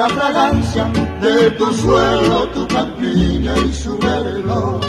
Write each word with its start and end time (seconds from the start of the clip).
La 0.00 0.08
fragancia 0.08 0.84
de 1.20 1.50
tu 1.58 1.72
suelo, 1.74 2.48
tu 2.54 2.66
campiña 2.68 3.54
y 3.58 3.72
su 3.72 3.98
reloj. 3.98 4.80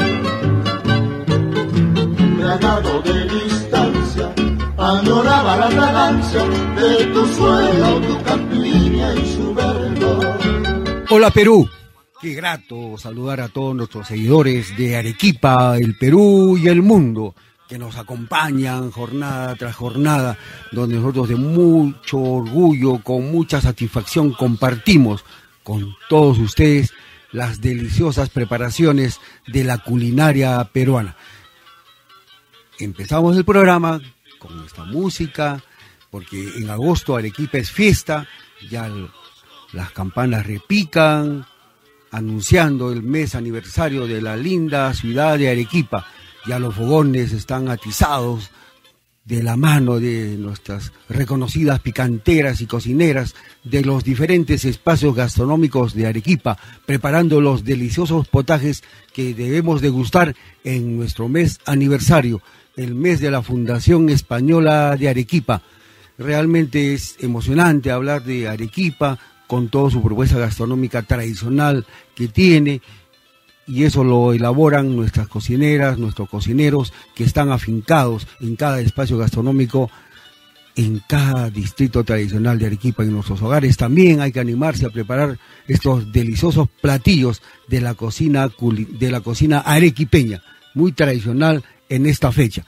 Granado 2.39 3.01
de 3.01 3.17
distancia, 3.35 4.33
añoraba 4.77 5.57
la 5.57 5.69
fragancia 5.69 6.43
de 6.79 7.05
tu 7.13 7.25
suelo, 7.35 7.89
tu 8.07 8.23
campiña 8.23 9.13
y 9.15 9.25
su 9.33 9.53
reloj. 9.53 10.35
Hola 11.09 11.29
Perú. 11.29 11.67
Qué 12.21 12.35
grato 12.35 12.99
saludar 12.99 13.41
a 13.41 13.47
todos 13.49 13.75
nuestros 13.75 14.07
seguidores 14.07 14.77
de 14.77 14.95
Arequipa, 14.95 15.75
el 15.75 15.97
Perú 15.97 16.55
y 16.55 16.67
el 16.67 16.83
mundo 16.83 17.33
que 17.67 17.79
nos 17.79 17.97
acompañan 17.97 18.91
jornada 18.91 19.55
tras 19.55 19.75
jornada, 19.75 20.37
donde 20.71 20.97
nosotros 20.97 21.29
de 21.29 21.35
mucho 21.35 22.19
orgullo, 22.19 23.01
con 23.01 23.31
mucha 23.31 23.59
satisfacción 23.59 24.33
compartimos 24.33 25.25
con 25.63 25.95
todos 26.09 26.37
ustedes 26.37 26.93
las 27.31 27.59
deliciosas 27.59 28.29
preparaciones 28.29 29.19
de 29.47 29.63
la 29.63 29.79
culinaria 29.79 30.63
peruana. 30.71 31.15
Empezamos 32.77 33.35
el 33.35 33.45
programa 33.45 33.99
con 34.37 34.63
esta 34.63 34.83
música, 34.83 35.63
porque 36.11 36.49
en 36.57 36.69
agosto 36.69 37.15
Arequipa 37.15 37.57
es 37.57 37.71
fiesta, 37.71 38.27
ya 38.69 38.87
las 39.73 39.89
campanas 39.89 40.45
repican, 40.45 41.47
anunciando 42.11 42.91
el 42.91 43.03
mes 43.03 43.35
aniversario 43.35 44.05
de 44.05 44.21
la 44.21 44.37
linda 44.37 44.93
ciudad 44.93 45.37
de 45.37 45.49
Arequipa 45.49 46.05
ya 46.45 46.59
los 46.59 46.75
fogones 46.75 47.33
están 47.33 47.69
atizados 47.69 48.49
de 49.25 49.43
la 49.43 49.55
mano 49.55 49.99
de 49.99 50.35
nuestras 50.37 50.91
reconocidas 51.07 51.79
picanteras 51.79 52.61
y 52.61 52.65
cocineras 52.65 53.35
de 53.63 53.83
los 53.83 54.03
diferentes 54.03 54.65
espacios 54.65 55.15
gastronómicos 55.15 55.93
de 55.93 56.07
Arequipa, 56.07 56.57
preparando 56.87 57.39
los 57.39 57.63
deliciosos 57.63 58.27
potajes 58.27 58.83
que 59.13 59.35
debemos 59.35 59.81
degustar 59.81 60.35
en 60.63 60.97
nuestro 60.97 61.29
mes 61.29 61.59
aniversario, 61.65 62.41
el 62.75 62.95
mes 62.95 63.19
de 63.19 63.29
la 63.29 63.43
Fundación 63.43 64.09
Española 64.09 64.97
de 64.97 65.09
Arequipa. 65.09 65.61
Realmente 66.17 66.93
es 66.95 67.15
emocionante 67.19 67.91
hablar 67.91 68.23
de 68.23 68.47
Arequipa 68.47 69.19
con 69.51 69.67
toda 69.67 69.91
su 69.91 70.01
propuesta 70.01 70.39
gastronómica 70.39 71.01
tradicional 71.01 71.85
que 72.15 72.29
tiene 72.29 72.81
y 73.67 73.83
eso 73.83 74.01
lo 74.05 74.31
elaboran 74.31 74.95
nuestras 74.95 75.27
cocineras, 75.27 75.97
nuestros 75.97 76.29
cocineros 76.29 76.93
que 77.15 77.25
están 77.25 77.51
afincados 77.51 78.27
en 78.39 78.55
cada 78.55 78.79
espacio 78.79 79.17
gastronómico, 79.17 79.91
en 80.77 81.01
cada 81.05 81.49
distrito 81.49 82.05
tradicional 82.05 82.59
de 82.59 82.67
Arequipa, 82.67 83.03
en 83.03 83.11
nuestros 83.11 83.41
hogares. 83.41 83.75
También 83.75 84.21
hay 84.21 84.31
que 84.31 84.39
animarse 84.39 84.85
a 84.85 84.89
preparar 84.89 85.37
estos 85.67 86.13
deliciosos 86.13 86.69
platillos 86.79 87.41
de 87.67 87.81
la 87.81 87.93
cocina, 87.93 88.49
de 88.57 89.11
la 89.11 89.19
cocina 89.19 89.59
arequipeña, 89.59 90.41
muy 90.75 90.93
tradicional 90.93 91.61
en 91.89 92.05
esta 92.05 92.31
fecha. 92.31 92.65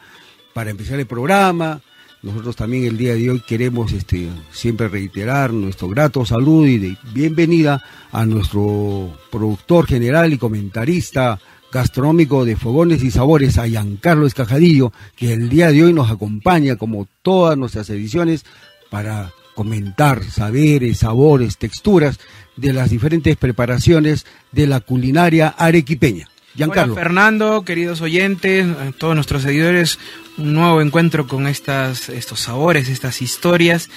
Para 0.54 0.72
empezar 0.72 1.00
el 1.00 1.08
programa, 1.08 1.82
nosotros 2.24 2.56
también 2.56 2.86
el 2.86 2.98
día 2.98 3.14
de 3.16 3.30
hoy 3.30 3.42
queremos 3.42 3.92
este, 3.92 4.30
siempre 4.52 4.88
reiterar 4.88 5.52
nuestro 5.52 5.90
grato 5.90 6.26
saludo 6.26 6.66
y 6.66 6.78
de 6.78 6.98
bienvenida 7.14 7.84
a 8.14 8.26
nuestro 8.26 9.16
productor 9.30 9.86
general 9.86 10.32
y 10.32 10.38
comentarista 10.38 11.38
gastronómico 11.72 12.46
de 12.46 12.56
Fogones 12.56 13.04
y 13.04 13.12
Sabores, 13.12 13.58
a 13.58 13.68
Giancarlo 13.68 14.26
Escajadillo, 14.26 14.94
que 15.18 15.34
el 15.34 15.50
día 15.50 15.72
de 15.72 15.84
hoy 15.84 15.94
nos 15.94 16.10
acompaña 16.10 16.78
como 16.78 17.08
todas 17.24 17.58
nuestras 17.58 17.90
ediciones 17.90 18.46
para 18.90 19.34
comentar 19.54 20.24
saberes, 20.24 21.00
sabores, 21.00 21.58
texturas 21.58 22.20
de 22.56 22.72
las 22.72 22.90
diferentes 22.90 23.36
preparaciones 23.36 24.26
de 24.52 24.68
la 24.68 24.80
culinaria 24.80 25.50
arequipeña. 25.50 26.30
Giancarlo. 26.56 26.94
Hola 26.94 27.04
Fernando, 27.04 27.66
queridos 27.66 28.02
oyentes, 28.02 28.68
todos 29.00 29.16
nuestros 29.16 29.42
seguidores, 29.42 29.98
un 30.38 30.54
nuevo 30.54 30.82
encuentro 30.82 31.28
con 31.28 31.48
estas, 31.48 32.10
estos 32.10 32.42
sabores, 32.42 32.90
estas 32.90 33.22
historias. 33.22 33.90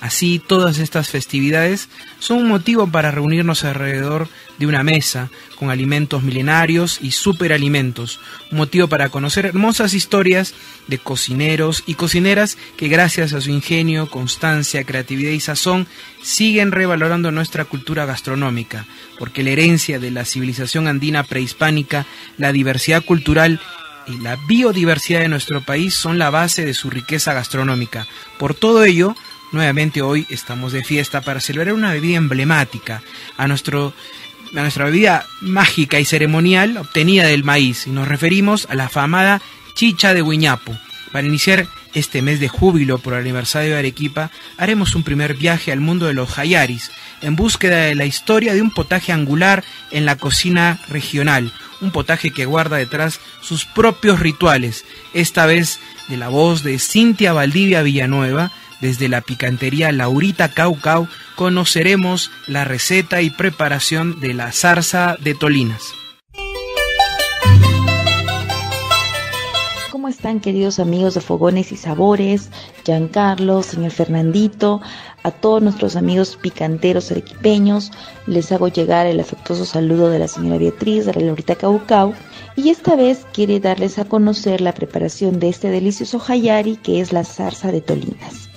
Así, 0.00 0.40
todas 0.44 0.78
estas 0.78 1.10
festividades 1.10 1.88
son 2.18 2.38
un 2.38 2.48
motivo 2.48 2.88
para 2.88 3.12
reunirnos 3.12 3.62
alrededor 3.62 4.28
de 4.58 4.66
una 4.66 4.82
mesa 4.82 5.30
con 5.54 5.70
alimentos 5.70 6.24
milenarios 6.24 6.98
y 7.00 7.12
superalimentos, 7.12 8.18
un 8.50 8.58
motivo 8.58 8.88
para 8.88 9.10
conocer 9.10 9.46
hermosas 9.46 9.94
historias 9.94 10.54
de 10.88 10.98
cocineros 10.98 11.84
y 11.86 11.94
cocineras 11.94 12.58
que 12.76 12.88
gracias 12.88 13.32
a 13.32 13.40
su 13.40 13.50
ingenio, 13.50 14.10
constancia, 14.10 14.82
creatividad 14.82 15.30
y 15.30 15.38
sazón 15.38 15.86
siguen 16.20 16.72
revalorando 16.72 17.30
nuestra 17.30 17.64
cultura 17.64 18.04
gastronómica, 18.04 18.86
porque 19.20 19.44
la 19.44 19.50
herencia 19.50 20.00
de 20.00 20.10
la 20.10 20.24
civilización 20.24 20.88
andina 20.88 21.22
prehispánica, 21.22 22.06
la 22.38 22.50
diversidad 22.50 23.04
cultural 23.04 23.60
y 24.06 24.18
la 24.18 24.36
biodiversidad 24.48 25.20
de 25.20 25.28
nuestro 25.28 25.60
país 25.60 25.94
son 25.94 26.18
la 26.18 26.30
base 26.30 26.64
de 26.64 26.74
su 26.74 26.90
riqueza 26.90 27.32
gastronómica. 27.32 28.06
Por 28.38 28.54
todo 28.54 28.84
ello, 28.84 29.14
nuevamente 29.52 30.02
hoy 30.02 30.26
estamos 30.30 30.72
de 30.72 30.84
fiesta 30.84 31.20
para 31.20 31.40
celebrar 31.40 31.74
una 31.74 31.92
bebida 31.92 32.16
emblemática, 32.16 33.02
a, 33.36 33.46
nuestro, 33.46 33.94
a 34.54 34.60
nuestra 34.60 34.86
bebida 34.86 35.26
mágica 35.40 36.00
y 36.00 36.04
ceremonial 36.04 36.76
obtenida 36.76 37.26
del 37.26 37.44
maíz, 37.44 37.86
y 37.86 37.90
nos 37.90 38.08
referimos 38.08 38.66
a 38.70 38.74
la 38.74 38.88
famada 38.88 39.40
chicha 39.74 40.14
de 40.14 40.22
Huiñapo. 40.22 40.76
Para 41.12 41.26
iniciar 41.26 41.66
este 41.94 42.22
mes 42.22 42.40
de 42.40 42.48
júbilo 42.48 42.98
por 42.98 43.12
el 43.12 43.20
aniversario 43.20 43.72
de 43.72 43.78
Arequipa, 43.78 44.30
haremos 44.56 44.94
un 44.94 45.02
primer 45.02 45.34
viaje 45.34 45.72
al 45.72 45.80
mundo 45.80 46.06
de 46.06 46.14
los 46.14 46.38
hayaris, 46.38 46.90
en 47.20 47.36
búsqueda 47.36 47.82
de 47.84 47.94
la 47.94 48.06
historia 48.06 48.54
de 48.54 48.62
un 48.62 48.70
potaje 48.70 49.12
angular 49.12 49.62
en 49.90 50.06
la 50.06 50.16
cocina 50.16 50.80
regional, 50.88 51.52
un 51.82 51.90
potaje 51.90 52.30
que 52.30 52.46
guarda 52.46 52.78
detrás 52.78 53.20
sus 53.42 53.66
propios 53.66 54.20
rituales, 54.20 54.84
esta 55.12 55.44
vez 55.44 55.80
de 56.08 56.16
la 56.16 56.28
voz 56.28 56.62
de 56.62 56.78
Cintia 56.78 57.32
Valdivia 57.32 57.82
Villanueva, 57.82 58.52
desde 58.80 59.08
la 59.08 59.20
picantería 59.20 59.92
Laurita 59.92 60.54
Caucau, 60.54 61.08
conoceremos 61.36 62.30
la 62.46 62.64
receta 62.64 63.20
y 63.20 63.30
preparación 63.30 64.20
de 64.20 64.34
la 64.34 64.52
zarza 64.52 65.16
de 65.20 65.34
tolinas. 65.34 65.94
¿Cómo 70.02 70.10
están 70.10 70.40
queridos 70.40 70.80
amigos 70.80 71.14
de 71.14 71.20
Fogones 71.20 71.70
y 71.70 71.76
Sabores? 71.76 72.50
Giancarlo, 72.84 73.62
señor 73.62 73.92
Fernandito, 73.92 74.80
a 75.22 75.30
todos 75.30 75.62
nuestros 75.62 75.94
amigos 75.94 76.36
picanteros 76.42 77.12
arequipeños, 77.12 77.92
les 78.26 78.50
hago 78.50 78.66
llegar 78.66 79.06
el 79.06 79.20
afectuoso 79.20 79.64
saludo 79.64 80.10
de 80.10 80.18
la 80.18 80.26
señora 80.26 80.58
Beatriz 80.58 81.06
de 81.06 81.14
la 81.14 81.20
Lorita 81.20 81.54
Caucau 81.54 82.14
y 82.56 82.70
esta 82.70 82.96
vez 82.96 83.24
quiere 83.32 83.60
darles 83.60 83.96
a 84.00 84.04
conocer 84.04 84.60
la 84.60 84.74
preparación 84.74 85.38
de 85.38 85.50
este 85.50 85.70
delicioso 85.70 86.20
hayari 86.26 86.78
que 86.78 87.00
es 87.00 87.12
la 87.12 87.22
zarza 87.22 87.70
de 87.70 87.80
tolinas. 87.80 88.48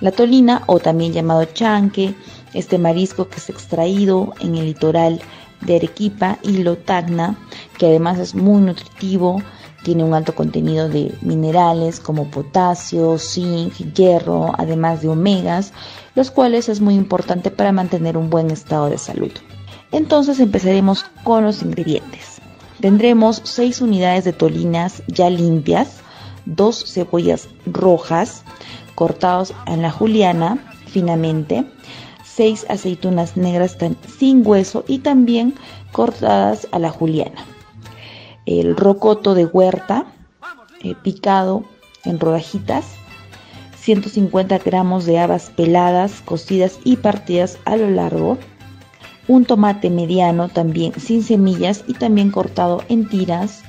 La 0.00 0.10
tolina, 0.10 0.64
o 0.66 0.80
también 0.80 1.12
llamado 1.12 1.44
chanque, 1.44 2.12
este 2.54 2.76
marisco 2.76 3.28
que 3.28 3.36
es 3.36 3.48
extraído 3.50 4.34
en 4.40 4.56
el 4.56 4.64
litoral 4.64 5.20
de 5.60 5.76
Arequipa 5.76 6.38
y 6.42 6.56
Lotagna, 6.64 7.38
que 7.78 7.86
además 7.86 8.18
es 8.18 8.34
muy 8.34 8.60
nutritivo, 8.62 9.40
Tiene 9.82 10.04
un 10.04 10.12
alto 10.14 10.34
contenido 10.34 10.88
de 10.88 11.14
minerales 11.22 12.00
como 12.00 12.30
potasio, 12.30 13.18
zinc, 13.18 13.72
hierro, 13.94 14.52
además 14.58 15.02
de 15.02 15.08
omegas, 15.08 15.72
los 16.14 16.30
cuales 16.30 16.68
es 16.68 16.80
muy 16.80 16.94
importante 16.94 17.50
para 17.50 17.72
mantener 17.72 18.16
un 18.16 18.28
buen 18.28 18.50
estado 18.50 18.90
de 18.90 18.98
salud. 18.98 19.30
Entonces 19.92 20.40
empezaremos 20.40 21.04
con 21.24 21.44
los 21.44 21.62
ingredientes. 21.62 22.40
Tendremos 22.80 23.40
6 23.44 23.80
unidades 23.80 24.24
de 24.24 24.32
tolinas 24.32 25.02
ya 25.06 25.30
limpias, 25.30 26.00
2 26.46 26.92
cebollas 26.92 27.48
rojas 27.66 28.42
cortados 28.94 29.54
en 29.66 29.82
la 29.82 29.90
juliana 29.90 30.58
finamente, 30.86 31.64
6 32.24 32.66
aceitunas 32.68 33.36
negras 33.36 33.76
sin 34.18 34.46
hueso 34.46 34.84
y 34.86 34.98
también 34.98 35.54
cortadas 35.92 36.68
a 36.72 36.78
la 36.78 36.90
juliana. 36.90 37.44
El 38.48 38.76
rocoto 38.76 39.34
de 39.34 39.44
huerta 39.44 40.06
eh, 40.82 40.94
picado 41.02 41.64
en 42.06 42.18
rodajitas, 42.18 42.86
150 43.78 44.56
gramos 44.60 45.04
de 45.04 45.18
habas 45.18 45.50
peladas, 45.50 46.22
cocidas 46.24 46.78
y 46.82 46.96
partidas 46.96 47.58
a 47.66 47.76
lo 47.76 47.90
largo, 47.90 48.38
un 49.26 49.44
tomate 49.44 49.90
mediano 49.90 50.48
también 50.48 50.98
sin 50.98 51.22
semillas 51.22 51.84
y 51.86 51.92
también 51.92 52.30
cortado 52.30 52.82
en 52.88 53.06
tiras, 53.06 53.64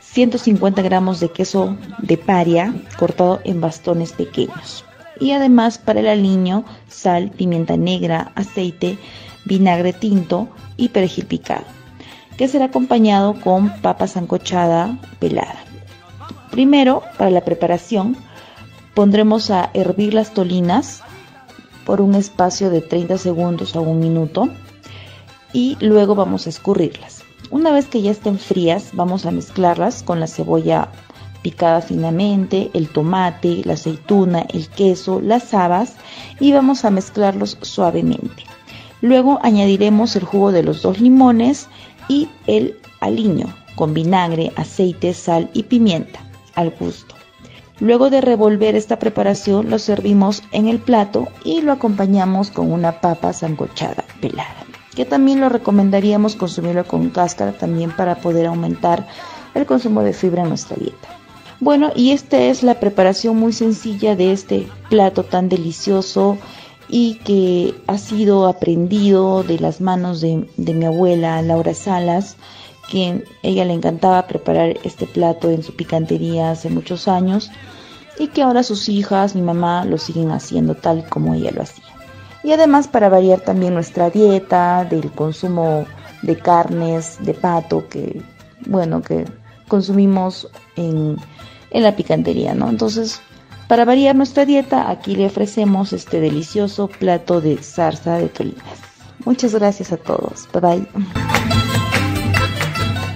150 0.00 0.82
gramos 0.82 1.20
de 1.20 1.28
queso 1.28 1.76
de 1.98 2.18
paria 2.18 2.74
cortado 2.98 3.40
en 3.44 3.60
bastones 3.60 4.12
pequeños. 4.12 4.84
Y 5.20 5.30
además 5.30 5.78
para 5.78 6.00
el 6.00 6.08
aliño, 6.08 6.64
sal, 6.88 7.30
pimienta 7.30 7.76
negra, 7.76 8.32
aceite, 8.34 8.98
vinagre 9.44 9.92
tinto 9.92 10.48
y 10.76 10.88
perejil 10.88 11.26
picado, 11.26 11.66
que 12.36 12.48
será 12.48 12.66
acompañado 12.66 13.34
con 13.40 13.70
papa 13.80 14.06
sancochada 14.06 14.98
pelada. 15.18 15.64
Primero, 16.50 17.02
para 17.18 17.30
la 17.30 17.44
preparación, 17.44 18.16
pondremos 18.94 19.50
a 19.50 19.70
hervir 19.74 20.14
las 20.14 20.32
tolinas 20.32 21.02
por 21.84 22.00
un 22.00 22.14
espacio 22.14 22.70
de 22.70 22.80
30 22.80 23.18
segundos 23.18 23.76
a 23.76 23.80
un 23.80 23.98
minuto 23.98 24.48
y 25.52 25.76
luego 25.80 26.14
vamos 26.14 26.46
a 26.46 26.50
escurrirlas. 26.50 27.22
Una 27.50 27.72
vez 27.72 27.86
que 27.86 28.02
ya 28.02 28.10
estén 28.10 28.38
frías, 28.38 28.90
vamos 28.92 29.26
a 29.26 29.30
mezclarlas 29.30 30.02
con 30.02 30.18
la 30.18 30.26
cebolla 30.26 30.88
picada 31.42 31.82
finamente, 31.82 32.70
el 32.72 32.88
tomate, 32.88 33.62
la 33.64 33.74
aceituna, 33.74 34.46
el 34.52 34.68
queso, 34.68 35.20
las 35.20 35.52
habas 35.52 35.94
y 36.40 36.52
vamos 36.52 36.84
a 36.84 36.90
mezclarlos 36.90 37.58
suavemente. 37.60 38.44
Luego 39.02 39.38
añadiremos 39.42 40.16
el 40.16 40.24
jugo 40.24 40.52
de 40.52 40.62
los 40.62 40.80
dos 40.80 40.98
limones 41.00 41.68
y 42.08 42.28
el 42.46 42.78
aliño 43.00 43.54
con 43.76 43.94
vinagre, 43.94 44.52
aceite, 44.56 45.14
sal 45.14 45.50
y 45.52 45.64
pimienta 45.64 46.20
al 46.54 46.70
gusto. 46.70 47.14
Luego 47.80 48.08
de 48.08 48.20
revolver 48.20 48.76
esta 48.76 48.98
preparación 48.98 49.68
lo 49.68 49.78
servimos 49.78 50.42
en 50.52 50.68
el 50.68 50.78
plato 50.78 51.28
y 51.44 51.60
lo 51.60 51.72
acompañamos 51.72 52.50
con 52.50 52.72
una 52.72 53.00
papa 53.00 53.32
sancochada 53.32 54.04
pelada 54.20 54.64
que 54.94 55.04
también 55.04 55.40
lo 55.40 55.48
recomendaríamos 55.48 56.36
consumirlo 56.36 56.86
con 56.86 57.10
cáscara 57.10 57.52
también 57.52 57.90
para 57.90 58.16
poder 58.16 58.46
aumentar 58.46 59.06
el 59.54 59.66
consumo 59.66 60.02
de 60.02 60.12
fibra 60.12 60.42
en 60.42 60.48
nuestra 60.48 60.76
dieta. 60.76 61.08
Bueno, 61.60 61.92
y 61.94 62.10
esta 62.10 62.38
es 62.38 62.62
la 62.62 62.80
preparación 62.80 63.36
muy 63.36 63.52
sencilla 63.52 64.16
de 64.16 64.32
este 64.32 64.68
plato 64.88 65.24
tan 65.24 65.48
delicioso 65.48 66.36
y 66.88 67.16
que 67.16 67.74
ha 67.86 67.98
sido 67.98 68.46
aprendido 68.46 69.42
de 69.42 69.58
las 69.58 69.80
manos 69.80 70.20
de, 70.20 70.48
de 70.56 70.74
mi 70.74 70.84
abuela 70.84 71.40
Laura 71.42 71.74
Salas, 71.74 72.36
quien 72.90 73.24
ella 73.42 73.64
le 73.64 73.72
encantaba 73.72 74.26
preparar 74.26 74.76
este 74.84 75.06
plato 75.06 75.50
en 75.50 75.62
su 75.62 75.74
picantería 75.74 76.50
hace 76.50 76.68
muchos 76.70 77.08
años 77.08 77.50
y 78.18 78.28
que 78.28 78.42
ahora 78.42 78.62
sus 78.62 78.88
hijas, 78.88 79.34
mi 79.34 79.42
mamá, 79.42 79.84
lo 79.84 79.98
siguen 79.98 80.30
haciendo 80.30 80.74
tal 80.74 81.08
como 81.08 81.34
ella 81.34 81.50
lo 81.50 81.62
hacía 81.62 81.94
y 82.44 82.52
además 82.52 82.86
para 82.86 83.08
variar 83.08 83.40
también 83.40 83.74
nuestra 83.74 84.10
dieta 84.10 84.84
del 84.84 85.10
consumo 85.10 85.86
de 86.22 86.36
carnes, 86.36 87.16
de 87.20 87.32
pato 87.32 87.88
que, 87.88 88.22
bueno, 88.66 89.02
que 89.02 89.24
consumimos 89.66 90.48
en, 90.76 91.16
en 91.70 91.82
la 91.82 91.96
picantería, 91.96 92.54
¿no? 92.54 92.68
Entonces, 92.68 93.22
para 93.68 93.84
variar 93.84 94.16
nuestra 94.16 94.44
dieta, 94.44 94.90
aquí 94.90 95.16
le 95.16 95.26
ofrecemos 95.26 95.92
este 95.92 96.20
delicioso 96.20 96.88
plato 96.88 97.40
de 97.40 97.56
zarza 97.58 98.16
de 98.16 98.28
tolinas. 98.28 98.78
Muchas 99.24 99.54
gracias 99.54 99.92
a 99.92 99.96
todos. 99.96 100.48
Bye 100.52 100.60
bye. 100.60 100.88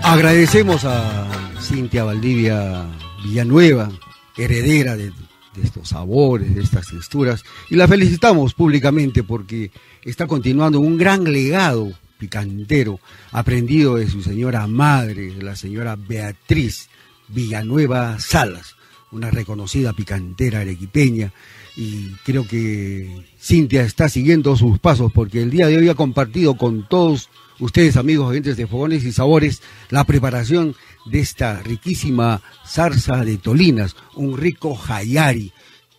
Agradecemos 0.03 0.85
a 0.85 1.27
Cintia 1.61 2.05
Valdivia 2.05 2.87
Villanueva, 3.25 3.91
heredera 4.37 4.97
de 4.97 5.13
de 5.59 5.67
estos 5.67 5.89
sabores, 5.89 6.55
de 6.55 6.63
estas 6.63 6.89
texturas, 6.89 7.45
y 7.71 7.77
la 7.77 7.89
felicitamos 7.89 8.55
públicamente 8.55 9.23
porque 9.23 9.71
está 10.05 10.27
continuando 10.27 10.81
un 10.81 10.97
gran 10.97 11.25
legado 11.25 11.93
picantero 12.19 13.01
aprendido 13.31 13.97
de 13.97 14.09
su 14.09 14.23
señora 14.23 14.67
madre, 14.67 15.35
la 15.41 15.57
señora 15.57 15.97
Beatriz 15.97 16.89
Villanueva 17.29 18.19
Salas, 18.19 18.75
una 19.13 19.31
reconocida 19.31 19.93
picantera 19.93 20.61
arequipeña, 20.61 21.33
y 21.77 22.11
creo 22.25 22.47
que 22.47 23.25
Cintia 23.41 23.83
está 23.83 24.09
siguiendo 24.09 24.57
sus 24.57 24.79
pasos 24.79 25.13
porque 25.13 25.43
el 25.43 25.51
día 25.51 25.69
de 25.69 25.79
hoy 25.79 25.89
ha 25.89 25.95
compartido 25.95 26.57
con 26.57 26.89
todos 26.89 27.29
ustedes, 27.61 27.97
amigos 27.97 28.29
oyentes 28.29 28.57
de 28.57 28.67
Fogones 28.67 29.05
y 29.05 29.13
Sabores, 29.13 29.63
la 29.91 30.05
preparación 30.05 30.75
de 31.07 31.21
esta 31.21 31.63
riquísima 31.63 32.43
zarza 32.67 33.25
de 33.25 33.39
tolinas, 33.39 33.97
un 34.15 34.37
rico 34.37 34.75
jayari 34.75 35.53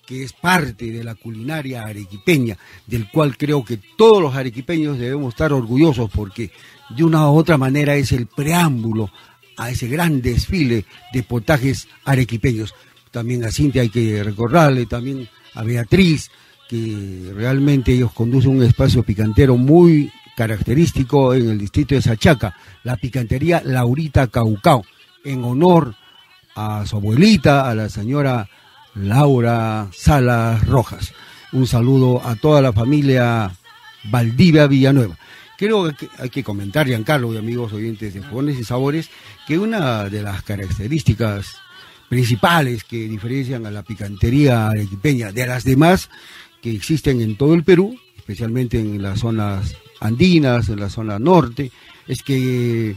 que 0.06 0.24
es 0.24 0.34
parte 0.34 0.92
de 0.92 1.04
la 1.04 1.14
culinaria 1.14 1.84
arequipeña, 1.84 2.58
del 2.88 3.12
cual 3.12 3.38
creo 3.38 3.64
que 3.64 3.80
todos 3.96 4.20
los 4.20 4.34
arequipeños 4.34 4.98
debemos 4.98 5.36
estar 5.36 5.54
orgullosos 5.54 6.10
porque 6.10 6.50
de 6.90 7.04
una 7.04 7.30
u 7.30 7.36
otra 7.36 7.60
manera 7.60 7.96
es 7.96 8.12
el 8.12 8.26
preámbulo 8.26 9.12
a 9.56 9.70
ese 9.70 9.88
gran 9.88 10.22
desfile 10.24 10.86
de 11.14 11.22
potajes 11.22 11.88
arequipeños. 12.06 12.74
También 13.12 13.44
a 13.44 13.52
Cintia 13.52 13.82
hay 13.82 13.90
que 13.90 14.24
recordarle, 14.24 14.86
también 14.86 15.28
a 15.56 15.64
Beatriz, 15.64 16.30
que 16.70 17.32
realmente 17.36 17.94
ellos 17.94 18.12
conducen 18.12 18.52
un 18.52 18.64
espacio 18.64 19.04
picantero 19.04 19.58
muy 19.58 20.12
característico 20.38 21.34
en 21.34 21.50
el 21.50 21.58
distrito 21.58 21.96
de 21.96 22.02
Sachaca, 22.02 22.56
la 22.84 22.96
picantería 22.96 23.62
Laurita 23.66 24.28
Caucao, 24.28 24.86
en 25.26 25.44
honor 25.44 25.96
a 26.56 26.86
su 26.86 26.98
abuelita, 26.98 27.70
a 27.70 27.76
la 27.76 27.90
señora 27.90 28.48
Laura 28.96 29.88
Salas 29.92 30.66
Rojas. 30.68 31.14
Un 31.52 31.68
saludo 31.68 32.26
a 32.26 32.36
toda 32.36 32.62
la 32.62 32.72
familia 32.72 33.52
Valdivia 34.06 34.68
Villanueva. 34.68 35.18
Creo 35.58 35.94
que 35.94 36.08
hay 36.18 36.30
que 36.30 36.44
comentar, 36.44 36.88
Giancarlo 36.88 37.34
y 37.34 37.38
amigos 37.38 37.74
oyentes 37.74 38.14
de 38.14 38.22
Fogones 38.22 38.58
y 38.60 38.64
Sabores, 38.64 39.10
que 39.46 39.58
una 39.58 40.06
de 40.06 40.22
las 40.22 40.44
características 40.44 41.58
principales 42.10 42.84
que 42.84 43.08
diferencian 43.08 43.66
a 43.66 43.72
la 43.72 43.84
picantería 43.84 44.70
arequipeña 44.70 45.32
de 45.32 45.46
las 45.46 45.64
demás 45.64 46.10
que 46.62 46.72
existen 46.72 47.22
en 47.22 47.38
todo 47.38 47.54
el 47.54 47.64
Perú, 47.64 47.98
especialmente 48.18 48.80
en 48.80 49.02
las 49.02 49.20
zonas 49.20 49.76
andinas, 50.02 50.70
en 50.70 50.80
la 50.80 50.90
zona 50.90 51.20
norte, 51.20 51.72
es 52.08 52.24
que 52.24 52.96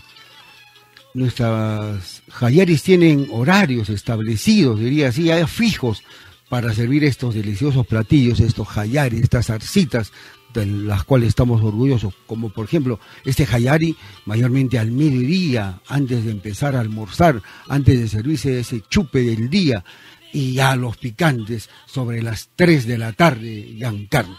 nuestras 1.14 2.22
hayaris 2.40 2.82
tienen 2.82 3.28
horarios 3.30 3.90
establecidos, 3.90 4.80
diría 4.80 5.08
así, 5.08 5.30
fijos 5.46 6.02
para 6.48 6.72
servir 6.74 7.04
estos 7.04 7.34
deliciosos 7.34 7.86
platillos, 7.86 8.40
estos 8.40 8.68
hayaris, 8.76 9.22
estas 9.22 9.50
arcitas 9.50 10.12
de 10.52 10.66
las 10.66 11.04
cuales 11.04 11.28
estamos 11.28 11.62
orgullosos, 11.62 12.14
como 12.26 12.50
por 12.50 12.66
ejemplo 12.66 13.00
este 13.24 13.46
hayari 13.50 13.96
mayormente 14.26 14.78
al 14.78 14.90
mediodía, 14.90 15.80
antes 15.88 16.24
de 16.24 16.30
empezar 16.30 16.76
a 16.76 16.80
almorzar, 16.80 17.42
antes 17.68 18.00
de 18.00 18.08
servirse 18.08 18.60
ese 18.60 18.82
chupe 18.88 19.22
del 19.22 19.50
día, 19.50 19.84
y 20.32 20.54
ya 20.54 20.76
los 20.76 20.96
picantes 20.96 21.68
sobre 21.86 22.22
las 22.22 22.50
3 22.56 22.86
de 22.86 22.98
la 22.98 23.12
tarde, 23.12 23.74
Giancarlo. 23.76 24.38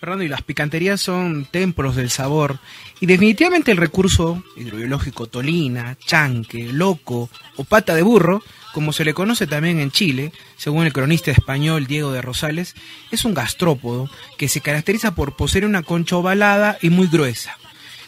Fernando, 0.00 0.24
y 0.24 0.28
las 0.28 0.42
picanterías 0.42 1.00
son 1.00 1.46
templos 1.48 1.94
del 1.94 2.10
sabor. 2.10 2.58
Y 2.98 3.06
definitivamente 3.06 3.70
el 3.70 3.76
recurso 3.76 4.42
hidrobiológico 4.56 5.28
tolina, 5.28 5.96
chanque, 6.04 6.72
loco 6.72 7.30
o 7.54 7.62
pata 7.62 7.94
de 7.94 8.02
burro, 8.02 8.42
como 8.72 8.92
se 8.92 9.04
le 9.04 9.14
conoce 9.14 9.46
también 9.46 9.78
en 9.78 9.90
Chile, 9.90 10.32
según 10.56 10.86
el 10.86 10.92
cronista 10.92 11.30
español 11.30 11.86
Diego 11.86 12.12
de 12.12 12.22
Rosales, 12.22 12.74
es 13.10 13.24
un 13.24 13.34
gastrópodo 13.34 14.10
que 14.38 14.48
se 14.48 14.60
caracteriza 14.60 15.14
por 15.14 15.36
poseer 15.36 15.64
una 15.64 15.82
concha 15.82 16.16
ovalada 16.16 16.78
y 16.80 16.90
muy 16.90 17.06
gruesa, 17.06 17.58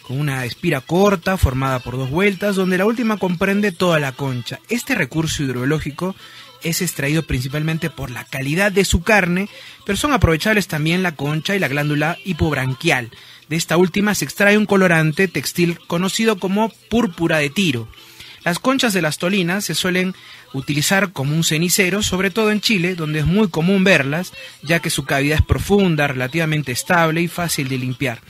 con 0.02 0.18
una 0.18 0.44
espira 0.44 0.80
corta 0.80 1.37
formada 1.37 1.78
por 1.78 1.97
dos 1.97 2.11
vueltas, 2.11 2.56
donde 2.56 2.78
la 2.78 2.87
última 2.87 3.18
comprende 3.18 3.73
toda 3.73 4.00
la 4.00 4.12
concha. 4.12 4.59
Este 4.68 4.94
recurso 4.94 5.42
hidrobiológico 5.42 6.16
es 6.62 6.80
extraído 6.83 7.23
principalmente 7.25 7.90
por 7.90 8.11
la 8.11 8.25
calidad 8.25 8.73
de 8.73 8.85
su 8.85 9.02
carne, 9.02 9.49
pero 9.85 9.97
son 9.97 10.12
aprovechables 10.12 10.66
también 10.66 11.02
la 11.02 11.14
concha 11.14 11.54
y 11.54 11.59
la 11.59 11.68
glándula 11.68 12.18
hipobranquial. 12.25 13.11
De 13.49 13.56
esta 13.56 13.76
última 13.76 14.14
se 14.14 14.25
extrae 14.25 14.56
un 14.56 14.64
colorante 14.64 15.28
textil 15.28 15.78
conocido 15.87 16.38
como 16.38 16.71
púrpura 16.88 17.38
de 17.38 17.50
tiro. 17.50 17.88
Las 18.44 18.59
conchas 18.59 18.92
de 18.92 19.02
las 19.02 19.18
tolinas 19.18 19.64
se 19.64 19.75
suelen 19.75 20.14
utilizar 20.54 21.12
como 21.12 21.37
un 21.37 21.44
cenicero, 21.44 22.02
sobre 22.02 22.30
todo 22.30 22.50
en 22.50 22.61
Chile, 22.61 22.94
donde 22.94 23.18
es 23.18 23.26
muy 23.26 23.49
común 23.49 23.84
verlas, 23.84 24.32
ya 24.62 24.80
que 24.80 24.88
su 24.88 25.04
cavidad 25.04 25.38
es 25.40 25.44
profunda, 25.44 26.06
relativamente 26.06 26.73
estable 26.73 27.20
y 27.20 27.28
fácil 27.28 27.68
de 27.68 27.78
limpiar. 27.78 28.20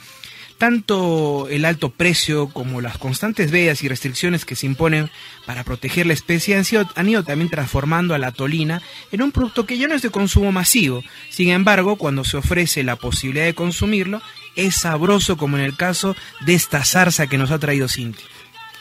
Tanto 0.58 1.48
el 1.50 1.64
alto 1.64 1.90
precio 1.90 2.48
como 2.48 2.80
las 2.80 2.96
constantes 2.96 3.50
vedas 3.50 3.82
y 3.82 3.88
restricciones 3.88 4.44
que 4.44 4.54
se 4.54 4.66
imponen 4.66 5.10
para 5.46 5.64
proteger 5.64 6.06
la 6.06 6.12
especie 6.12 6.56
han, 6.56 6.64
sido, 6.64 6.88
ido 7.04 7.24
también 7.24 7.50
transformando 7.50 8.14
a 8.14 8.18
la 8.18 8.30
tolina 8.30 8.80
en 9.10 9.22
un 9.22 9.32
producto 9.32 9.66
que 9.66 9.76
ya 9.76 9.88
no 9.88 9.94
es 9.94 10.02
de 10.02 10.10
consumo 10.10 10.52
masivo. 10.52 11.02
Sin 11.28 11.50
embargo, 11.50 11.96
cuando 11.96 12.24
se 12.24 12.36
ofrece 12.36 12.84
la 12.84 12.96
posibilidad 12.96 13.44
de 13.44 13.54
consumirlo, 13.54 14.22
es 14.54 14.76
sabroso 14.76 15.36
como 15.36 15.58
en 15.58 15.64
el 15.64 15.76
caso 15.76 16.14
de 16.46 16.54
esta 16.54 16.84
zarza 16.84 17.26
que 17.26 17.36
nos 17.36 17.50
ha 17.50 17.58
traído 17.58 17.88
Cintia. 17.88 18.24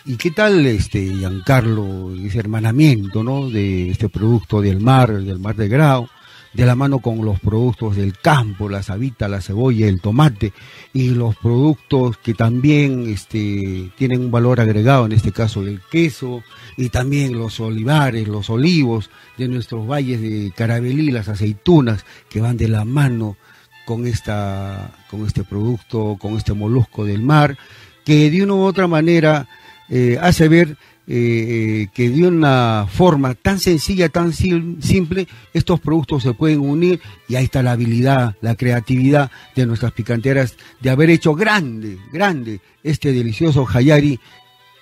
¿Y 0.06 0.18
qué 0.18 0.32
tal, 0.32 0.66
este, 0.66 1.00
Giancarlo, 1.00 2.14
ese 2.14 2.40
hermanamiento, 2.40 3.24
¿no? 3.24 3.50
De 3.50 3.90
este 3.90 4.10
producto 4.10 4.62
del 4.62 4.82
mar, 4.82 5.14
del 5.14 5.40
mar 5.40 5.56
de 5.56 5.70
Grau, 5.70 6.10
de 6.52 6.66
la 6.66 6.76
mano 6.76 7.00
con 7.00 7.24
los 7.24 7.40
productos 7.40 7.96
del 7.96 8.18
campo, 8.20 8.68
la 8.68 8.84
sabita, 8.84 9.30
la 9.30 9.40
cebolla, 9.40 9.88
el 9.88 10.02
tomate 10.02 10.52
y 10.92 11.12
los 11.12 11.38
productos 11.38 12.18
que 12.18 12.34
también 12.34 13.10
este, 13.10 13.92
tienen 13.98 14.26
un 14.26 14.32
valor 14.32 14.60
agregado, 14.60 15.06
en 15.06 15.14
este 15.14 15.32
caso 15.32 15.62
el 15.62 15.80
queso 15.90 16.44
y 16.76 16.90
también 16.90 17.40
los 17.40 17.62
olivares, 17.62 18.28
los 18.28 18.50
olivos 18.50 19.10
de 19.38 19.48
nuestros 19.48 19.88
valles 19.88 20.20
de 20.20 20.52
Carabelí, 20.54 21.12
las 21.12 21.30
aceitunas 21.30 22.06
que 22.30 22.42
van 22.42 22.58
de 22.58 22.68
la 22.68 22.84
mano 22.84 23.38
con, 23.86 24.06
esta, 24.06 24.92
con 25.10 25.26
este 25.26 25.46
producto, 25.46 26.18
con 26.20 26.36
este 26.36 26.52
molusco 26.52 27.06
del 27.06 27.24
mar, 27.24 27.58
que 28.04 28.30
de 28.30 28.44
una 28.44 28.56
u 28.56 28.64
otra 28.64 28.88
manera 28.88 29.48
eh, 29.96 30.18
hace 30.20 30.48
ver 30.48 30.76
eh, 31.06 31.86
que 31.94 32.10
de 32.10 32.28
una 32.28 32.88
forma 32.90 33.36
tan 33.36 33.60
sencilla, 33.60 34.10
tan 34.10 34.34
simple, 34.34 35.28
estos 35.54 35.80
productos 35.80 36.24
se 36.24 36.34
pueden 36.34 36.62
unir 36.62 37.00
y 37.30 37.36
ahí 37.36 37.44
está 37.44 37.62
la 37.62 37.74
habilidad, 37.74 38.36
la 38.42 38.56
creatividad 38.56 39.30
de 39.56 39.68
nuestras 39.68 39.92
picanteras 39.92 40.56
de 40.80 40.90
haber 40.90 41.12
hecho 41.12 41.36
grande, 41.36 42.00
grande 42.12 42.60
este 42.82 43.12
delicioso 43.12 43.68
hayari, 43.72 44.20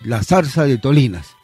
la 0.05 0.23
zarza 0.23 0.63
de 0.63 0.77
tolinas. 0.77 1.35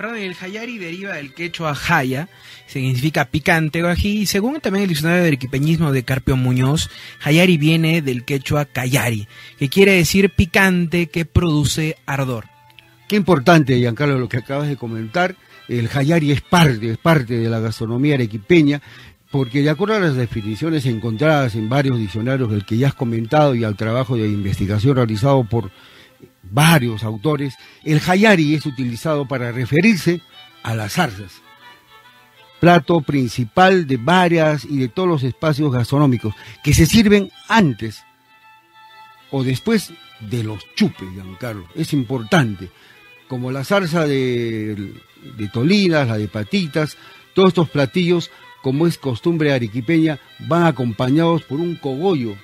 el 0.00 0.36
hayari 0.40 0.78
deriva 0.78 1.14
del 1.14 1.32
quechua 1.32 1.78
haya, 1.88 2.28
significa 2.66 3.26
picante 3.26 3.84
o 3.84 3.88
ají, 3.88 4.22
y 4.22 4.26
según 4.26 4.60
también 4.60 4.82
el 4.82 4.88
diccionario 4.88 5.22
de 5.22 5.30
equipeñismo 5.30 5.92
de 5.92 6.02
Carpio 6.02 6.36
Muñoz, 6.36 6.90
hayari 7.22 7.56
viene 7.56 8.02
del 8.02 8.24
quechua 8.24 8.64
cayari, 8.64 9.28
que 9.60 9.68
quiere 9.68 9.92
decir 9.92 10.30
picante 10.30 11.06
que 11.06 11.24
produce 11.24 11.98
ardor. 12.04 12.55
Qué 13.08 13.14
importante, 13.14 13.78
Giancarlo, 13.78 14.18
lo 14.18 14.28
que 14.28 14.38
acabas 14.38 14.68
de 14.68 14.76
comentar. 14.76 15.36
El 15.68 15.88
hayari 15.92 16.32
es 16.32 16.40
parte, 16.40 16.90
es 16.90 16.98
parte 16.98 17.38
de 17.38 17.48
la 17.48 17.60
gastronomía 17.60 18.14
arequipeña, 18.14 18.82
porque 19.30 19.62
de 19.62 19.70
acuerdo 19.70 19.94
a 19.94 20.00
las 20.00 20.16
definiciones 20.16 20.86
encontradas 20.86 21.54
en 21.54 21.68
varios 21.68 21.98
diccionarios 21.98 22.50
del 22.50 22.64
que 22.64 22.76
ya 22.76 22.88
has 22.88 22.94
comentado 22.94 23.54
y 23.54 23.62
al 23.62 23.76
trabajo 23.76 24.16
de 24.16 24.28
investigación 24.28 24.96
realizado 24.96 25.44
por 25.44 25.70
varios 26.42 27.04
autores, 27.04 27.54
el 27.84 28.00
hayari 28.06 28.54
es 28.54 28.66
utilizado 28.66 29.26
para 29.26 29.52
referirse 29.52 30.20
a 30.64 30.74
las 30.74 30.94
zarzas, 30.94 31.42
plato 32.60 33.02
principal 33.02 33.86
de 33.86 33.98
varias 33.98 34.64
y 34.64 34.78
de 34.78 34.88
todos 34.88 35.08
los 35.08 35.22
espacios 35.22 35.72
gastronómicos, 35.72 36.34
que 36.64 36.74
se 36.74 36.86
sirven 36.86 37.30
antes 37.48 38.02
o 39.30 39.44
después 39.44 39.92
de 40.20 40.42
los 40.42 40.64
chupes, 40.74 41.08
Giancarlo. 41.14 41.66
Es 41.74 41.92
importante 41.92 42.70
como 43.28 43.50
la 43.50 43.64
zarza 43.64 44.06
de, 44.06 44.92
tolinas, 45.52 46.08
la 46.08 46.18
de 46.18 46.28
patitas, 46.28 46.96
todos 47.34 47.48
estos 47.48 47.68
platillos, 47.68 48.30
como 48.62 48.86
es 48.86 48.98
costumbre 48.98 49.52
arequipeña, 49.52 50.18
van 50.40 50.64
acompañados 50.64 51.42
por 51.42 51.60
un 51.60 51.76
cogollo 51.76 52.34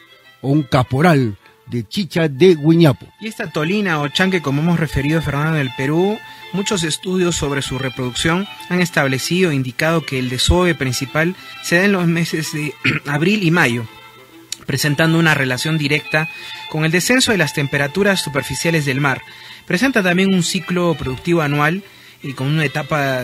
o 0.41 0.51
un 0.51 0.63
caporal 0.63 1.37
de 1.67 1.87
chicha 1.87 2.29
de 2.29 2.55
guiñapo. 2.55 3.07
Y 3.21 3.29
esta 3.29 3.51
tolina 3.51 4.01
o 4.01 4.09
chanque, 4.09 4.43
como 4.43 4.63
hemos 4.63 4.79
referido 4.79 5.23
Fernando 5.23 5.59
del 5.59 5.71
Perú, 5.77 6.19
muchos 6.53 6.83
estudios 6.83 7.37
sobre 7.37 7.63
su 7.63 7.79
reproducción 7.79 8.47
han 8.69 8.81
establecido 8.81 9.51
e 9.51 9.55
indicado 9.55 10.05
que 10.05 10.19
el 10.19 10.29
desove 10.29 10.75
principal 10.75 11.35
se 11.63 11.77
da 11.77 11.85
en 11.85 11.93
los 11.93 12.07
meses 12.07 12.53
de 12.53 12.75
abril 13.07 13.43
y 13.45 13.51
mayo, 13.51 13.87
presentando 14.67 15.19
una 15.19 15.35
relación 15.35 15.79
directa 15.79 16.29
con 16.69 16.85
el 16.85 16.93
descenso 16.93 17.33
de 17.33 17.39
las 17.39 17.55
temperaturas 17.55 18.21
superficiales 18.21 18.85
del 18.85 19.01
mar, 19.01 19.23
Presenta 19.67 20.03
también 20.03 20.35
un 20.35 20.43
ciclo 20.43 20.95
productivo 20.95 21.43
anual 21.43 21.83
y 22.23 22.35
con 22.35 22.47
una 22.47 22.65
etapa 22.65 23.23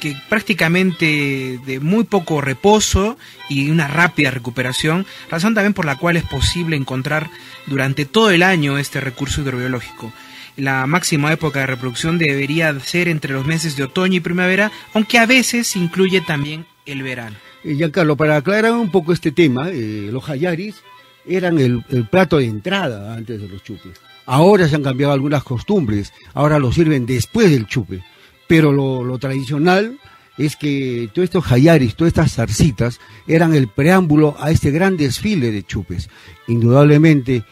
que 0.00 0.16
prácticamente 0.28 1.58
de 1.64 1.80
muy 1.80 2.04
poco 2.04 2.40
reposo 2.40 3.16
y 3.48 3.70
una 3.70 3.86
rápida 3.88 4.30
recuperación, 4.30 5.06
razón 5.30 5.54
también 5.54 5.74
por 5.74 5.84
la 5.84 5.96
cual 5.96 6.16
es 6.16 6.24
posible 6.24 6.76
encontrar 6.76 7.30
durante 7.66 8.04
todo 8.04 8.30
el 8.30 8.42
año 8.42 8.78
este 8.78 9.00
recurso 9.00 9.42
hidrobiológico. 9.42 10.12
La 10.56 10.86
máxima 10.86 11.32
época 11.32 11.60
de 11.60 11.66
reproducción 11.66 12.18
debería 12.18 12.78
ser 12.80 13.08
entre 13.08 13.32
los 13.32 13.46
meses 13.46 13.76
de 13.76 13.84
otoño 13.84 14.16
y 14.16 14.20
primavera, 14.20 14.70
aunque 14.92 15.18
a 15.18 15.26
veces 15.26 15.76
incluye 15.76 16.20
también 16.20 16.66
el 16.84 17.02
verano. 17.02 17.36
Eh, 17.64 17.74
Giancarlo, 17.74 18.16
para 18.16 18.36
aclarar 18.36 18.72
un 18.72 18.90
poco 18.90 19.12
este 19.12 19.32
tema, 19.32 19.70
eh, 19.70 20.10
los 20.12 20.28
hayaris 20.28 20.82
eran 21.24 21.58
el, 21.58 21.84
el 21.90 22.06
plato 22.06 22.38
de 22.38 22.46
entrada 22.46 23.14
antes 23.14 23.40
de 23.40 23.48
los 23.48 23.62
chupes. 23.62 23.98
Ahora 24.26 24.68
se 24.68 24.76
han 24.76 24.82
cambiado 24.82 25.12
algunas 25.12 25.42
costumbres, 25.42 26.12
ahora 26.34 26.58
lo 26.58 26.72
sirven 26.72 27.06
después 27.06 27.50
del 27.50 27.66
chupe, 27.66 28.02
pero 28.46 28.72
lo, 28.72 29.18
tradicional 29.18 29.98
es 30.38 30.56
que 30.56 31.10
todos 31.12 31.24
estos 31.24 31.50
hayaris, 31.50 31.96
todas 31.96 32.12
estas 32.12 32.34
zarcitas, 32.34 33.00
eran 33.26 33.54
el 33.54 33.68
preámbulo 33.68 34.36
a 34.38 34.50
este 34.50 34.70
gran 34.70 34.96
desfile 34.96 35.50
de 35.50 35.64
chupes, 35.64 36.08
indudablemente, 36.46 37.44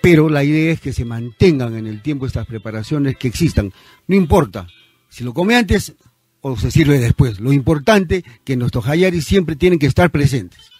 pero 0.00 0.28
la 0.28 0.44
idea 0.44 0.72
es 0.72 0.80
que 0.80 0.92
se 0.92 1.04
mantengan 1.04 1.76
en 1.76 1.86
el 1.86 2.02
tiempo 2.02 2.26
estas 2.26 2.46
preparaciones, 2.46 3.16
que 3.16 3.28
existan, 3.28 3.72
no 4.06 4.16
importa 4.16 4.66
si 5.14 5.22
lo 5.22 5.32
come 5.32 5.54
antes 5.54 5.94
o 6.40 6.56
se 6.56 6.72
sirve 6.72 6.98
después, 6.98 7.38
lo 7.38 7.52
importante 7.52 8.24
que 8.42 8.56
nuestros 8.56 8.86
hayaris 8.88 9.24
siempre 9.24 9.54
tienen 9.54 9.78
que 9.78 9.86
estar 9.86 10.10
presentes. 10.10 10.73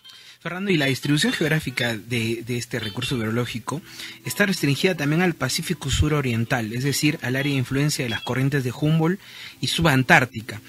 Fernando, 0.44 0.70
y 0.70 0.76
la 0.76 0.84
distribución 0.84 1.32
geográfica 1.32 1.96
de, 1.96 2.44
este 2.48 2.78
recurso 2.78 3.16
biológico 3.16 3.80
está 4.26 4.44
restringida 4.44 4.94
también 4.94 5.22
al 5.22 5.32
Pacífico 5.32 5.88
suroriental, 5.88 6.74
es 6.74 6.84
decir, 6.84 7.18
al 7.22 7.36
área 7.36 7.52
de 7.52 7.58
influencia 7.58 8.04
de 8.04 8.10
las 8.10 8.20
corrientes 8.20 8.62
de 8.62 8.70
Humboldt 8.70 9.18
y 9.62 9.68
subantártica. 9.68 10.60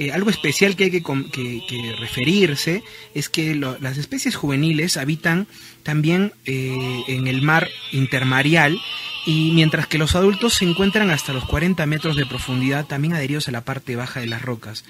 Eh, 0.00 0.12
algo 0.12 0.30
especial 0.30 0.76
que 0.76 0.84
hay 0.84 0.90
que, 0.92 1.96
referirse 1.98 2.84
es 3.14 3.28
que 3.28 3.56
las 3.56 3.98
especies 3.98 4.36
juveniles 4.36 4.96
habitan 4.96 5.48
también 5.82 6.32
eh, 6.44 7.02
en 7.08 7.26
el 7.26 7.42
mar 7.42 7.68
intermareal 7.90 8.78
y 9.26 9.50
mientras 9.54 9.88
que 9.88 9.98
los 9.98 10.14
adultos 10.14 10.54
se 10.54 10.66
encuentran 10.66 11.10
hasta 11.10 11.32
los 11.32 11.44
40 11.46 11.84
metros 11.86 12.14
de 12.14 12.26
profundidad, 12.26 12.86
también 12.86 13.14
adheridos 13.14 13.48
a 13.48 13.50
la 13.50 13.64
parte 13.64 13.96
baja 13.96 14.20
de 14.20 14.28
las 14.28 14.40
rocas. 14.40 14.84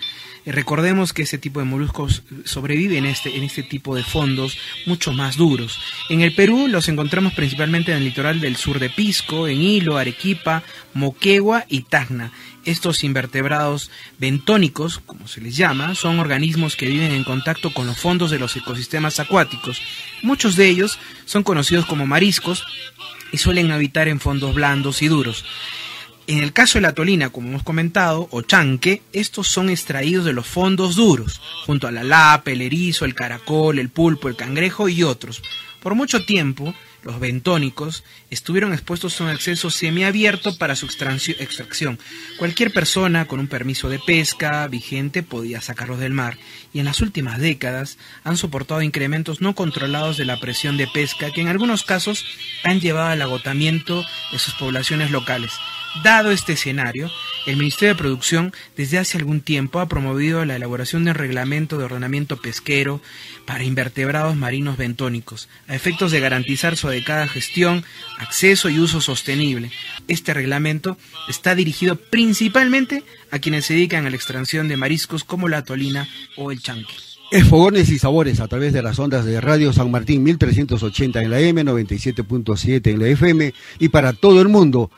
Eh, 0.44 0.52
recordemos 0.52 1.14
que 1.14 1.22
ese 1.22 1.38
tipo 1.38 1.60
de 1.60 1.64
moluscos 1.64 2.22
sobreviven 2.44 3.06
en 3.06 3.10
este, 3.10 3.34
en 3.34 3.44
este 3.44 3.62
tipo 3.62 3.96
de 3.96 4.04
fondos 4.04 4.58
mucho 4.84 5.14
más 5.14 5.38
duros. 5.38 5.80
En 6.10 6.20
el 6.20 6.34
Perú 6.34 6.68
los 6.68 6.86
encontramos 6.90 7.32
principalmente 7.32 7.92
en 7.92 7.98
el 7.98 8.04
litoral 8.04 8.40
del 8.40 8.56
sur 8.56 8.78
de 8.78 8.90
Pisco, 8.90 9.48
en 9.48 9.62
Hilo, 9.62 9.96
Arequipa, 9.96 10.62
Moquegua 10.92 11.64
y 11.66 11.80
Tacna. 11.80 12.30
Estos 12.68 13.02
invertebrados 13.02 13.90
bentónicos, 14.18 15.00
como 15.06 15.26
se 15.26 15.40
les 15.40 15.56
llama, 15.56 15.94
son 15.94 16.18
organismos 16.20 16.76
que 16.76 16.86
viven 16.86 17.12
en 17.12 17.24
contacto 17.24 17.72
con 17.72 17.86
los 17.86 17.96
fondos 17.96 18.30
de 18.30 18.38
los 18.38 18.54
ecosistemas 18.56 19.20
acuáticos. 19.20 19.80
Muchos 20.20 20.54
de 20.54 20.68
ellos 20.68 20.98
son 21.24 21.44
conocidos 21.44 21.86
como 21.86 22.06
mariscos 22.06 22.66
y 23.32 23.38
suelen 23.38 23.70
habitar 23.70 24.06
en 24.06 24.20
fondos 24.20 24.54
blandos 24.54 25.00
y 25.00 25.08
duros. 25.08 25.46
En 26.26 26.40
el 26.40 26.52
caso 26.52 26.76
de 26.76 26.82
la 26.82 26.92
tolina, 26.92 27.30
como 27.30 27.48
hemos 27.48 27.62
comentado, 27.62 28.28
o 28.32 28.42
chanque, 28.42 29.00
estos 29.14 29.48
son 29.48 29.70
extraídos 29.70 30.26
de 30.26 30.34
los 30.34 30.46
fondos 30.46 30.94
duros, 30.94 31.40
junto 31.64 31.88
a 31.88 31.90
la 31.90 32.04
lapa, 32.04 32.50
el 32.50 32.60
erizo, 32.60 33.06
el 33.06 33.14
caracol, 33.14 33.78
el 33.78 33.88
pulpo, 33.88 34.28
el 34.28 34.36
cangrejo 34.36 34.90
y 34.90 35.04
otros. 35.04 35.42
Por 35.80 35.94
mucho 35.94 36.24
tiempo, 36.24 36.74
los 37.04 37.20
bentónicos, 37.20 38.02
estuvieron 38.30 38.72
expuestos 38.72 39.20
a 39.20 39.24
un 39.24 39.30
acceso 39.30 39.70
semiabierto 39.70 40.58
para 40.58 40.74
su 40.74 40.86
extracción. 40.86 41.98
Cualquier 42.36 42.72
persona 42.72 43.26
con 43.26 43.38
un 43.38 43.46
permiso 43.46 43.88
de 43.88 44.00
pesca 44.00 44.66
vigente 44.66 45.22
podía 45.22 45.60
sacarlos 45.60 46.00
del 46.00 46.12
mar 46.12 46.36
y 46.72 46.80
en 46.80 46.84
las 46.84 47.00
últimas 47.00 47.38
décadas 47.38 47.96
han 48.24 48.36
soportado 48.36 48.82
incrementos 48.82 49.40
no 49.40 49.54
controlados 49.54 50.16
de 50.16 50.24
la 50.24 50.40
presión 50.40 50.76
de 50.76 50.88
pesca 50.88 51.30
que 51.30 51.40
en 51.40 51.48
algunos 51.48 51.84
casos 51.84 52.24
han 52.64 52.80
llevado 52.80 53.10
al 53.10 53.22
agotamiento 53.22 54.04
de 54.32 54.38
sus 54.38 54.54
poblaciones 54.54 55.12
locales. 55.12 55.52
Dado 56.02 56.32
este 56.32 56.52
escenario, 56.54 57.10
el 57.48 57.56
Ministerio 57.56 57.94
de 57.94 57.98
Producción 57.98 58.52
desde 58.76 58.98
hace 58.98 59.16
algún 59.16 59.40
tiempo 59.40 59.80
ha 59.80 59.88
promovido 59.88 60.44
la 60.44 60.56
elaboración 60.56 61.04
de 61.04 61.12
un 61.12 61.16
reglamento 61.16 61.78
de 61.78 61.84
ordenamiento 61.84 62.36
pesquero 62.36 63.00
para 63.46 63.64
invertebrados 63.64 64.36
marinos 64.36 64.76
bentónicos, 64.76 65.48
a 65.66 65.74
efectos 65.74 66.12
de 66.12 66.20
garantizar 66.20 66.76
su 66.76 66.88
adecuada 66.88 67.26
gestión, 67.26 67.84
acceso 68.18 68.68
y 68.68 68.78
uso 68.78 69.00
sostenible. 69.00 69.70
Este 70.08 70.34
reglamento 70.34 70.98
está 71.26 71.54
dirigido 71.54 71.96
principalmente 71.96 73.02
a 73.30 73.38
quienes 73.38 73.64
se 73.64 73.72
dedican 73.72 74.04
a 74.04 74.10
la 74.10 74.16
extracción 74.16 74.68
de 74.68 74.76
mariscos 74.76 75.24
como 75.24 75.48
la 75.48 75.64
tolina 75.64 76.06
o 76.36 76.52
el 76.52 76.60
chanque. 76.60 76.92
Es 77.30 77.44
Fogones 77.46 77.90
y 77.90 77.98
Sabores 77.98 78.40
a 78.40 78.48
través 78.48 78.74
de 78.74 78.82
las 78.82 78.98
ondas 78.98 79.24
de 79.24 79.40
Radio 79.40 79.72
San 79.72 79.90
Martín 79.90 80.22
1380 80.22 81.22
en 81.22 81.30
la 81.30 81.40
M, 81.40 81.62
97.7 81.62 82.90
en 82.90 82.98
la 82.98 83.08
FM 83.08 83.54
y 83.78 83.88
para 83.88 84.12
todo 84.12 84.42
el 84.42 84.48
mundo 84.48 84.90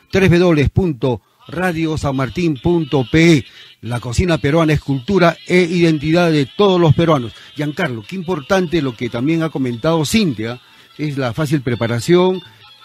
www.radiosanmartin.pe. 1.51 3.45
La 3.81 3.99
cocina 3.99 4.37
peruana 4.37 4.73
es 4.73 4.81
cultura 4.81 5.37
e 5.47 5.61
identidad 5.61 6.31
de 6.31 6.45
todos 6.45 6.79
los 6.79 6.95
peruanos. 6.95 7.33
Giancarlo, 7.55 8.03
qué 8.07 8.15
importante 8.15 8.81
lo 8.81 8.95
que 8.95 9.09
también 9.09 9.43
ha 9.43 9.49
comentado 9.49 10.05
Cintia, 10.05 10.61
es 10.97 11.17
la 11.17 11.33
fácil 11.33 11.61
preparación, 11.61 12.41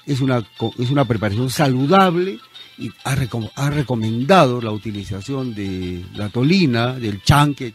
es 0.06 0.20
una, 0.20 0.42
es 0.78 0.90
una 0.90 1.04
preparación 1.04 1.50
saludable 1.50 2.38
y 2.78 2.90
ha, 3.04 3.16
ha 3.56 3.70
recomendado 3.70 4.60
la 4.60 4.70
utilización 4.70 5.54
de 5.54 6.04
la 6.14 6.28
tolina, 6.30 6.94
del 6.94 7.22
chanque, 7.22 7.74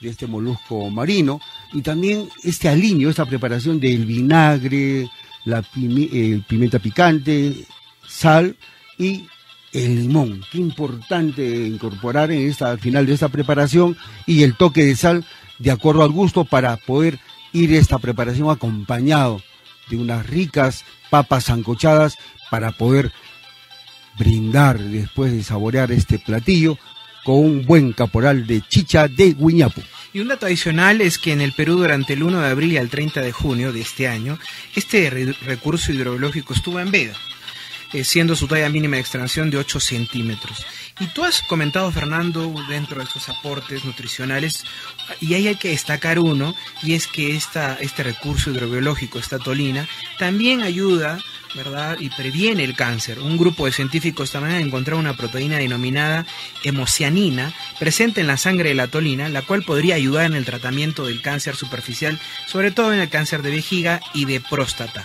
de 0.00 0.08
este 0.08 0.26
molusco 0.26 0.90
marino 0.90 1.40
y 1.72 1.82
también 1.82 2.28
este 2.42 2.68
aliño, 2.68 3.08
esta 3.10 3.26
preparación 3.26 3.80
del 3.80 4.04
vinagre, 4.06 5.08
la 5.44 5.62
pimienta 5.62 6.78
picante, 6.78 7.54
sal 8.06 8.56
y 8.98 9.26
el 9.76 10.02
limón. 10.02 10.42
Qué 10.50 10.58
importante 10.58 11.44
incorporar 11.66 12.30
en 12.30 12.48
esta, 12.48 12.70
al 12.70 12.78
final 12.78 13.04
de 13.06 13.12
esta 13.12 13.28
preparación 13.28 13.96
y 14.26 14.42
el 14.42 14.54
toque 14.54 14.84
de 14.84 14.96
sal 14.96 15.24
de 15.58 15.70
acuerdo 15.70 16.02
al 16.02 16.10
gusto 16.10 16.44
para 16.44 16.76
poder 16.76 17.18
ir 17.52 17.72
esta 17.74 17.98
preparación 17.98 18.50
acompañado 18.50 19.42
de 19.88 19.96
unas 19.96 20.26
ricas 20.26 20.84
papas 21.10 21.44
zancochadas 21.44 22.16
para 22.50 22.72
poder 22.72 23.12
brindar 24.18 24.78
después 24.78 25.32
de 25.32 25.42
saborear 25.42 25.92
este 25.92 26.18
platillo 26.18 26.78
con 27.24 27.36
un 27.36 27.66
buen 27.66 27.92
caporal 27.92 28.46
de 28.46 28.62
chicha 28.62 29.08
de 29.08 29.34
guiñapo. 29.34 29.82
Y 30.12 30.20
un 30.20 30.28
dato 30.28 30.46
adicional 30.46 31.02
es 31.02 31.18
que 31.18 31.32
en 31.32 31.42
el 31.42 31.52
Perú 31.52 31.76
durante 31.76 32.14
el 32.14 32.22
1 32.22 32.40
de 32.40 32.48
abril 32.48 32.72
y 32.72 32.76
el 32.78 32.88
30 32.88 33.20
de 33.20 33.32
junio 33.32 33.72
de 33.72 33.82
este 33.82 34.08
año, 34.08 34.38
este 34.74 35.10
recurso 35.44 35.92
hidrológico 35.92 36.54
estuvo 36.54 36.80
en 36.80 36.90
veda, 36.90 37.14
eh, 37.92 38.04
siendo 38.04 38.36
su 38.36 38.46
talla 38.46 38.68
mínima 38.68 38.96
de 38.96 39.02
extracción 39.02 39.50
de 39.50 39.58
8 39.58 39.80
centímetros. 39.80 40.66
Y 40.98 41.06
tú 41.08 41.24
has 41.24 41.42
comentado, 41.42 41.90
Fernando, 41.92 42.52
dentro 42.68 42.98
de 42.98 43.04
estos 43.04 43.28
aportes 43.28 43.84
nutricionales, 43.84 44.64
y 45.20 45.34
ahí 45.34 45.48
hay 45.48 45.56
que 45.56 45.70
destacar 45.70 46.18
uno, 46.18 46.54
y 46.82 46.94
es 46.94 47.06
que 47.06 47.36
esta, 47.36 47.74
este 47.80 48.02
recurso 48.02 48.50
hidrobiológico, 48.50 49.18
esta 49.18 49.38
tolina, 49.38 49.88
también 50.18 50.62
ayuda 50.62 51.18
¿verdad? 51.56 51.96
Y 51.98 52.10
previene 52.10 52.64
el 52.64 52.76
cáncer. 52.76 53.18
Un 53.18 53.36
grupo 53.36 53.66
de 53.66 53.72
científicos 53.72 54.30
también 54.30 54.56
ha 54.56 54.60
encontrado 54.60 55.00
una 55.00 55.16
proteína 55.16 55.56
denominada 55.56 56.26
hemocianina 56.62 57.52
presente 57.80 58.20
en 58.20 58.26
la 58.26 58.36
sangre 58.36 58.68
de 58.68 58.74
la 58.74 58.88
tolina, 58.88 59.28
la 59.28 59.42
cual 59.42 59.62
podría 59.62 59.94
ayudar 59.94 60.26
en 60.26 60.34
el 60.34 60.44
tratamiento 60.44 61.06
del 61.06 61.22
cáncer 61.22 61.56
superficial, 61.56 62.20
sobre 62.46 62.70
todo 62.70 62.92
en 62.92 63.00
el 63.00 63.08
cáncer 63.08 63.42
de 63.42 63.50
vejiga 63.50 64.00
y 64.12 64.26
de 64.26 64.40
próstata. 64.40 65.04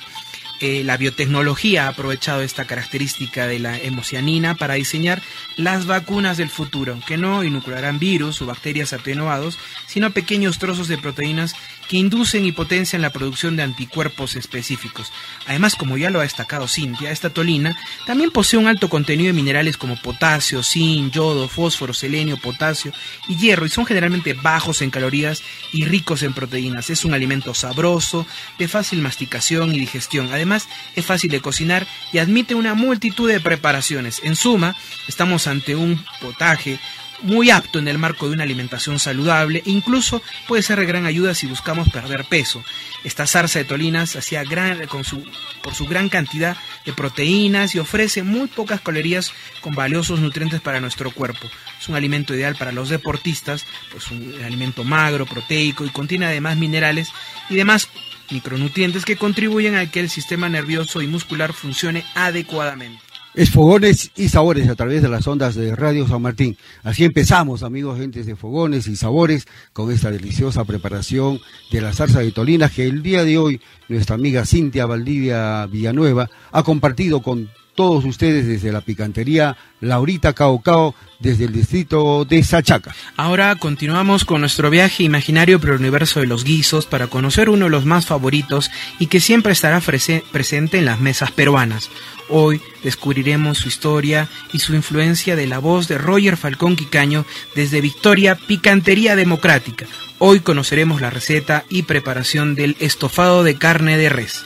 Eh, 0.62 0.84
la 0.84 0.96
biotecnología 0.96 1.86
ha 1.86 1.90
aprovechado 1.90 2.44
esta 2.44 2.66
característica 2.66 3.48
de 3.48 3.58
la 3.58 3.80
hemocianina 3.80 4.54
para 4.54 4.76
diseñar 4.76 5.24
las 5.58 5.88
vacunas 5.88 6.38
del 6.38 6.52
futuro, 6.52 7.00
que 7.08 7.18
no 7.18 7.44
inocularán 7.44 7.98
virus 7.98 8.44
o 8.44 8.46
bacterias 8.46 8.94
atenuados, 8.94 9.58
sino 9.88 10.12
pequeños 10.12 10.60
trozos 10.60 10.88
de 10.88 11.00
proteínas 11.00 11.56
que 11.92 11.98
inducen 11.98 12.46
y 12.46 12.54
potencian 12.54 13.02
la 13.02 13.10
producción 13.10 13.58
de 13.58 13.64
anticuerpos 13.64 14.38
específicos. 14.38 15.12
Además, 15.46 15.76
como 15.76 15.98
ya 15.98 16.10
lo 16.10 16.22
ha 16.22 16.24
destacado 16.24 16.70
Cintia, 16.70 17.12
esta 17.12 17.32
tolina 17.32 17.78
también 18.06 18.32
posee 18.32 18.58
un 18.58 18.70
alto 18.70 18.88
contenido 18.88 19.28
de 19.28 19.34
minerales 19.34 19.76
como 19.76 19.98
potasio, 19.98 20.64
zinc, 20.64 21.12
yodo, 21.12 21.50
fósforo, 21.50 21.94
selenio, 21.94 22.38
potasio 22.38 22.94
y 23.28 23.36
hierro, 23.36 23.66
y 23.66 23.70
son 23.70 23.86
generalmente 23.86 24.32
bajos 24.32 24.82
en 24.82 24.90
calorías 24.90 25.44
y 25.74 25.84
ricos 25.84 26.24
en 26.24 26.32
proteínas. 26.32 26.90
Es 26.90 27.04
un 27.04 27.14
alimento 27.14 27.54
sabroso, 27.54 28.26
de 28.58 28.70
fácil 28.70 29.02
masticación 29.02 29.76
y 29.76 29.80
digestión. 29.80 30.30
Además, 30.32 30.70
es 30.96 31.06
fácil 31.06 31.30
de 31.30 31.42
cocinar 31.42 31.86
y 32.14 32.20
admite 32.20 32.56
una 32.56 32.74
multitud 32.74 33.30
de 33.30 33.42
preparaciones. 33.42 34.22
En 34.24 34.38
suma, 34.38 34.78
estamos 35.10 35.46
ante 35.46 35.76
un 35.76 36.02
potaje 36.22 36.80
muy 37.24 37.50
apto 37.50 37.80
en 37.80 37.88
el 37.88 37.98
marco 37.98 38.28
de 38.28 38.34
una 38.34 38.44
alimentación 38.44 39.00
saludable 39.00 39.64
e 39.66 39.70
incluso 39.70 40.22
puede 40.48 40.64
ser 40.64 40.80
de 40.80 40.86
gran 40.86 41.06
ayuda 41.06 41.34
si 41.34 41.48
buscamos 41.48 41.90
perder 41.90 42.26
peso. 42.26 42.64
Esta 43.04 43.28
zarza 43.28 43.60
de 43.60 43.66
tolinas 43.66 44.16
hacía 44.16 44.44
gran, 44.44 44.86
con 44.88 45.04
su, 45.04 45.24
por 45.62 45.74
su 45.74 45.86
gran 45.86 46.10
cantidad 46.10 46.58
de 46.86 46.94
proteínas 46.94 47.76
y 47.76 47.80
ofrece 47.80 48.24
muy 48.24 48.48
pocas 48.48 48.82
calorías 48.82 49.34
con 49.62 49.74
valiosos 49.74 50.20
nutrientes 50.20 50.62
para 50.62 50.80
nuestro 50.80 51.12
cuerpo. 51.12 51.50
Es 51.80 51.90
un 51.90 51.96
alimento 51.96 52.34
ideal 52.34 52.56
para 52.56 52.72
los 52.72 52.90
deportistas, 52.90 53.66
pues 53.92 54.10
un 54.12 54.36
alimento 54.44 54.84
magro, 54.84 55.26
proteico 55.26 55.86
y 55.86 55.90
contiene 55.90 56.26
además 56.26 56.58
minerales 56.58 57.10
y 57.50 57.56
demás 57.56 57.90
micronutrientes 58.30 59.06
que 59.06 59.18
contribuyen 59.18 59.76
a 59.76 59.90
que 59.90 60.00
el 60.00 60.10
sistema 60.10 60.50
nervioso 60.50 61.02
y 61.02 61.08
muscular 61.08 61.54
funcione 61.54 62.06
adecuadamente. 62.16 63.11
Es 63.34 63.50
Fogones 63.50 64.12
y 64.18 64.28
Sabores 64.28 64.68
a 64.68 64.76
través 64.76 65.02
de 65.02 65.08
las 65.08 65.26
ondas 65.26 65.56
de 65.56 65.74
Radio 65.74 66.06
San 66.06 66.22
Martín. 66.22 66.58
Así 66.84 67.06
empezamos, 67.06 67.64
amigos, 67.64 67.98
gentes 67.98 68.26
de 68.26 68.36
Fogones 68.36 68.88
y 68.88 68.98
Sabores, 68.98 69.48
con 69.72 69.90
esta 69.90 70.12
deliciosa 70.12 70.66
preparación 70.66 71.40
de 71.72 71.80
la 71.80 71.94
salsa 71.94 72.20
de 72.20 72.34
tolina 72.34 72.68
que 72.68 72.84
el 72.86 73.02
día 73.02 73.24
de 73.24 73.38
hoy 73.38 73.62
nuestra 73.88 74.16
amiga 74.16 74.46
Cintia 74.46 74.86
Valdivia 74.86 75.66
Villanueva 75.68 76.30
ha 76.52 76.64
compartido 76.64 77.22
con 77.22 77.50
todos 77.82 78.06
ustedes 78.06 78.46
desde 78.46 78.72
la 78.72 78.82
picantería 78.82 79.58
Laurita 79.80 80.34
Cao 80.34 80.62
Cao 80.62 80.94
desde 81.20 81.46
el 81.46 81.52
distrito 81.52 82.26
de 82.26 82.44
Sachaca. 82.44 82.94
Ahora 83.18 83.56
continuamos 83.56 84.24
con 84.24 84.42
nuestro 84.42 84.70
viaje 84.70 85.02
imaginario 85.02 85.60
por 85.60 85.72
el 85.72 85.78
universo 85.78 86.20
de 86.20 86.28
los 86.28 86.44
guisos 86.44 86.86
para 86.86 87.08
conocer 87.08 87.50
uno 87.50 87.66
de 87.66 87.72
los 87.72 87.86
más 87.86 88.06
favoritos 88.06 88.70
y 89.00 89.08
que 89.08 89.20
siempre 89.20 89.54
estará 89.54 89.82
presente 89.82 90.78
en 90.78 90.86
las 90.86 91.00
mesas 91.00 91.32
peruanas. 91.32 91.90
Hoy 92.30 92.62
descubriremos 92.84 93.58
su 93.58 93.70
historia 93.70 94.30
y 94.54 94.60
su 94.60 94.76
influencia 94.76 95.36
de 95.36 95.48
la 95.48 95.58
voz 95.58 95.88
de 95.88 95.98
Roger 95.98 96.38
Falcón 96.38 96.76
Quicaño 96.76 97.26
desde 97.56 97.82
Victoria 97.82 98.36
Picantería 98.36 99.16
Democrática. 99.16 99.88
Hoy 100.20 100.42
conoceremos 100.42 101.02
la 101.02 101.10
receta 101.10 101.66
y 101.68 101.82
preparación 101.82 102.54
del 102.54 102.78
estofado 102.80 103.44
de 103.44 103.56
carne 103.56 103.98
de 103.98 104.10
res. 104.10 104.46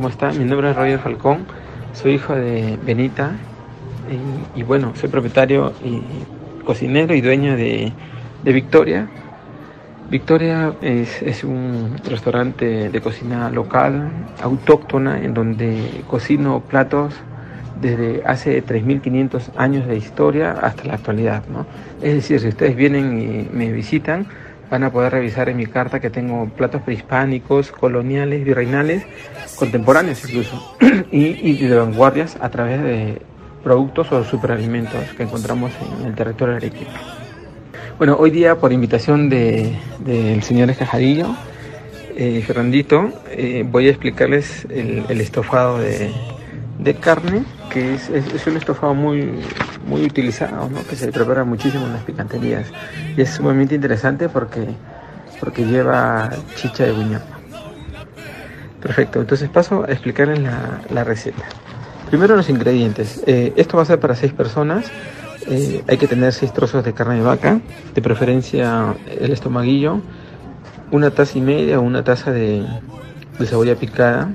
¿Cómo 0.00 0.08
está? 0.08 0.32
Mi 0.32 0.46
nombre 0.46 0.70
es 0.70 0.76
Roger 0.76 0.98
Falcón, 0.98 1.44
soy 1.92 2.14
hijo 2.14 2.34
de 2.34 2.78
Benita 2.86 3.32
y, 4.56 4.62
bueno, 4.62 4.94
soy 4.96 5.10
propietario 5.10 5.74
y 5.84 6.00
cocinero 6.64 7.14
y 7.14 7.20
dueño 7.20 7.54
de, 7.54 7.92
Victoria. 8.42 9.08
Victoria 10.08 10.72
es, 10.80 11.44
un 11.44 11.98
restaurante 12.02 12.88
de 12.88 13.00
cocina 13.02 13.50
local, 13.50 14.10
autóctona, 14.42 15.22
en 15.22 15.34
donde 15.34 16.02
cocino 16.08 16.60
platos 16.60 17.12
desde 17.78 18.22
hace 18.24 18.64
3.500 18.64 19.50
años 19.58 19.86
de 19.86 19.98
historia 19.98 20.52
hasta 20.52 20.84
la 20.84 20.94
actualidad. 20.94 21.42
¿no? 21.52 21.66
Es 22.00 22.14
decir, 22.14 22.40
si 22.40 22.48
ustedes 22.48 22.74
vienen 22.74 23.20
y 23.20 23.54
me 23.54 23.70
visitan, 23.70 24.26
van 24.70 24.84
a 24.84 24.92
poder 24.92 25.12
revisar 25.12 25.48
en 25.48 25.56
mi 25.56 25.66
carta 25.66 26.00
que 26.00 26.10
tengo 26.10 26.48
platos 26.48 26.82
prehispánicos, 26.82 27.72
coloniales, 27.72 28.44
virreinales, 28.44 29.04
contemporáneos 29.56 30.24
incluso, 30.24 30.76
y, 31.10 31.54
de 31.54 31.76
vanguardias 31.76 32.36
a 32.40 32.48
través 32.50 32.82
de 32.82 33.20
productos 33.64 34.10
o 34.12 34.24
superalimentos 34.24 35.12
que 35.16 35.24
encontramos 35.24 35.72
en 36.00 36.06
el 36.06 36.14
territorio 36.14 36.52
de 36.52 36.66
Arequipa. 36.68 36.92
Bueno, 37.98 38.16
hoy 38.18 38.30
día 38.30 38.56
por 38.56 38.72
invitación 38.72 39.28
del 39.28 39.76
de, 39.98 40.40
señor 40.42 40.70
Escajarillo, 40.70 41.34
eh, 42.16 42.42
Fernandito, 42.46 43.12
eh, 43.30 43.64
voy 43.66 43.88
a 43.88 43.90
explicarles 43.90 44.66
el 44.70 45.20
estofado 45.20 45.78
de 45.78 46.94
carne, 47.00 47.44
que 47.70 47.94
es, 47.94 48.10
es, 48.10 48.46
un 48.46 48.56
estofado 48.56 48.94
muy, 48.94 49.40
muy 49.86 50.04
utilizado, 50.04 50.68
¿no? 50.68 50.84
que 50.84 50.96
se 50.96 51.10
prepara 51.10 51.44
muchísimo 51.44 51.86
en 51.86 51.94
las 51.94 52.02
picanterías. 52.02 52.66
Y 53.16 53.22
es 53.22 53.30
sumamente 53.30 53.74
interesante 53.74 54.28
porque, 54.28 54.66
porque 55.38 55.64
lleva 55.64 56.30
chicha 56.56 56.84
de 56.84 56.92
guiñapa. 56.92 57.38
Perfecto, 58.82 59.20
entonces 59.20 59.48
paso 59.48 59.84
a 59.84 59.92
explicarles 59.92 60.40
la, 60.40 60.80
la 60.90 61.04
receta. 61.04 61.44
Primero 62.08 62.34
los 62.34 62.48
ingredientes. 62.48 63.22
Eh, 63.26 63.52
esto 63.56 63.76
va 63.76 63.84
a 63.84 63.86
ser 63.86 64.00
para 64.00 64.16
6 64.16 64.32
personas. 64.32 64.90
Eh, 65.46 65.82
hay 65.86 65.96
que 65.96 66.08
tener 66.08 66.32
6 66.32 66.52
trozos 66.52 66.84
de 66.84 66.92
carne 66.92 67.16
de 67.16 67.22
vaca, 67.22 67.60
de 67.94 68.02
preferencia 68.02 68.94
el 69.20 69.32
estomaguillo, 69.32 70.00
una 70.90 71.10
taza 71.10 71.38
y 71.38 71.40
media 71.40 71.78
o 71.78 71.82
una 71.82 72.02
taza 72.02 72.32
de, 72.32 72.66
de 73.38 73.46
cebolla 73.46 73.76
picada, 73.76 74.32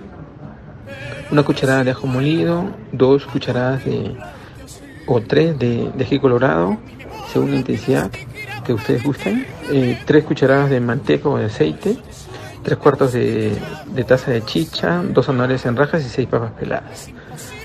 una 1.32 1.44
cucharada 1.44 1.84
de 1.84 1.92
ajo 1.92 2.08
molido, 2.08 2.72
dos 2.92 3.26
cucharadas 3.26 3.86
de, 3.86 4.16
o 5.08 5.22
tres 5.22 5.58
de, 5.58 5.92
ají 6.00 6.20
colorado, 6.20 6.78
según 7.32 7.52
la 7.52 7.58
intensidad 7.58 8.12
que 8.66 8.74
ustedes 8.74 9.04
gusten, 9.04 9.46
eh, 9.72 10.00
tres 10.06 10.24
cucharadas 10.24 10.70
de 10.70 10.80
manteca 10.80 11.30
o 11.30 11.38
de 11.38 11.46
aceite, 11.46 11.98
tres 12.64 12.78
cuartos 12.78 13.14
de, 13.14 13.56
de 13.88 14.04
taza 14.04 14.32
de 14.32 14.44
chicha, 14.44 15.04
dos 15.10 15.28
zanahorias 15.28 15.66
en 15.66 15.76
rajas 15.76 16.06
y 16.06 16.10
seis 16.10 16.28
papas 16.28 16.52
peladas. 16.60 17.10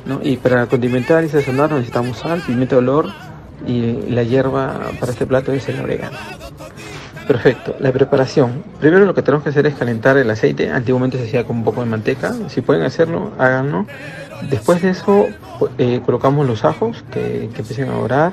¿no? 0.07 0.20
Y 0.23 0.37
para 0.37 0.66
condimentar 0.66 1.25
y 1.25 1.29
sazonar 1.29 1.73
necesitamos 1.73 2.18
sal, 2.18 2.42
pimienta 2.46 2.77
de 2.77 2.81
olor 2.81 3.12
y 3.66 4.11
la 4.11 4.23
hierba 4.23 4.90
para 4.99 5.12
este 5.12 5.27
plato 5.27 5.53
es 5.53 5.68
el 5.68 5.81
orégano. 5.81 6.16
Perfecto, 7.31 7.77
la 7.79 7.93
preparación. 7.93 8.64
Primero 8.81 9.05
lo 9.05 9.14
que 9.14 9.23
tenemos 9.23 9.45
que 9.45 9.51
hacer 9.51 9.64
es 9.64 9.77
calentar 9.77 10.16
el 10.16 10.29
aceite. 10.29 10.69
Antiguamente 10.69 11.16
se 11.16 11.27
hacía 11.27 11.45
con 11.45 11.59
un 11.59 11.62
poco 11.62 11.81
de 11.81 11.87
manteca. 11.87 12.35
Si 12.49 12.61
pueden 12.61 12.83
hacerlo, 12.83 13.31
háganlo. 13.38 13.87
Después 14.51 14.83
de 14.83 14.90
eso 14.90 15.29
eh, 15.79 16.01
colocamos 16.05 16.45
los 16.45 16.64
ajos 16.64 17.05
que, 17.12 17.49
que 17.55 17.61
empiecen 17.61 17.88
a 17.88 17.99
orar. 17.99 18.33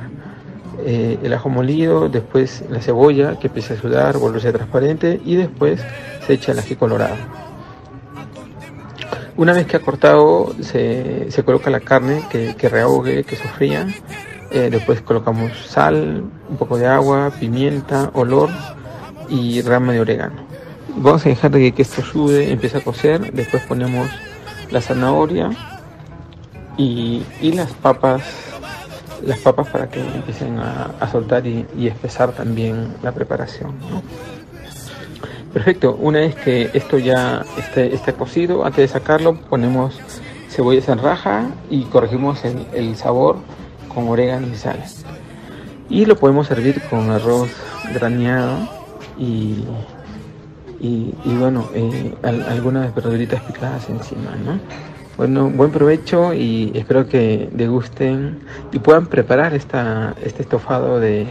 Eh, 0.83 1.19
el 1.21 1.31
ajo 1.31 1.47
molido, 1.47 2.10
después 2.10 2.63
la 2.71 2.81
cebolla 2.81 3.38
que 3.38 3.49
empiece 3.49 3.75
a 3.75 3.77
sudar, 3.77 4.17
volverse 4.17 4.51
transparente 4.51 5.21
y 5.23 5.36
después 5.36 5.79
se 6.25 6.33
echa 6.33 6.53
el 6.53 6.57
ají 6.57 6.75
colorado. 6.75 7.17
Una 9.36 9.53
vez 9.53 9.67
que 9.67 9.77
ha 9.77 9.79
cortado, 9.79 10.55
se, 10.62 11.29
se 11.29 11.43
coloca 11.43 11.69
la 11.69 11.81
carne 11.81 12.23
que, 12.31 12.55
que 12.55 12.67
rehogue, 12.67 13.23
que 13.25 13.36
sofría. 13.36 13.86
Eh, 14.49 14.69
después 14.71 15.01
colocamos 15.01 15.51
sal, 15.67 16.23
un 16.49 16.57
poco 16.57 16.79
de 16.79 16.88
agua, 16.88 17.31
pimienta, 17.39 18.10
olor 18.13 18.49
y 19.29 19.61
rama 19.61 19.93
de 19.93 20.01
orégano. 20.01 20.35
Vamos 20.95 21.25
a 21.25 21.29
dejar 21.29 21.51
de 21.51 21.71
que 21.71 21.81
esto 21.81 22.01
sude, 22.01 22.51
empiece 22.51 22.77
a 22.77 22.81
cocer. 22.81 23.31
Después 23.33 23.63
ponemos 23.63 24.09
la 24.71 24.81
zanahoria 24.81 25.51
y, 26.77 27.23
y 27.41 27.51
las 27.53 27.71
papas 27.71 28.23
las 29.23 29.39
papas 29.39 29.67
para 29.69 29.89
que 29.89 29.99
empiecen 29.99 30.59
a, 30.59 30.91
a 30.99 31.09
soltar 31.09 31.45
y, 31.47 31.65
y, 31.75 31.87
espesar 31.87 32.33
también 32.33 32.93
la 33.01 33.11
preparación. 33.11 33.71
Perfecto, 35.53 35.97
una 35.99 36.19
vez 36.19 36.35
que 36.35 36.69
esto 36.73 36.99
ya 36.99 37.43
esté, 37.57 37.95
esté, 37.95 38.13
cocido, 38.13 38.63
antes 38.63 38.77
de 38.77 38.87
sacarlo 38.87 39.35
ponemos 39.49 39.99
cebollas 40.49 40.87
en 40.89 40.99
raja 40.99 41.49
y 41.69 41.83
corregimos 41.85 42.45
el, 42.45 42.67
el 42.73 42.95
sabor 42.95 43.37
con 43.93 44.07
orégano 44.07 44.47
y 44.47 44.55
sal. 44.55 44.83
Y 45.89 46.05
lo 46.05 46.15
podemos 46.15 46.47
servir 46.47 46.81
con 46.89 47.09
arroz 47.09 47.49
graneado 47.93 48.76
y, 49.17 49.63
y, 50.80 51.13
bueno, 51.39 51.67
eh, 51.73 52.13
al, 52.23 52.43
algunas 52.43 52.93
verduritas 52.93 53.41
picadas 53.43 53.89
encima, 53.89 54.36
¿no? 54.36 54.60
Bueno, 55.17 55.49
buen 55.49 55.71
provecho 55.71 56.34
y 56.34 56.71
espero 56.75 57.08
que 57.08 57.49
degusten 57.51 58.39
y 58.71 58.77
puedan 58.77 59.08
preparar 59.08 59.56
esta, 59.56 60.15
este 60.23 60.43
estofado 60.43 60.99
de 60.99 61.25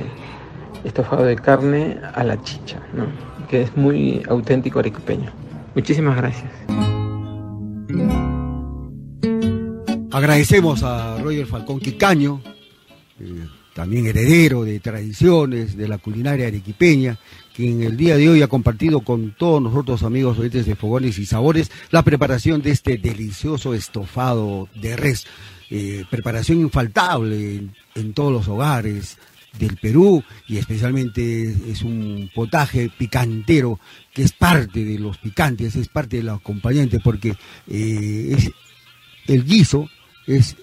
estofado 0.84 1.24
de 1.24 1.36
carne 1.36 1.98
a 2.14 2.24
la 2.24 2.42
chicha, 2.42 2.80
¿no? 2.92 3.06
que 3.48 3.62
es 3.62 3.76
muy 3.76 4.22
auténtico 4.28 4.78
arequipeño. 4.78 5.30
Muchísimas 5.74 6.16
gracias. 6.16 6.50
Agradecemos 10.10 10.82
a 10.82 11.18
Roger 11.22 11.46
Falcón 11.46 11.78
Quicaño, 11.78 12.40
eh, 13.20 13.46
también 13.74 14.06
heredero 14.06 14.64
de 14.64 14.80
tradiciones 14.80 15.76
de 15.76 15.88
la 15.88 15.98
culinaria 15.98 16.46
arequipeña, 16.46 17.18
que 17.56 17.70
en 17.70 17.82
el 17.82 17.96
día 17.96 18.18
de 18.18 18.28
hoy 18.28 18.42
ha 18.42 18.48
compartido 18.48 19.00
con 19.00 19.30
todos 19.30 19.62
nosotros 19.62 20.02
amigos 20.02 20.38
oyentes 20.38 20.66
de 20.66 20.76
Fogones 20.76 21.18
y 21.18 21.24
Sabores 21.24 21.70
la 21.90 22.02
preparación 22.02 22.60
de 22.60 22.70
este 22.70 22.98
delicioso 22.98 23.72
estofado 23.72 24.68
de 24.74 24.94
res. 24.94 25.26
Eh, 25.70 26.04
preparación 26.10 26.60
infaltable 26.60 27.62
en, 27.94 28.12
todos 28.12 28.30
los 28.30 28.46
hogares 28.46 29.16
del 29.58 29.76
Perú 29.78 30.22
y 30.46 30.58
especialmente 30.58 31.56
es 31.68 31.82
un 31.82 32.30
potaje 32.34 32.90
picantero 32.96 33.80
que 34.12 34.22
es 34.22 34.32
parte 34.32 34.84
de 34.84 34.98
los 34.98 35.16
picantes, 35.16 35.74
es 35.76 35.88
parte 35.88 36.18
de 36.18 36.24
los 36.24 36.38
acompañantes 36.38 37.00
porque 37.02 37.34
eh, 37.68 38.36
es, 38.36 38.52
el 39.26 39.44
guiso 39.44 39.88
es 40.26 40.56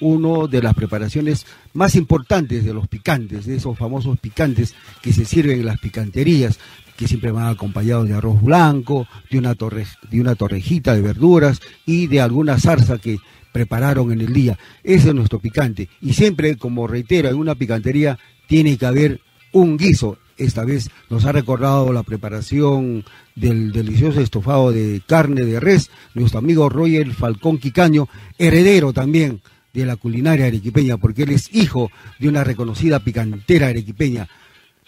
uno 0.00 0.46
de 0.46 0.62
las 0.62 0.74
preparaciones 0.74 1.46
más 1.74 1.96
importantes 1.96 2.64
de 2.64 2.72
los 2.72 2.88
picantes, 2.88 3.46
de 3.46 3.56
esos 3.56 3.76
famosos 3.76 4.18
picantes 4.18 4.74
que 5.02 5.12
se 5.12 5.24
sirven 5.24 5.60
en 5.60 5.66
las 5.66 5.78
picanterías, 5.78 6.58
que 6.96 7.08
siempre 7.08 7.32
van 7.32 7.48
acompañados 7.48 8.08
de 8.08 8.14
arroz 8.14 8.40
blanco, 8.40 9.06
de 9.30 9.38
una, 9.38 9.54
torre, 9.54 9.86
de 10.10 10.20
una 10.20 10.36
torrejita 10.36 10.94
de 10.94 11.02
verduras 11.02 11.60
y 11.84 12.06
de 12.06 12.20
alguna 12.20 12.58
zarza 12.58 12.98
que 12.98 13.18
prepararon 13.52 14.12
en 14.12 14.20
el 14.20 14.32
día. 14.32 14.58
Ese 14.82 15.08
es 15.08 15.14
nuestro 15.14 15.40
picante. 15.40 15.88
Y 16.00 16.14
siempre, 16.14 16.56
como 16.56 16.86
reitero, 16.86 17.28
en 17.28 17.36
una 17.36 17.56
picantería 17.56 18.18
tiene 18.46 18.78
que 18.78 18.86
haber 18.86 19.20
un 19.52 19.76
guiso. 19.76 20.18
Esta 20.36 20.64
vez 20.64 20.90
nos 21.10 21.24
ha 21.24 21.32
recordado 21.32 21.92
la 21.92 22.02
preparación 22.02 23.04
del 23.36 23.72
delicioso 23.72 24.20
estofado 24.20 24.72
de 24.72 25.00
carne 25.06 25.44
de 25.44 25.60
res, 25.60 25.90
nuestro 26.14 26.40
amigo 26.40 26.68
Roger 26.68 27.12
Falcón 27.12 27.58
Quicaño, 27.58 28.08
heredero 28.38 28.92
también 28.92 29.40
de 29.74 29.84
la 29.84 29.96
culinaria 29.96 30.46
arequipeña, 30.46 30.96
porque 30.96 31.24
él 31.24 31.30
es 31.30 31.54
hijo 31.54 31.90
de 32.18 32.28
una 32.28 32.44
reconocida 32.44 33.00
picantera 33.00 33.68
arequipeña, 33.68 34.28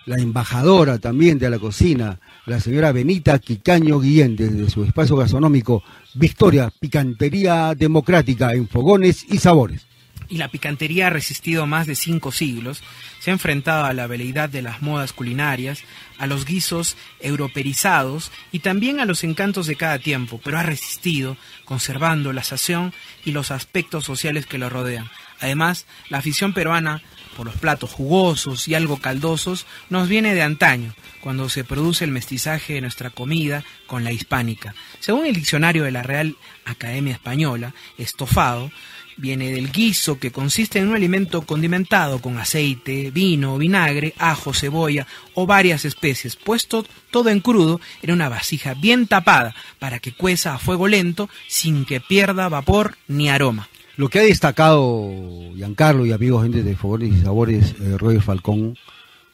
la 0.07 0.17
embajadora 0.17 0.99
también 0.99 1.39
de 1.39 1.51
la 1.51 1.59
cocina, 1.59 2.21
la 2.47 2.61
señora 2.61 2.93
Benita 2.93 3.39
Quicaño 3.41 4.01
Guillén, 4.01 4.37
desde 4.37 4.71
su 4.71 4.85
espacio 4.85 5.17
gastronómico 5.17 5.83
Victoria, 6.15 6.73
Picantería 6.79 7.75
Democrática 7.75 8.55
en 8.55 8.69
Fogones 8.69 9.27
y 9.29 9.39
Sabores 9.39 9.86
y 10.29 10.39
la 10.39 10.49
picantería 10.49 11.07
ha 11.07 11.11
resistido 11.11 11.67
más 11.67 11.87
de 11.87 11.95
cinco 11.95 12.33
siglos, 12.33 12.83
se 13.21 13.31
ha 13.31 13.35
enfrentado 13.35 13.85
a 13.85 13.93
la 13.93 14.07
veleidad 14.07 14.49
de 14.49 14.63
las 14.63 14.83
modas 14.83 15.13
culinarias, 15.13 15.83
a 16.19 16.27
los 16.27 16.45
guisos 16.45 16.97
europerizados 17.21 18.31
y 18.53 18.61
también 18.61 19.01
a 19.01 19.05
los 19.05 19.25
encantos 19.25 19.67
de 19.67 19.77
cada 19.77 19.99
tiempo, 19.99 20.41
pero 20.43 20.59
ha 20.59 20.63
resistido, 20.63 21.37
conservando 21.65 22.33
la 22.33 22.43
sazón 22.43 22.93
y 23.25 23.33
los 23.33 23.51
aspectos 23.51 24.05
sociales 24.05 24.47
que 24.47 24.59
lo 24.59 24.69
rodean. 24.69 25.11
Además, 25.41 25.87
la 26.09 26.19
afición 26.19 26.53
peruana 26.53 27.03
por 27.37 27.47
los 27.47 27.57
platos 27.57 27.93
jugosos 27.93 28.67
y 28.69 28.75
algo 28.75 28.97
caldosos 28.97 29.67
nos 29.91 30.09
viene 30.09 30.35
de 30.35 30.43
antaño, 30.43 30.95
cuando 31.21 31.49
se 31.49 31.65
produce 31.65 32.05
el 32.05 32.11
mestizaje 32.11 32.75
de 32.75 32.81
nuestra 32.81 33.11
comida 33.11 33.63
con 33.87 34.05
la 34.05 34.13
hispánica. 34.13 34.75
Según 35.01 35.27
el 35.27 35.35
diccionario 35.35 35.85
de 35.85 35.91
la 35.91 36.03
Real 36.03 36.37
Academia 36.65 37.13
Española, 37.13 37.75
estofado 37.99 38.71
viene 39.17 39.51
del 39.51 39.71
guiso, 39.71 40.19
que 40.19 40.31
consiste 40.31 40.79
en 40.79 40.89
un 40.89 40.95
alimento 40.95 41.43
condimentado 41.43 42.21
con 42.21 42.39
aceite, 42.39 43.11
vino, 43.11 43.59
vinagre, 43.59 44.15
ajo, 44.19 44.53
cebolla 44.53 45.07
o 45.35 45.47
varias 45.47 45.85
especies, 45.85 46.37
puesto 46.37 46.85
todo 47.11 47.31
en 47.31 47.41
crudo 47.41 47.81
en 48.03 48.13
una 48.13 48.29
vasija 48.29 48.75
bien 48.75 49.07
tapada 49.07 49.55
para 49.79 49.99
que 49.99 50.13
cueza 50.13 50.55
a 50.55 50.59
fuego 50.59 50.89
lento 50.89 51.29
sin 51.49 51.85
que 51.85 52.01
pierda 52.01 52.49
vapor 52.49 52.97
ni 53.09 53.29
aroma. 53.29 53.69
Lo 53.97 54.11
que 54.11 54.19
ha 54.19 54.23
destacado 54.23 55.11
Giancarlo 55.55 56.05
y 56.05 56.13
amigos 56.13 56.43
gente 56.43 56.63
de 56.63 56.77
Fogones 56.77 57.15
y 57.15 57.23
Sabores, 57.23 57.75
eh, 57.81 57.97
Roger 57.97 58.21
Falcón 58.21 58.77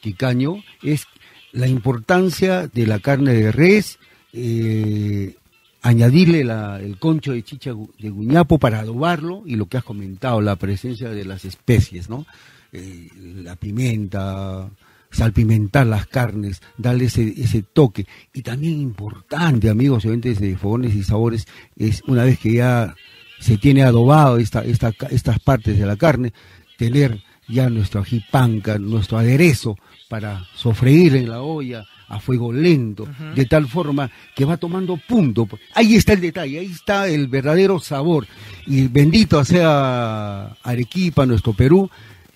Quicaño, 0.01 0.63
es 0.83 1.07
la 1.51 1.67
importancia 1.67 2.69
de 2.69 2.87
la 2.87 3.01
carne 3.01 3.33
de 3.35 3.51
res, 3.51 3.99
eh, 4.33 5.35
añadirle 5.83 6.45
la, 6.45 6.81
el 6.81 6.99
concho 6.99 7.33
de 7.33 7.43
chicha 7.43 7.73
de 7.99 8.11
guñapo 8.11 8.59
para 8.59 8.81
adobarlo 8.81 9.43
y 9.45 9.57
lo 9.57 9.67
que 9.67 9.77
has 9.77 9.85
comentado, 9.85 10.41
la 10.41 10.57
presencia 10.57 11.11
de 11.11 11.25
las 11.25 11.45
especies, 11.45 12.09
¿no? 12.09 12.25
Eh, 12.73 13.09
la 13.43 13.57
pimienta, 13.57 14.71
salpimentar 15.11 15.87
las 15.87 16.07
carnes, 16.07 16.63
darle 16.79 17.07
ese, 17.07 17.63
toque. 17.73 18.07
Y 18.33 18.43
también 18.43 18.81
importante, 18.81 19.69
amigos 19.69 20.05
oyentes 20.05 20.41
de 20.41 20.57
Fogones 20.57 20.95
y 20.95 21.03
Sabores, 21.03 21.47
es 21.77 22.03
una 22.07 22.25
vez 22.25 22.39
que 22.39 22.55
ya 22.55 22.95
se 23.41 23.59
tiene 23.59 23.83
adobado 23.83 24.39
esta, 24.39 24.65
esta, 24.65 24.93
estas 25.11 25.41
partes 25.41 25.79
de 25.79 25.87
la 25.87 25.97
carne, 25.97 26.33
tener 26.79 27.23
ya 27.49 27.69
nuestro 27.69 28.01
ají 28.01 28.25
panca, 28.31 28.79
nuestro 28.79 29.19
aderezo 29.19 29.77
para 30.09 30.47
sofreír 30.55 31.17
en 31.17 31.29
la 31.29 31.43
olla, 31.43 31.85
a 32.13 32.21
fuego 32.21 32.53
lento, 32.53 33.05
uh 33.05 33.07
-huh. 33.07 33.35
de 33.35 33.47
tal 33.47 33.67
forma 33.67 34.11
que 34.37 34.45
va 34.45 34.59
tomando 34.59 34.99
punto. 34.99 35.49
Ahí 35.75 35.97
está 35.97 36.13
el 36.13 36.21
detalle, 36.21 36.59
ahí 36.59 36.71
está 36.71 37.09
el 37.09 37.27
verdadero 37.27 37.81
sabor. 37.81 38.27
Y 38.67 38.87
bendito 38.89 39.43
sea 39.47 40.55
Arequipa, 40.63 41.25
nuestro 41.25 41.55
Perú, 41.55 41.91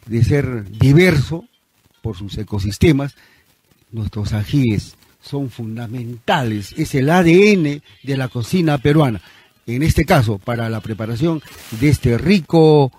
de 0.06 0.24
ser 0.24 0.64
diverso 0.70 1.44
por 2.00 2.16
sus 2.16 2.38
ecosistemas. 2.38 3.14
Nuestros 3.92 4.32
ajíes 4.32 4.96
son 5.20 5.50
fundamentales, 5.50 6.72
es 6.78 6.94
el 6.94 7.10
ADN 7.10 7.82
de 8.02 8.16
la 8.16 8.28
cocina 8.28 8.78
peruana. 8.78 9.20
En 9.66 9.82
este 9.82 10.06
caso, 10.06 10.38
para 10.38 10.70
la 10.70 10.80
preparación 10.80 11.42
de 11.80 11.90
este 11.90 12.16
rico 12.16 12.92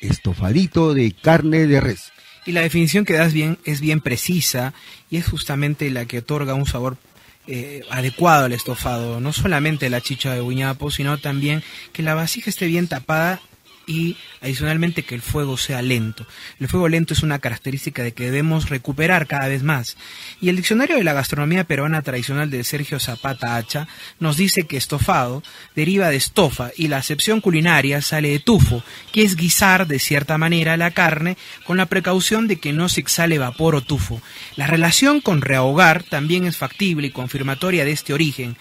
estofadito 0.00 0.94
de 0.94 1.10
carne 1.10 1.66
de 1.66 1.80
res. 1.80 2.13
Y 2.46 2.52
la 2.52 2.60
definición 2.60 3.04
que 3.04 3.14
das 3.14 3.32
bien 3.32 3.58
es 3.64 3.80
bien 3.80 4.00
precisa 4.00 4.74
y 5.10 5.16
es 5.16 5.26
justamente 5.26 5.90
la 5.90 6.04
que 6.06 6.18
otorga 6.18 6.54
un 6.54 6.66
sabor 6.66 6.98
eh, 7.46 7.82
adecuado 7.90 8.46
al 8.46 8.52
estofado. 8.52 9.20
No 9.20 9.32
solamente 9.32 9.90
la 9.90 10.00
chicha 10.00 10.32
de 10.34 10.40
guiñapo, 10.40 10.90
sino 10.90 11.18
también 11.18 11.62
que 11.92 12.02
la 12.02 12.14
vasija 12.14 12.50
esté 12.50 12.66
bien 12.66 12.88
tapada 12.88 13.40
y 13.86 14.16
adicionalmente 14.40 15.02
que 15.02 15.14
el 15.14 15.22
fuego 15.22 15.56
sea 15.56 15.82
lento. 15.82 16.26
El 16.60 16.68
fuego 16.68 16.88
lento 16.88 17.14
es 17.14 17.22
una 17.22 17.38
característica 17.38 18.02
de 18.02 18.12
que 18.12 18.24
debemos 18.24 18.68
recuperar 18.68 19.26
cada 19.26 19.48
vez 19.48 19.62
más. 19.62 19.96
Y 20.40 20.48
el 20.48 20.56
diccionario 20.56 20.96
de 20.96 21.04
la 21.04 21.12
gastronomía 21.12 21.64
peruana 21.64 22.02
tradicional 22.02 22.50
de 22.50 22.64
Sergio 22.64 22.98
Zapata 22.98 23.56
Hacha 23.56 23.88
nos 24.20 24.36
dice 24.36 24.66
que 24.66 24.76
estofado 24.76 25.42
deriva 25.74 26.08
de 26.08 26.16
estofa 26.16 26.70
y 26.76 26.88
la 26.88 26.98
acepción 26.98 27.40
culinaria 27.40 28.02
sale 28.02 28.30
de 28.30 28.38
tufo, 28.38 28.82
que 29.12 29.22
es 29.22 29.36
guisar 29.36 29.86
de 29.86 29.98
cierta 29.98 30.38
manera 30.38 30.76
la 30.76 30.90
carne 30.90 31.36
con 31.64 31.76
la 31.76 31.86
precaución 31.86 32.48
de 32.48 32.56
que 32.56 32.72
no 32.72 32.88
se 32.88 33.00
exhale 33.00 33.38
vapor 33.38 33.74
o 33.74 33.80
tufo. 33.80 34.20
La 34.56 34.66
relación 34.66 35.20
con 35.20 35.40
rehogar 35.40 36.02
también 36.02 36.46
es 36.46 36.56
factible 36.56 37.08
y 37.08 37.10
confirmatoria 37.10 37.84
de 37.84 37.92
este 37.92 38.12
origen 38.12 38.56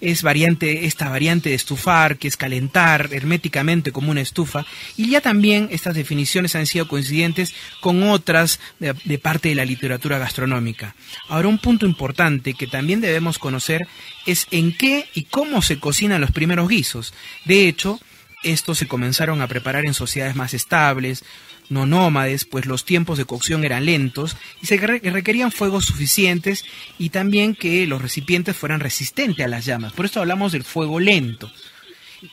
es 0.00 0.22
variante, 0.22 0.86
esta 0.86 1.08
variante 1.08 1.50
de 1.50 1.54
estufar, 1.54 2.16
que 2.16 2.28
es 2.28 2.36
calentar 2.36 3.08
herméticamente 3.12 3.92
como 3.92 4.10
una 4.10 4.20
estufa, 4.20 4.64
y 4.96 5.10
ya 5.10 5.20
también 5.20 5.68
estas 5.70 5.94
definiciones 5.94 6.54
han 6.54 6.66
sido 6.66 6.88
coincidentes 6.88 7.54
con 7.80 8.02
otras 8.02 8.60
de, 8.78 8.94
de 9.04 9.18
parte 9.18 9.50
de 9.50 9.54
la 9.54 9.64
literatura 9.64 10.18
gastronómica. 10.18 10.94
Ahora, 11.28 11.48
un 11.48 11.58
punto 11.58 11.86
importante 11.86 12.54
que 12.54 12.66
también 12.66 13.00
debemos 13.00 13.38
conocer 13.38 13.86
es 14.26 14.46
en 14.50 14.76
qué 14.76 15.08
y 15.14 15.24
cómo 15.24 15.62
se 15.62 15.78
cocinan 15.78 16.20
los 16.20 16.32
primeros 16.32 16.68
guisos. 16.68 17.12
De 17.44 17.68
hecho, 17.68 18.00
estos 18.42 18.78
se 18.78 18.88
comenzaron 18.88 19.42
a 19.42 19.48
preparar 19.48 19.84
en 19.84 19.94
sociedades 19.94 20.36
más 20.36 20.54
estables, 20.54 21.24
no 21.70 21.86
nómades, 21.86 22.44
pues 22.44 22.66
los 22.66 22.84
tiempos 22.84 23.16
de 23.16 23.24
cocción 23.24 23.64
eran 23.64 23.86
lentos 23.86 24.36
y 24.60 24.66
se 24.66 24.76
requerían 24.76 25.52
fuegos 25.52 25.86
suficientes 25.86 26.64
y 26.98 27.08
también 27.08 27.54
que 27.54 27.86
los 27.86 28.02
recipientes 28.02 28.56
fueran 28.56 28.80
resistentes 28.80 29.44
a 29.44 29.48
las 29.48 29.64
llamas. 29.64 29.92
Por 29.92 30.04
esto 30.04 30.20
hablamos 30.20 30.52
del 30.52 30.64
fuego 30.64 31.00
lento. 31.00 31.50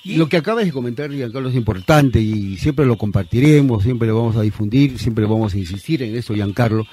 Y... 0.03 0.17
Lo 0.17 0.27
que 0.27 0.37
acabas 0.37 0.65
de 0.65 0.71
comentar, 0.71 1.11
Giancarlo, 1.11 1.49
es 1.49 1.55
importante 1.55 2.19
y 2.19 2.57
siempre 2.57 2.85
lo 2.85 2.97
compartiremos, 2.97 3.83
siempre 3.83 4.07
lo 4.07 4.17
vamos 4.17 4.35
a 4.35 4.41
difundir, 4.41 4.99
siempre 4.99 5.25
vamos 5.25 5.53
a 5.53 5.57
insistir 5.57 6.03
en 6.03 6.15
eso, 6.15 6.33
Giancarlo. 6.33 6.85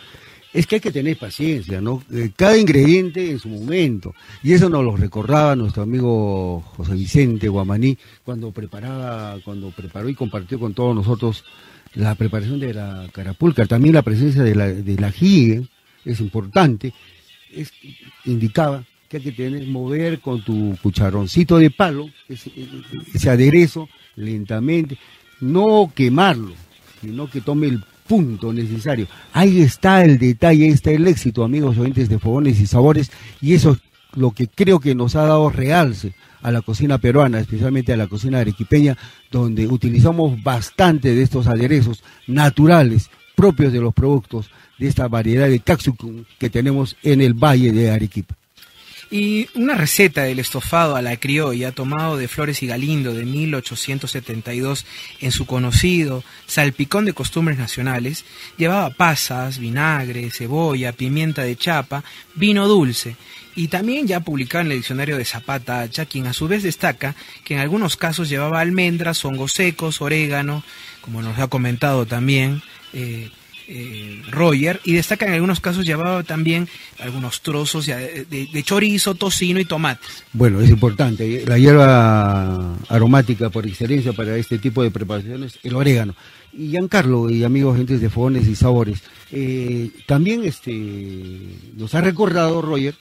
Es 0.53 0.69
que 0.69 0.77
hay 0.77 0.81
que 0.81 0.93
tener 0.93 1.19
paciencia, 1.19 1.81
¿no? 1.81 2.05
Eh, 2.13 2.31
cada 2.37 2.57
ingrediente 2.57 3.29
en 3.29 3.41
su 3.41 3.49
momento. 3.49 4.15
Y 4.45 4.53
eso 4.53 4.69
nos 4.69 4.85
lo 4.85 4.97
recordaba 4.97 5.57
nuestro 5.57 5.83
amigo 5.83 6.61
José 6.77 6.95
Vicente 6.95 7.49
Guamaní 7.49 7.99
cuando 8.23 8.53
preparaba, 8.53 9.37
cuando 9.45 9.71
preparó 9.71 10.09
y 10.09 10.15
compartió 10.15 10.61
con 10.61 10.73
todos 10.73 10.95
nosotros 10.95 11.45
la 11.95 12.15
preparación 12.15 12.61
de 12.61 12.75
la 12.75 13.09
carapulca, 13.13 13.67
también 13.67 13.95
la 13.95 14.03
presencia 14.03 14.43
de 14.43 14.55
la, 14.55 14.67
de 14.67 14.97
la 14.99 15.09
es 15.09 16.21
importante, 16.21 16.93
es, 17.53 17.73
indicaba 18.25 18.85
que 19.09 19.19
hay 19.19 19.23
que 19.23 19.33
tener, 19.33 19.67
mover 19.67 20.21
con 20.21 20.43
tu 20.43 20.77
cucharoncito 20.83 21.59
de 21.59 21.71
palo, 21.71 22.11
ese, 22.29 23.31
aderezo, 23.31 23.89
lentamente, 24.17 24.99
no 25.41 25.93
quemarlo, 25.95 26.53
sino 27.01 27.31
que 27.31 27.41
tome 27.41 27.69
el 27.69 27.85
punto 28.07 28.53
necesario. 28.53 29.07
Ahí 29.33 29.61
está 29.61 30.05
el 30.05 30.19
detalle, 30.19 30.65
ahí 30.65 30.71
está 30.71 30.91
el 30.91 31.07
éxito, 31.07 31.45
amigos 31.45 31.79
oyentes 31.79 32.09
de 32.09 32.19
Fogones 32.19 32.61
y 32.61 32.67
Sabores, 32.67 33.11
y 33.41 33.55
eso 33.55 33.73
es 33.73 33.79
lo 34.17 34.33
que 34.33 34.49
creo 34.49 34.81
que 34.81 34.95
nos 34.95 35.17
ha 35.17 35.23
dado 35.23 35.51
realce 35.51 36.15
a 36.43 36.51
la 36.51 36.61
cocina 36.63 36.99
peruana, 36.99 37.41
especialmente 37.41 37.93
a 37.93 37.97
la 37.97 38.07
cocina 38.07 38.41
arequipeña, 38.41 38.97
donde 39.31 39.67
utilizamos 39.67 40.43
bastante 40.43 41.15
de 41.15 41.23
estos 41.23 41.47
aderezos 41.47 42.05
naturales 42.27 43.11
propios 43.35 43.73
de 43.73 43.81
los 43.81 43.95
productos 43.95 44.51
de 44.79 44.89
esta 44.89 45.09
variedad 45.09 45.49
de 45.49 45.61
capsicum 45.61 46.25
que 46.39 46.51
tenemos 46.51 46.97
en 47.03 47.21
el 47.21 47.35
Valle 47.35 47.73
de 47.73 47.91
Arequipa. 47.91 48.37
Y 49.11 49.49
una 49.55 49.75
receta 49.75 50.25
del 50.25 50.39
estofado 50.39 50.97
a 50.97 51.03
la 51.03 51.17
criolla, 51.17 51.73
tomado 51.73 52.17
de 52.17 52.27
Flores 52.27 52.63
y 52.63 52.67
Galindo 52.67 53.13
de 53.13 53.25
1872 53.25 54.87
en 55.21 55.31
su 55.31 55.47
conocido 55.47 56.25
Salpicón 56.47 57.05
de 57.05 57.13
Costumbres 57.13 57.59
Nacionales, 57.59 58.25
llevaba 58.57 58.91
pasas, 58.91 59.59
vinagre, 59.59 60.31
cebolla, 60.31 60.93
pimienta 60.93 61.43
de 61.43 61.57
chapa, 61.57 62.03
vino 62.35 62.67
dulce 62.67 63.17
y 63.57 63.69
también 63.69 64.07
ya 64.07 64.21
publicado 64.21 64.65
en 64.65 64.73
el 64.73 64.79
diccionario 64.79 65.17
de 65.17 65.25
Zapata 65.25 65.81
Hacha, 65.81 66.07
quien 66.07 66.27
a 66.27 66.33
su 66.33 66.49
vez 66.49 66.63
destaca 66.63 67.15
que 67.45 67.55
en 67.55 67.61
algunos 67.61 67.97
casos 67.97 68.29
llevaba 68.29 68.61
almendras, 68.61 69.25
hongos 69.25 69.53
secos, 69.53 70.01
orégano, 70.01 70.65
como 71.01 71.23
nos 71.23 71.39
ha 71.39 71.47
comentado 71.49 72.07
también 72.07 72.63
eh, 72.93 73.31
eh, 73.67 74.21
Roger, 74.31 74.81
y 74.85 74.93
destaca 74.93 75.27
en 75.27 75.33
algunos 75.33 75.61
casos 75.61 75.87
llevaba 75.87 76.23
también 76.23 76.69
algunos 76.99 77.41
trozos 77.41 77.87
de, 77.87 78.27
de, 78.27 78.63
chorizo, 78.63 79.15
tocino 79.15 79.59
y 79.59 79.65
tomate. 79.65 80.07
Bueno, 80.35 80.61
es 80.61 80.69
importante, 80.69 81.45
la 81.47 81.59
hierba 81.59 82.77
aromática 82.89 83.49
por 83.49 83.67
excelencia 83.67 84.13
para 84.13 84.37
este 84.37 84.59
tipo 84.59 84.83
de 84.83 84.91
preparaciones, 84.91 85.59
el 85.63 85.77
orégano. 85.77 86.15
Y 86.53 86.69
Giancarlo 86.69 87.31
y 87.31 87.43
amigos 87.43 87.77
gentes 87.77 88.01
de 88.01 88.11
fogones 88.11 88.47
y 88.47 88.55
sabores, 88.55 89.03
eh, 89.33 89.91
también 90.07 90.45
este, 90.45 90.73
nos 91.75 91.95
ha 91.95 92.03
recordado 92.03 92.61
Roger 92.61 92.95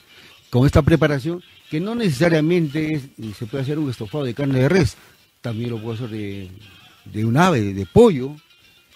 con 0.54 0.66
esta 0.66 0.82
preparación, 0.82 1.42
que 1.68 1.80
no 1.80 1.96
necesariamente 1.96 3.00
se 3.36 3.46
puede 3.46 3.64
hacer 3.64 3.76
un 3.76 3.90
estofado 3.90 4.22
de 4.22 4.34
carne 4.34 4.60
de 4.60 4.68
res, 4.68 4.96
también 5.40 5.70
lo 5.70 5.82
puede 5.82 5.96
hacer 5.96 6.10
de, 6.10 7.24
un 7.24 7.36
ave, 7.36 7.74
de 7.74 7.84
pollo, 7.86 8.36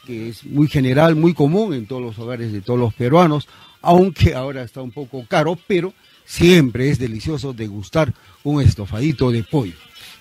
que 0.07 0.29
es 0.29 0.45
muy 0.45 0.69
general, 0.69 1.17
muy 1.17 1.35
común 1.35 1.75
en 1.75 1.87
todos 1.87 2.01
los 2.01 2.17
hogares 2.21 2.53
de 2.53 2.61
todos 2.61 2.79
los 2.79 2.95
peruanos, 2.95 3.49
aunque 3.83 4.37
ahora 4.37 4.63
está 4.63 4.83
un 4.83 4.93
poco 4.93 5.27
caro, 5.27 5.59
pero 5.67 5.93
siempre 6.25 6.91
es 6.91 7.01
delicioso 7.01 7.53
degustar 7.53 8.15
un 8.45 8.63
estofadito 8.63 9.33
de 9.33 9.43
pollo. 9.43 9.75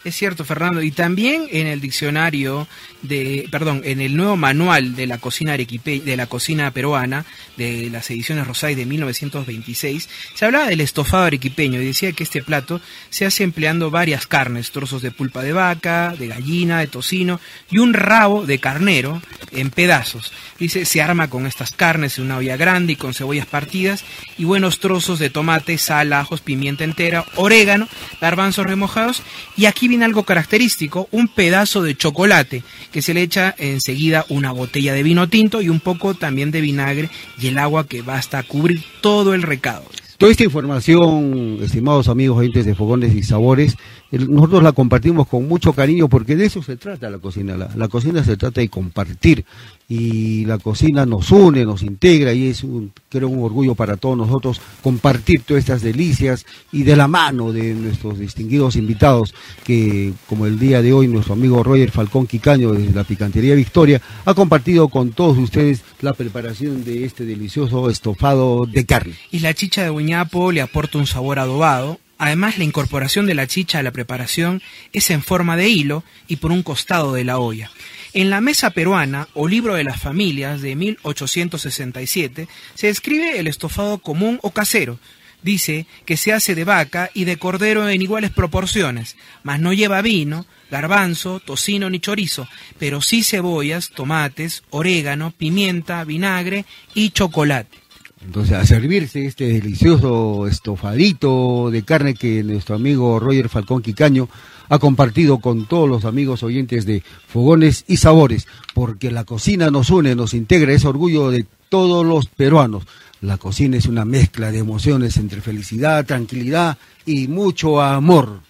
Es 0.07 0.15
cierto, 0.15 0.45
Fernando. 0.45 0.81
Y 0.81 0.91
también 0.91 1.49
en 1.51 1.67
el 1.67 1.81
diccionario 1.81 2.65
de, 3.01 3.45
perdón, 3.51 3.81
en 3.83 3.99
el 3.99 4.15
nuevo 4.15 4.37
manual 4.37 4.95
de 4.95 5.05
la 5.05 5.17
cocina 5.17 5.57
de 5.57 6.15
la 6.15 6.27
cocina 6.27 6.71
peruana, 6.71 7.25
de 7.57 7.89
las 7.89 8.09
ediciones 8.09 8.47
Rosay 8.47 8.73
de 8.73 8.85
1926, 8.85 10.07
se 10.33 10.45
hablaba 10.45 10.67
del 10.67 10.79
estofado 10.79 11.25
arequipeño 11.25 11.81
y 11.81 11.87
decía 11.87 12.13
que 12.13 12.23
este 12.23 12.41
plato 12.41 12.79
se 13.09 13.25
hace 13.25 13.43
empleando 13.43 13.91
varias 13.91 14.27
carnes, 14.27 14.71
trozos 14.71 15.01
de 15.01 15.11
pulpa 15.11 15.43
de 15.43 15.51
vaca, 15.51 16.15
de 16.17 16.27
gallina, 16.27 16.79
de 16.79 16.87
tocino 16.87 17.41
y 17.69 17.79
un 17.79 17.93
rabo 17.93 18.45
de 18.45 18.59
carnero 18.59 19.21
en 19.51 19.71
pedazos. 19.71 20.31
Dice, 20.57 20.85
se 20.85 21.01
arma 21.01 21.29
con 21.29 21.45
estas 21.45 21.71
carnes 21.71 22.17
en 22.17 22.25
una 22.25 22.37
olla 22.37 22.55
grande 22.55 22.93
y 22.93 22.95
con 22.95 23.13
cebollas 23.13 23.45
partidas 23.45 24.05
y 24.37 24.45
buenos 24.45 24.79
trozos 24.79 25.19
de 25.19 25.29
tomate, 25.29 25.77
sal, 25.77 26.13
ajos, 26.13 26.39
pimienta 26.39 26.85
entera, 26.85 27.25
orégano, 27.35 27.89
garbanzos 28.21 28.65
remojados 28.65 29.21
y 29.57 29.65
aquí 29.65 29.87
viene 29.87 29.96
algo 30.03 30.23
característico, 30.23 31.07
un 31.11 31.27
pedazo 31.27 31.81
de 31.81 31.95
chocolate 31.95 32.63
que 32.91 33.01
se 33.01 33.13
le 33.13 33.21
echa 33.21 33.55
enseguida 33.57 34.25
una 34.29 34.51
botella 34.51 34.93
de 34.93 35.03
vino 35.03 35.29
tinto 35.29 35.61
y 35.61 35.69
un 35.69 35.79
poco 35.79 36.13
también 36.13 36.51
de 36.51 36.61
vinagre 36.61 37.09
y 37.39 37.47
el 37.47 37.57
agua 37.57 37.87
que 37.87 38.01
basta 38.01 38.39
a 38.39 38.43
cubrir 38.43 38.83
todo 39.01 39.33
el 39.33 39.41
recado. 39.41 39.83
Toda 40.17 40.31
esta 40.31 40.43
información, 40.43 41.59
estimados 41.61 42.07
amigos 42.07 42.39
oyentes 42.39 42.65
de 42.65 42.73
Fogones 42.73 43.13
y 43.13 43.21
Sabores, 43.21 43.77
nosotros 44.11 44.63
la 44.63 44.71
compartimos 44.71 45.27
con 45.27 45.47
mucho 45.47 45.73
cariño 45.73 46.07
porque 46.07 46.35
de 46.35 46.45
eso 46.45 46.63
se 46.63 46.77
trata 46.77 47.09
la 47.09 47.19
cocina. 47.19 47.57
La, 47.57 47.87
cocina 47.87 48.23
se 48.23 48.37
trata 48.37 48.61
de 48.61 48.69
compartir 48.69 49.43
y 49.89 50.45
la 50.45 50.57
cocina 50.57 51.05
nos 51.05 51.31
une, 51.31 51.65
nos 51.65 51.83
integra 51.83 52.33
y 52.33 52.47
es 52.47 52.63
un, 52.63 52.91
creo 53.09 53.27
un 53.27 53.43
orgullo 53.43 53.75
para 53.75 53.97
todos 53.97 54.17
nosotros 54.17 54.61
compartir 54.81 55.41
todas 55.41 55.61
estas 55.61 55.81
delicias 55.81 56.45
y 56.71 56.83
de 56.83 56.95
la 56.95 57.07
mano 57.07 57.51
de 57.51 57.73
nuestros 57.73 58.19
distinguidos 58.19 58.75
invitados 58.75 59.33
que 59.63 60.13
como 60.27 60.45
el 60.45 60.59
día 60.59 60.81
de 60.81 60.93
hoy 60.93 61.07
nuestro 61.07 61.33
amigo 61.33 61.63
Roger 61.63 61.91
Falcón 61.91 62.27
Quicaño 62.27 62.73
de 62.73 62.91
la 62.91 63.03
Picantería 63.03 63.55
Victoria 63.55 64.01
ha 64.25 64.33
compartido 64.33 64.87
con 64.89 65.11
todos 65.11 65.37
ustedes 65.37 65.83
la 66.01 66.13
preparación 66.13 66.83
de 66.83 67.05
este 67.05 67.25
delicioso 67.25 67.89
estofado 67.89 68.65
de 68.65 68.85
carne. 68.85 69.15
Y 69.31 69.39
la 69.39 69.53
chicha 69.53 69.83
de 69.83 69.89
Buñapo 69.89 70.51
le 70.51 70.61
aporta 70.61 70.97
un 70.97 71.07
sabor 71.07 71.39
adobado 71.39 71.99
Además, 72.17 72.57
la 72.57 72.63
incorporación 72.63 73.25
de 73.25 73.35
la 73.35 73.47
chicha 73.47 73.79
a 73.79 73.83
la 73.83 73.91
preparación 73.91 74.61
es 74.91 75.09
en 75.11 75.21
forma 75.21 75.55
de 75.55 75.69
hilo 75.69 76.03
y 76.27 76.37
por 76.37 76.51
un 76.51 76.63
costado 76.63 77.13
de 77.13 77.23
la 77.23 77.37
olla. 77.37 77.69
En 78.13 78.29
la 78.29 78.41
Mesa 78.41 78.71
Peruana 78.71 79.27
o 79.33 79.47
Libro 79.47 79.75
de 79.75 79.83
las 79.83 80.01
Familias 80.01 80.61
de 80.61 80.75
1867 80.75 82.47
se 82.73 82.87
describe 82.87 83.37
el 83.37 83.47
estofado 83.47 83.99
común 83.99 84.39
o 84.41 84.51
casero. 84.51 84.97
Dice 85.43 85.85
que 86.05 86.17
se 86.17 86.33
hace 86.33 86.55
de 86.55 86.63
vaca 86.63 87.11
y 87.13 87.25
de 87.25 87.37
cordero 87.37 87.87
en 87.87 88.01
iguales 88.01 88.31
proporciones, 88.31 89.17
mas 89.43 89.59
no 89.59 89.71
lleva 89.71 90.01
vino, 90.01 90.47
garbanzo, 90.71 91.39
tocino 91.39 91.89
ni 91.91 91.99
chorizo, 91.99 92.47
pero 92.79 93.01
sí 93.01 93.23
cebollas, 93.23 93.91
tomates, 93.91 94.63
orégano, 94.71 95.31
pimienta, 95.31 96.03
vinagre 96.03 96.65
y 96.95 97.11
chocolate. 97.11 97.77
Entonces, 98.25 98.57
a 98.57 98.65
servirse 98.65 99.25
este 99.25 99.47
delicioso 99.47 100.47
estofadito 100.47 101.69
de 101.71 101.83
carne 101.83 102.15
que 102.15 102.43
nuestro 102.43 102.75
amigo 102.75 103.19
Roger 103.19 103.47
Falcón 103.47 103.81
Quicaño 103.81 104.27
ha 104.69 104.79
compartido 104.79 105.39
con 105.39 105.65
todos 105.65 105.87
los 105.87 106.05
amigos 106.05 106.43
oyentes 106.43 106.85
de 106.85 107.03
Fogones 107.27 107.85
y 107.87 107.97
Sabores, 107.97 108.47
porque 108.73 109.11
la 109.11 109.23
cocina 109.23 109.69
nos 109.69 109.89
une, 109.89 110.15
nos 110.15 110.33
integra, 110.33 110.73
es 110.73 110.83
orgullo 110.83 111.29
de 111.29 111.45
todos 111.69 112.05
los 112.05 112.27
peruanos. 112.27 112.83
La 113.21 113.37
cocina 113.37 113.77
es 113.77 113.87
una 113.87 114.05
mezcla 114.05 114.51
de 114.51 114.59
emociones 114.59 115.17
entre 115.17 115.41
felicidad, 115.41 116.05
tranquilidad 116.05 116.77
y 117.05 117.27
mucho 117.27 117.81
amor. 117.81 118.41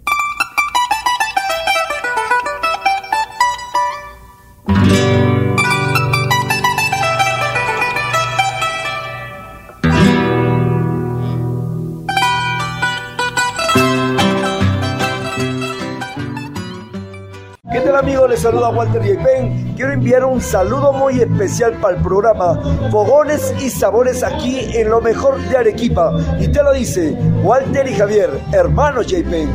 Querido, 18.02 18.28
les 18.28 18.42
saluda 18.42 18.70
Walter 18.70 19.02
Yepen. 19.02 19.74
Quiero 19.76 19.92
enviar 19.92 20.24
un 20.24 20.40
saludo 20.40 20.94
muy 20.94 21.20
especial 21.20 21.74
para 21.82 21.98
el 21.98 22.04
programa 22.04 22.62
Fogones 22.92 23.56
y 23.60 23.72
Sabores 23.72 24.22
aquí 24.22 24.60
en 24.76 24.90
lo 24.90 25.02
mejor 25.02 25.42
de 25.50 25.58
Arequipa. 25.58 26.16
Y 26.40 26.48
te 26.50 26.62
lo 26.62 26.74
dice 26.74 27.12
Walter 27.42 27.88
y 27.88 27.96
Javier, 27.96 28.30
hermanos 28.54 29.08
Yepen. 29.08 29.50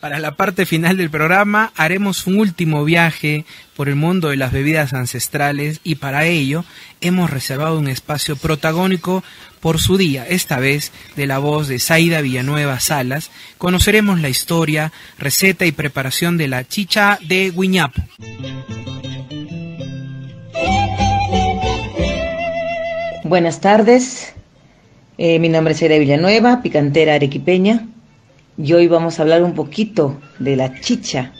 Para 0.00 0.18
la 0.18 0.34
parte 0.34 0.66
final 0.66 0.96
del 0.96 1.10
programa 1.10 1.72
haremos 1.76 2.26
un 2.26 2.38
último 2.38 2.84
viaje 2.84 3.44
por 3.76 3.88
el 3.88 3.96
mundo 3.96 4.30
de 4.30 4.36
las 4.36 4.50
bebidas 4.50 4.92
ancestrales 4.92 5.80
y 5.84 5.96
para 5.96 6.24
ello 6.24 6.64
hemos 7.00 7.30
reservado 7.30 7.78
un 7.78 7.86
espacio 7.86 8.34
protagónico 8.34 9.22
por 9.60 9.78
su 9.78 9.96
día, 9.96 10.26
esta 10.28 10.58
vez 10.58 10.92
de 11.16 11.26
la 11.26 11.38
voz 11.38 11.68
de 11.68 11.78
Zaida 11.78 12.20
Villanueva 12.20 12.80
Salas. 12.80 13.30
Conoceremos 13.58 14.20
la 14.20 14.28
historia, 14.28 14.92
receta 15.18 15.66
y 15.66 15.72
preparación 15.72 16.38
de 16.38 16.48
la 16.48 16.66
chicha 16.66 17.18
de 17.26 17.50
Guiñapo. 17.50 18.02
Buenas 23.24 23.60
tardes, 23.60 24.32
eh, 25.18 25.38
mi 25.38 25.48
nombre 25.48 25.74
es 25.74 25.80
Zaida 25.80 25.98
Villanueva, 25.98 26.62
picantera 26.62 27.14
arequipeña 27.14 27.86
y 28.58 28.72
hoy 28.72 28.88
vamos 28.88 29.18
a 29.18 29.22
hablar 29.22 29.42
un 29.42 29.54
poquito 29.54 30.20
de 30.38 30.56
la 30.56 30.80
chicha 30.80 31.32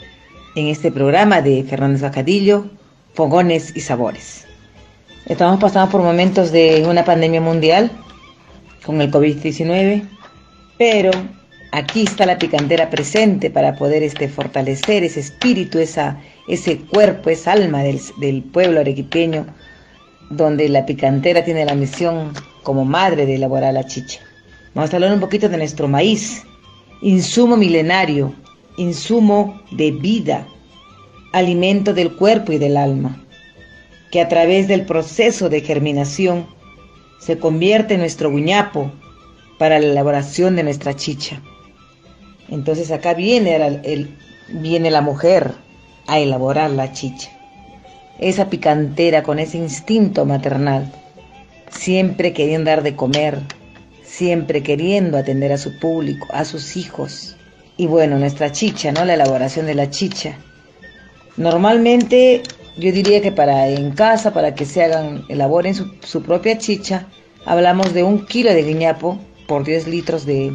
en 0.54 0.68
este 0.68 0.92
programa 0.92 1.42
de 1.42 1.64
Fernández 1.64 2.02
Bacadillo, 2.02 2.66
Fogones 3.14 3.74
y 3.74 3.80
Sabores. 3.80 4.46
Estamos 5.26 5.60
pasando 5.60 5.90
por 5.90 6.02
momentos 6.02 6.52
de 6.52 6.84
una 6.86 7.04
pandemia 7.04 7.40
mundial 7.40 7.90
con 8.84 9.00
el 9.00 9.10
COVID-19, 9.10 10.02
pero 10.78 11.10
aquí 11.72 12.02
está 12.02 12.26
la 12.26 12.38
picantera 12.38 12.90
presente 12.90 13.50
para 13.50 13.76
poder 13.76 14.02
este, 14.02 14.28
fortalecer 14.28 15.04
ese 15.04 15.20
espíritu, 15.20 15.78
esa, 15.78 16.20
ese 16.48 16.78
cuerpo, 16.78 17.30
esa 17.30 17.52
alma 17.52 17.82
del, 17.82 18.00
del 18.18 18.42
pueblo 18.42 18.80
arequipeño, 18.80 19.46
donde 20.30 20.68
la 20.68 20.86
picantera 20.86 21.44
tiene 21.44 21.64
la 21.64 21.74
misión 21.74 22.32
como 22.62 22.84
madre 22.84 23.26
de 23.26 23.36
elaborar 23.36 23.74
la 23.74 23.86
chicha. 23.86 24.20
Vamos 24.74 24.92
a 24.92 24.96
hablar 24.96 25.12
un 25.12 25.20
poquito 25.20 25.48
de 25.48 25.56
nuestro 25.56 25.88
maíz, 25.88 26.44
insumo 27.02 27.56
milenario, 27.56 28.32
insumo 28.76 29.60
de 29.72 29.90
vida, 29.90 30.46
alimento 31.32 31.92
del 31.92 32.14
cuerpo 32.14 32.52
y 32.52 32.58
del 32.58 32.76
alma, 32.76 33.20
que 34.10 34.20
a 34.20 34.28
través 34.28 34.68
del 34.68 34.86
proceso 34.86 35.48
de 35.48 35.60
germinación 35.60 36.46
se 37.20 37.38
convierte 37.38 37.94
en 37.94 38.00
nuestro 38.00 38.30
guñapo 38.30 38.90
para 39.58 39.78
la 39.78 39.86
elaboración 39.86 40.56
de 40.56 40.62
nuestra 40.62 40.96
chicha. 40.96 41.40
Entonces 42.48 42.90
acá 42.90 43.14
viene, 43.14 43.56
el, 43.84 44.16
viene 44.48 44.90
la 44.90 45.02
mujer 45.02 45.52
a 46.06 46.18
elaborar 46.18 46.70
la 46.70 46.92
chicha. 46.92 47.30
Esa 48.18 48.50
picantera 48.50 49.22
con 49.22 49.38
ese 49.38 49.58
instinto 49.58 50.24
maternal, 50.24 50.90
siempre 51.70 52.32
queriendo 52.32 52.70
dar 52.70 52.82
de 52.82 52.96
comer, 52.96 53.38
siempre 54.02 54.62
queriendo 54.62 55.16
atender 55.16 55.52
a 55.52 55.58
su 55.58 55.78
público, 55.78 56.26
a 56.32 56.44
sus 56.44 56.76
hijos. 56.76 57.36
Y 57.76 57.86
bueno, 57.86 58.18
nuestra 58.18 58.52
chicha, 58.52 58.92
¿no? 58.92 59.04
La 59.04 59.14
elaboración 59.14 59.66
de 59.66 59.74
la 59.74 59.90
chicha. 59.90 60.36
Normalmente 61.36 62.42
yo 62.80 62.92
diría 62.92 63.20
que 63.20 63.32
para 63.32 63.68
en 63.68 63.92
casa, 63.92 64.32
para 64.32 64.54
que 64.54 64.64
se 64.64 64.82
hagan, 64.82 65.24
elaboren 65.28 65.74
su, 65.74 66.22
propia 66.22 66.58
chicha, 66.58 67.06
hablamos 67.44 67.92
de 67.94 68.02
un 68.02 68.26
kilo 68.26 68.52
de 68.52 68.62
guiñapo 68.62 69.18
por 69.46 69.64
10 69.64 69.86
litros 69.88 70.26
de, 70.26 70.54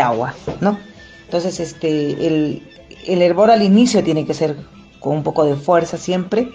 agua, 0.00 0.34
¿no? 0.60 0.78
Entonces, 1.24 1.60
este, 1.60 2.26
el, 2.26 2.62
el, 3.06 3.22
hervor 3.22 3.50
al 3.50 3.62
inicio 3.62 4.02
tiene 4.02 4.24
que 4.24 4.34
ser 4.34 4.56
con 5.00 5.16
un 5.16 5.22
poco 5.22 5.44
de 5.44 5.56
fuerza 5.56 5.98
siempre 5.98 6.48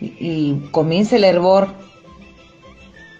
y, 0.00 0.54
comienza 0.70 1.16
el 1.16 1.24
hervor 1.24 1.68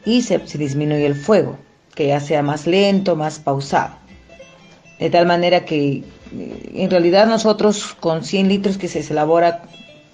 y 0.04 0.22
se 0.22 0.38
disminuye 0.38 1.06
el 1.06 1.14
fuego 1.14 1.58
que 1.94 2.08
ya 2.08 2.20
sea 2.20 2.42
más 2.42 2.66
lento, 2.66 3.16
más 3.16 3.38
pausado. 3.38 3.94
De 4.98 5.10
tal 5.10 5.26
manera 5.26 5.64
que 5.64 6.02
eh, 6.34 6.72
en 6.74 6.90
realidad 6.90 7.26
nosotros 7.26 7.96
con 7.98 8.24
100 8.24 8.48
litros 8.48 8.78
que 8.78 8.88
se 8.88 9.00
elabora, 9.00 9.62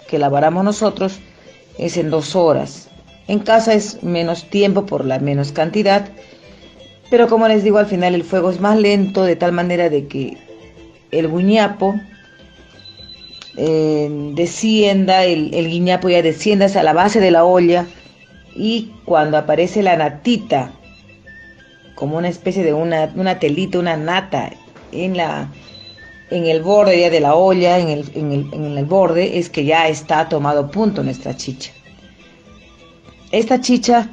que 0.07 0.17
elaboramos 0.17 0.63
nosotros, 0.63 1.19
es 1.77 1.97
en 1.97 2.09
dos 2.09 2.35
horas. 2.35 2.89
En 3.27 3.39
casa 3.39 3.73
es 3.73 4.03
menos 4.03 4.49
tiempo 4.49 4.85
por 4.85 5.05
la 5.05 5.19
menos 5.19 5.51
cantidad, 5.51 6.07
pero 7.09 7.27
como 7.27 7.47
les 7.47 7.63
digo, 7.63 7.77
al 7.77 7.85
final 7.85 8.15
el 8.15 8.23
fuego 8.23 8.49
es 8.49 8.59
más 8.59 8.77
lento, 8.77 9.23
de 9.23 9.35
tal 9.35 9.51
manera 9.51 9.89
de 9.89 10.07
que 10.07 10.37
el 11.11 11.29
guiñapo 11.29 11.95
eh, 13.57 14.09
descienda, 14.33 15.23
el, 15.23 15.53
el 15.53 15.67
guiñapo 15.67 16.09
ya 16.09 16.21
descienda 16.21 16.65
hacia 16.65 16.83
la 16.83 16.93
base 16.93 17.19
de 17.19 17.31
la 17.31 17.45
olla 17.45 17.85
y 18.55 18.91
cuando 19.05 19.37
aparece 19.37 19.83
la 19.83 19.95
natita 19.95 20.71
como 21.95 22.17
una 22.17 22.29
especie 22.29 22.63
de 22.63 22.73
una, 22.73 23.11
una 23.15 23.39
telita, 23.39 23.79
una 23.79 23.97
nata 23.97 24.51
en 24.91 25.17
la 25.17 25.49
en 26.29 26.45
el 26.45 26.61
borde 26.61 26.99
ya 26.99 27.09
de 27.09 27.19
la 27.19 27.35
olla, 27.35 27.79
en 27.79 27.89
el, 27.89 28.11
en, 28.13 28.31
el, 28.31 28.53
en 28.53 28.77
el 28.77 28.85
borde, 28.85 29.37
es 29.37 29.49
que 29.49 29.65
ya 29.65 29.87
está 29.87 30.27
tomado 30.27 30.69
punto 30.69 31.03
nuestra 31.03 31.35
chicha. 31.35 31.71
Esta 33.31 33.61
chicha 33.61 34.09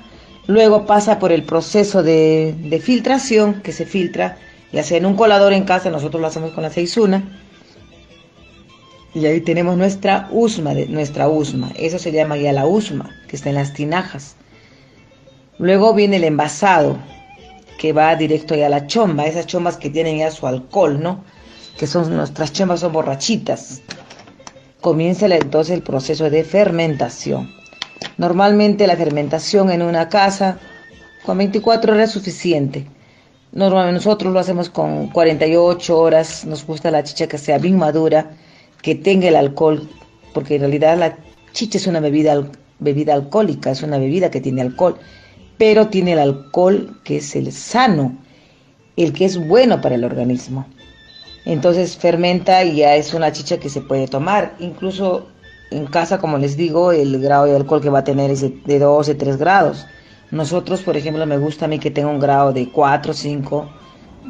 luego 0.47 0.87
pasa 0.87 1.19
por 1.19 1.33
el 1.33 1.45
proceso 1.45 2.03
de, 2.03 2.55
de, 2.59 2.81
filtración, 2.81 3.63
que 3.63 3.73
se 3.73 3.87
filtra, 3.87 4.39
ya 4.73 4.83
sea 4.83 4.99
en 4.99 5.07
un 5.07 5.17
colador 5.17 5.53
en 5.53 5.65
casa, 5.65 5.91
nosotros 5.91 6.21
lo 6.21 6.27
hacemos 6.27 6.53
con 6.53 6.63
la 6.63 6.71
seisuna, 6.71 7.41
y 9.15 9.27
ahí 9.27 9.41
tenemos 9.41 9.77
nuestra 9.77 10.29
usma, 10.33 10.75
de, 10.75 10.87
nuestra 10.87 11.29
usma, 11.29 11.71
eso 11.77 11.99
se 11.99 12.13
llama 12.13 12.37
ya 12.37 12.53
la 12.53 12.67
usma, 12.67 13.11
que 13.29 13.37
está 13.37 13.49
en 13.49 13.55
las 13.55 13.73
tinajas. 13.73 14.37
Luego 15.59 15.95
viene 15.95 16.17
el 16.17 16.25
envasado, 16.25 16.99
que 17.79 17.93
va 17.93 18.17
directo 18.17 18.57
ya 18.57 18.67
a 18.67 18.71
la 18.71 18.87
chomba, 18.87 19.27
esas 19.27 19.47
chombas 19.47 19.77
que 19.77 19.91
tienen 19.91 20.19
ya 20.19 20.31
su 20.31 20.47
alcohol, 20.47 21.01
¿no? 21.01 21.25
Que 21.79 21.87
son 21.87 22.15
nuestras 22.15 22.53
chombas 22.53 22.81
son 22.81 22.93
borrachitas. 22.93 23.83
Comienza 24.81 25.27
entonces 25.27 25.75
el 25.75 25.83
proceso 25.83 26.31
de 26.31 26.45
fermentación. 26.45 27.53
Normalmente 28.19 28.87
la 28.87 28.97
fermentación 28.97 29.71
en 29.71 29.83
una 29.83 30.09
casa 30.09 30.59
con 31.25 31.39
24 31.39 31.95
horas 31.95 32.09
es 32.09 32.15
suficiente. 32.15 32.87
Normalmente 33.53 33.95
nosotros 33.95 34.33
lo 34.33 34.41
hacemos 34.41 34.69
con 34.69 35.09
48 35.09 35.99
horas, 35.99 36.45
nos 36.45 36.67
gusta 36.67 36.91
la 36.91 37.05
chicha 37.05 37.27
que 37.27 37.39
sea 37.39 37.59
bien 37.59 37.79
madura, 37.79 38.33
que 38.83 38.95
tenga 38.95 39.29
el 39.29 39.37
alcohol, 39.37 39.89
porque 40.33 40.57
en 40.57 40.63
realidad 40.63 40.99
la 40.99 41.17
chicha 41.53 41.79
es 41.79 41.87
una 41.87 42.01
bebida, 42.01 42.43
bebida 42.81 43.15
alcohólica, 43.15 43.71
es 43.71 43.83
una 43.83 43.99
bebida 43.99 44.31
que 44.31 44.41
tiene 44.41 44.61
alcohol 44.61 44.99
pero 45.59 45.89
tiene 45.89 46.13
el 46.13 46.19
alcohol 46.19 47.01
que 47.05 47.19
es 47.19 47.37
el 47.37 47.53
sano, 47.53 48.17
el 48.97 49.13
que 49.13 49.25
es 49.25 49.39
bueno 49.47 49.81
para 49.81 49.95
el 49.95 50.05
organismo. 50.05 50.67
Entonces 51.45 51.97
fermenta 51.97 52.65
y 52.65 52.77
ya 52.77 52.97
es 52.97 53.13
una 53.15 53.33
chicha 53.33 53.59
que 53.59 53.69
se 53.69 53.81
puede 53.81 54.09
tomar. 54.09 54.55
Incluso 54.59 55.29
en 55.71 55.87
casa, 55.87 56.19
como 56.19 56.39
les 56.39 56.57
digo, 56.57 56.93
el 56.93 57.21
grado 57.21 57.45
de 57.45 57.57
alcohol 57.57 57.81
que 57.81 57.91
va 57.91 58.01
a 58.01 58.05
tener 58.05 58.31
es 58.31 58.41
de 58.41 58.79
12, 58.79 59.15
3 59.15 59.37
grados. 59.37 59.87
Nosotros, 60.31 60.83
por 60.83 60.97
ejemplo, 60.97 61.27
me 61.27 61.39
gusta 61.39 61.67
a 61.67 61.69
mí 61.69 61.79
que 61.79 61.91
tenga 61.91 62.09
un 62.09 62.21
grado 62.21 62.53
de 62.53 62.71
4, 62.71 63.13
5 63.13 63.69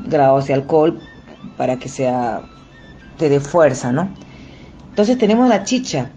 grados 0.06 0.46
de 0.46 0.54
alcohol 0.54 1.00
para 1.56 1.78
que 1.78 1.88
sea 1.88 2.42
te 3.18 3.28
dé 3.28 3.40
fuerza, 3.40 3.92
¿no? 3.92 4.08
Entonces 4.90 5.18
tenemos 5.18 5.48
la 5.48 5.64
chicha, 5.64 6.10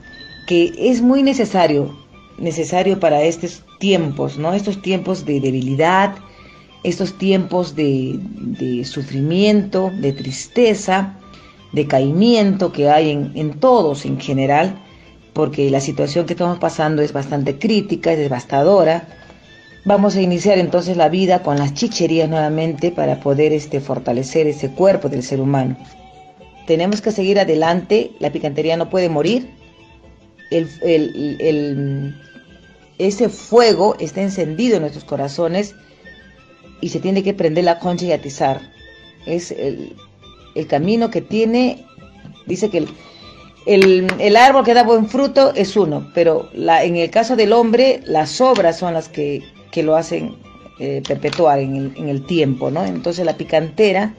que 0.48 0.74
es 0.78 1.02
muy 1.02 1.24
necesario, 1.24 1.96
necesario 2.38 3.00
para 3.00 3.22
estos 3.22 3.64
tiempos, 3.80 4.38
¿no? 4.38 4.54
Estos 4.54 4.82
tiempos 4.82 5.26
de 5.26 5.40
debilidad, 5.40 6.16
estos 6.84 7.18
tiempos 7.18 7.76
de, 7.76 8.84
sufrimiento, 8.86 9.92
de 10.00 10.14
tristeza, 10.14 11.18
de 11.74 11.88
caimiento 11.88 12.72
que 12.72 12.90
hay 12.90 13.12
en, 13.12 13.32
en, 13.36 13.60
todos 13.60 14.06
en 14.06 14.20
general, 14.20 14.82
porque 15.34 15.70
la 15.70 15.82
situación 15.82 16.26
que 16.26 16.34
estamos 16.34 16.60
pasando 16.60 17.02
es 17.02 17.14
bastante 17.14 17.60
crítica, 17.60 18.14
es 18.14 18.20
devastadora. 18.20 19.08
Vamos 19.86 20.16
a 20.16 20.22
iniciar 20.22 20.58
entonces 20.58 20.98
la 20.98 21.10
vida 21.10 21.44
con 21.44 21.58
las 21.58 21.74
chicherías 21.74 22.30
nuevamente 22.30 22.92
para 22.92 23.20
poder 23.20 23.54
este, 23.54 23.80
fortalecer 23.80 24.48
ese 24.48 24.72
cuerpo 24.72 25.10
del 25.10 25.24
ser 25.24 25.40
humano. 25.40 25.78
Tenemos 26.66 27.02
que 27.02 27.12
seguir 27.12 27.40
adelante, 27.40 28.12
la 28.20 28.32
picantería 28.32 28.76
no 28.76 28.90
puede 28.90 29.10
morir, 29.10 29.50
el, 30.52 30.70
el, 30.82 32.16
ese 32.98 33.30
fuego 33.30 33.96
está 34.00 34.22
encendido 34.22 34.76
en 34.76 34.82
nuestros 34.82 35.06
corazones 35.06 35.76
y 36.82 36.90
se 36.90 37.00
tiene 37.00 37.24
que 37.24 37.34
prender 37.34 37.64
la 37.64 37.80
concha 37.80 38.06
y 38.06 38.12
atizar. 38.12 38.62
Es 39.26 39.52
el, 39.52 39.96
camino 40.68 41.12
que 41.12 41.22
tiene, 41.22 41.86
dice 42.48 42.70
que 42.70 42.88
el, 43.66 44.36
árbol 44.36 44.64
que 44.64 44.74
da 44.74 44.84
buen 44.84 45.08
fruto 45.08 45.54
es 45.54 45.76
uno, 45.78 46.10
pero 46.14 46.50
la, 46.54 46.84
en 46.84 46.96
el 46.96 47.10
caso 47.10 47.36
del 47.36 47.54
hombre, 47.54 48.02
las 48.06 48.42
obras 48.42 48.78
son 48.80 48.94
las 48.94 49.10
que, 49.10 49.44
lo 49.76 49.96
hacen 49.96 50.36
eh, 50.80 51.04
perpetuar 51.08 51.60
en 51.60 51.76
el, 51.76 51.94
en 51.98 52.10
el 52.10 52.26
tiempo, 52.26 52.72
¿no? 52.72 52.84
Entonces 52.84 53.24
la 53.24 53.38
picantera 53.38 54.16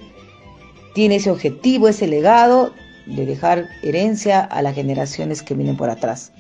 tiene 0.95 1.17
ese 1.17 1.33
objetivo, 1.33 1.89
ese 1.89 2.07
legado 2.07 2.73
de 3.07 3.27
dejar 3.27 3.67
herencia 3.83 4.41
a 4.41 4.63
las 4.63 4.75
generaciones 4.75 5.43
que 5.43 5.55
vienen 5.55 5.77
por 5.77 5.91
atrás. 5.91 6.33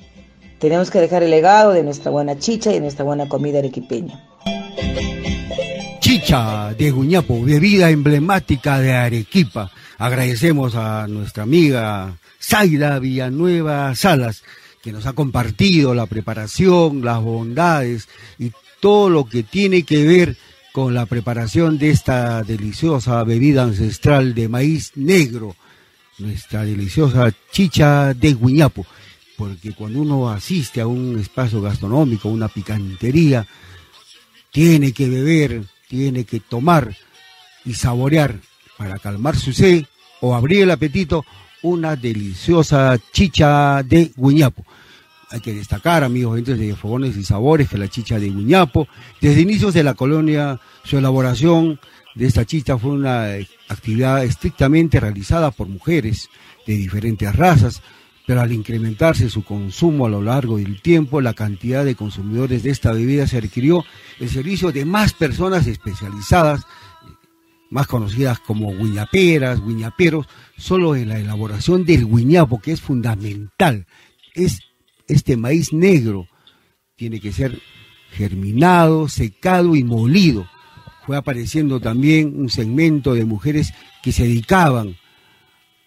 Tenemos 0.58 0.90
que 0.90 1.00
dejar 1.00 1.22
el 1.22 1.30
legado 1.30 1.72
de 1.72 1.82
nuestra 1.82 2.10
buena 2.10 2.38
chicha 2.38 2.70
y 2.70 2.74
de 2.74 2.80
nuestra 2.80 3.04
buena 3.04 3.28
comida 3.28 3.60
arequipeña. 3.60 4.24
Chicha 6.18 6.74
de 6.74 6.90
Guñapo, 6.90 7.44
bebida 7.44 7.90
emblemática 7.90 8.80
de 8.80 8.92
Arequipa. 8.92 9.70
Agradecemos 9.98 10.74
a 10.74 11.06
nuestra 11.06 11.44
amiga 11.44 12.18
Zaida 12.42 12.98
Villanueva 12.98 13.94
Salas, 13.94 14.42
que 14.82 14.90
nos 14.90 15.06
ha 15.06 15.12
compartido 15.12 15.94
la 15.94 16.06
preparación, 16.06 17.04
las 17.04 17.22
bondades 17.22 18.08
y 18.36 18.50
todo 18.80 19.08
lo 19.10 19.26
que 19.26 19.44
tiene 19.44 19.84
que 19.84 20.04
ver 20.04 20.36
con 20.72 20.92
la 20.92 21.06
preparación 21.06 21.78
de 21.78 21.90
esta 21.90 22.42
deliciosa 22.42 23.22
bebida 23.22 23.62
ancestral 23.62 24.34
de 24.34 24.48
maíz 24.48 24.90
negro, 24.96 25.54
nuestra 26.18 26.64
deliciosa 26.64 27.32
chicha 27.52 28.12
de 28.12 28.34
guiñapo, 28.34 28.84
porque 29.36 29.72
cuando 29.72 30.00
uno 30.00 30.28
asiste 30.28 30.80
a 30.80 30.88
un 30.88 31.16
espacio 31.20 31.62
gastronómico, 31.62 32.28
una 32.28 32.48
picantería, 32.48 33.46
tiene 34.50 34.90
que 34.90 35.08
beber, 35.08 35.62
tiene 35.88 36.24
que 36.24 36.40
tomar 36.40 36.94
y 37.64 37.74
saborear 37.74 38.36
para 38.76 38.98
calmar 38.98 39.36
su 39.36 39.52
sed 39.52 39.84
o 40.20 40.34
abrir 40.34 40.62
el 40.62 40.70
apetito 40.70 41.24
una 41.62 41.96
deliciosa 41.96 42.98
chicha 43.12 43.82
de 43.82 44.12
guiñapo. 44.16 44.64
Hay 45.30 45.40
que 45.40 45.52
destacar, 45.52 46.04
amigos, 46.04 46.38
entre 46.38 46.54
de 46.54 46.74
fogones 46.74 47.16
y 47.16 47.24
sabores, 47.24 47.68
que 47.68 47.76
la 47.76 47.88
chicha 47.88 48.18
de 48.18 48.30
Guñapo, 48.30 48.88
desde 49.20 49.42
inicios 49.42 49.74
de 49.74 49.82
la 49.82 49.92
colonia, 49.92 50.58
su 50.84 50.96
elaboración 50.96 51.78
de 52.14 52.26
esta 52.26 52.46
chicha 52.46 52.78
fue 52.78 52.92
una 52.92 53.34
actividad 53.68 54.24
estrictamente 54.24 54.98
realizada 55.00 55.50
por 55.50 55.68
mujeres 55.68 56.30
de 56.66 56.76
diferentes 56.76 57.36
razas, 57.36 57.82
pero 58.28 58.42
al 58.42 58.52
incrementarse 58.52 59.30
su 59.30 59.42
consumo 59.42 60.04
a 60.04 60.10
lo 60.10 60.20
largo 60.20 60.58
del 60.58 60.82
tiempo, 60.82 61.22
la 61.22 61.32
cantidad 61.32 61.82
de 61.82 61.94
consumidores 61.94 62.62
de 62.62 62.68
esta 62.68 62.92
bebida 62.92 63.26
se 63.26 63.40
requirió 63.40 63.86
el 64.20 64.28
servicio 64.28 64.70
de 64.70 64.84
más 64.84 65.14
personas 65.14 65.66
especializadas, 65.66 66.66
más 67.70 67.86
conocidas 67.86 68.38
como 68.38 68.76
guiñaperas, 68.76 69.64
guiñaperos, 69.64 70.26
solo 70.58 70.94
en 70.94 71.08
la 71.08 71.18
elaboración 71.18 71.86
del 71.86 72.04
guiñapo, 72.04 72.60
que 72.60 72.72
es 72.72 72.82
fundamental. 72.82 73.86
Es 74.34 74.60
este 75.06 75.38
maíz 75.38 75.72
negro 75.72 76.28
tiene 76.96 77.20
que 77.20 77.32
ser 77.32 77.58
germinado, 78.10 79.08
secado 79.08 79.74
y 79.74 79.84
molido. 79.84 80.46
Fue 81.06 81.16
apareciendo 81.16 81.80
también 81.80 82.38
un 82.38 82.50
segmento 82.50 83.14
de 83.14 83.24
mujeres 83.24 83.72
que 84.02 84.12
se 84.12 84.24
dedicaban 84.24 84.96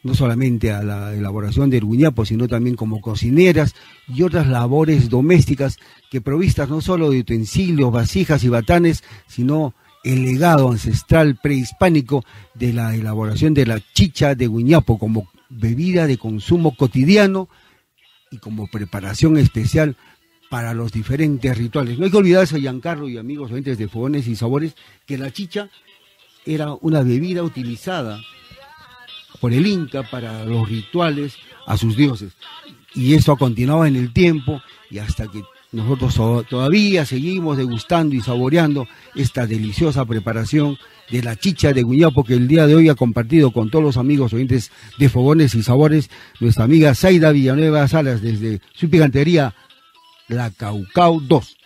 no 0.04 0.16
solamente 0.16 0.72
a 0.72 0.84
la 0.84 1.14
elaboración 1.14 1.70
del 1.70 1.86
guñapo, 1.86 2.26
sino 2.26 2.48
también 2.48 2.76
como 2.76 3.02
cocineras 3.02 3.76
y 4.08 4.24
otras 4.24 4.48
labores 4.48 5.10
domésticas 5.10 5.78
que 6.10 6.22
provistas 6.22 6.70
no 6.70 6.82
solo 6.82 7.12
de 7.12 7.20
utensilios, 7.20 7.92
vasijas 7.92 8.44
y 8.44 8.50
batanes, 8.50 9.04
sino 9.28 9.74
el 10.04 10.24
legado 10.24 10.72
ancestral 10.72 11.38
prehispánico 11.42 12.26
de 12.56 12.74
la 12.74 12.96
elaboración 12.96 13.54
de 13.54 13.68
la 13.68 13.80
chicha 13.94 14.34
de 14.34 14.48
guñapo 14.48 14.98
como 14.98 15.30
bebida 15.50 16.08
de 16.08 16.18
consumo 16.18 16.76
cotidiano 16.76 17.50
y 18.32 18.38
como 18.38 18.68
preparación 18.68 19.38
especial 19.38 19.96
para 20.50 20.74
los 20.74 20.92
diferentes 20.92 21.58
rituales. 21.58 22.00
No 22.00 22.06
hay 22.06 22.12
que 22.12 22.18
olvidarse, 22.18 22.60
Giancarlo 22.60 23.08
y 23.08 23.18
amigos 23.18 23.52
oyentes 23.52 23.78
de 23.78 23.88
Fogones 23.88 24.28
y 24.28 24.36
Sabores, 24.36 24.76
que 25.06 25.18
la 25.18 25.32
chicha 25.32 25.70
era 26.46 26.74
una 26.74 27.04
bebida 27.04 27.44
utilizada 27.44 28.20
por 29.42 29.52
el 29.52 29.68
Inca 29.68 30.04
para 30.04 30.46
los 30.46 30.70
rituales 30.70 31.36
a 31.66 31.76
sus 31.76 31.98
dioses. 31.98 32.32
Y 32.94 33.16
esto 33.16 33.34
ha 33.34 33.38
continuado 33.38 33.86
en 33.86 33.96
el 33.98 34.14
tiempo 34.14 34.62
y 34.90 35.00
hasta 35.00 35.28
que 35.28 35.42
nosotros 35.72 36.48
todavía 36.48 37.06
seguimos 37.06 37.58
degustando 37.58 38.14
y 38.14 38.22
saboreando 38.22 38.88
esta 39.16 39.48
deliciosa 39.48 40.06
preparación 40.06 40.78
de 41.10 41.24
la 41.24 41.38
chicha 41.38 41.74
de 41.74 41.82
Guñapo 41.82 42.24
que 42.24 42.34
el 42.34 42.48
día 42.48 42.68
de 42.68 42.76
hoy 42.76 42.90
ha 42.90 42.96
compartido 42.96 43.52
con 43.52 43.70
todos 43.70 43.84
los 43.84 43.98
amigos 43.98 44.34
oyentes 44.34 44.72
de 44.98 45.10
Fogones 45.10 45.56
y 45.56 45.64
Sabores 45.64 46.10
nuestra 46.40 46.66
amiga 46.66 46.94
Zaida 46.94 47.32
Villanueva 47.32 47.88
Salas 47.88 48.22
desde 48.22 48.62
su 48.74 48.90
picantería 48.90 49.56
La 50.28 50.52
Caucau 50.52 51.22
2. 51.22 51.58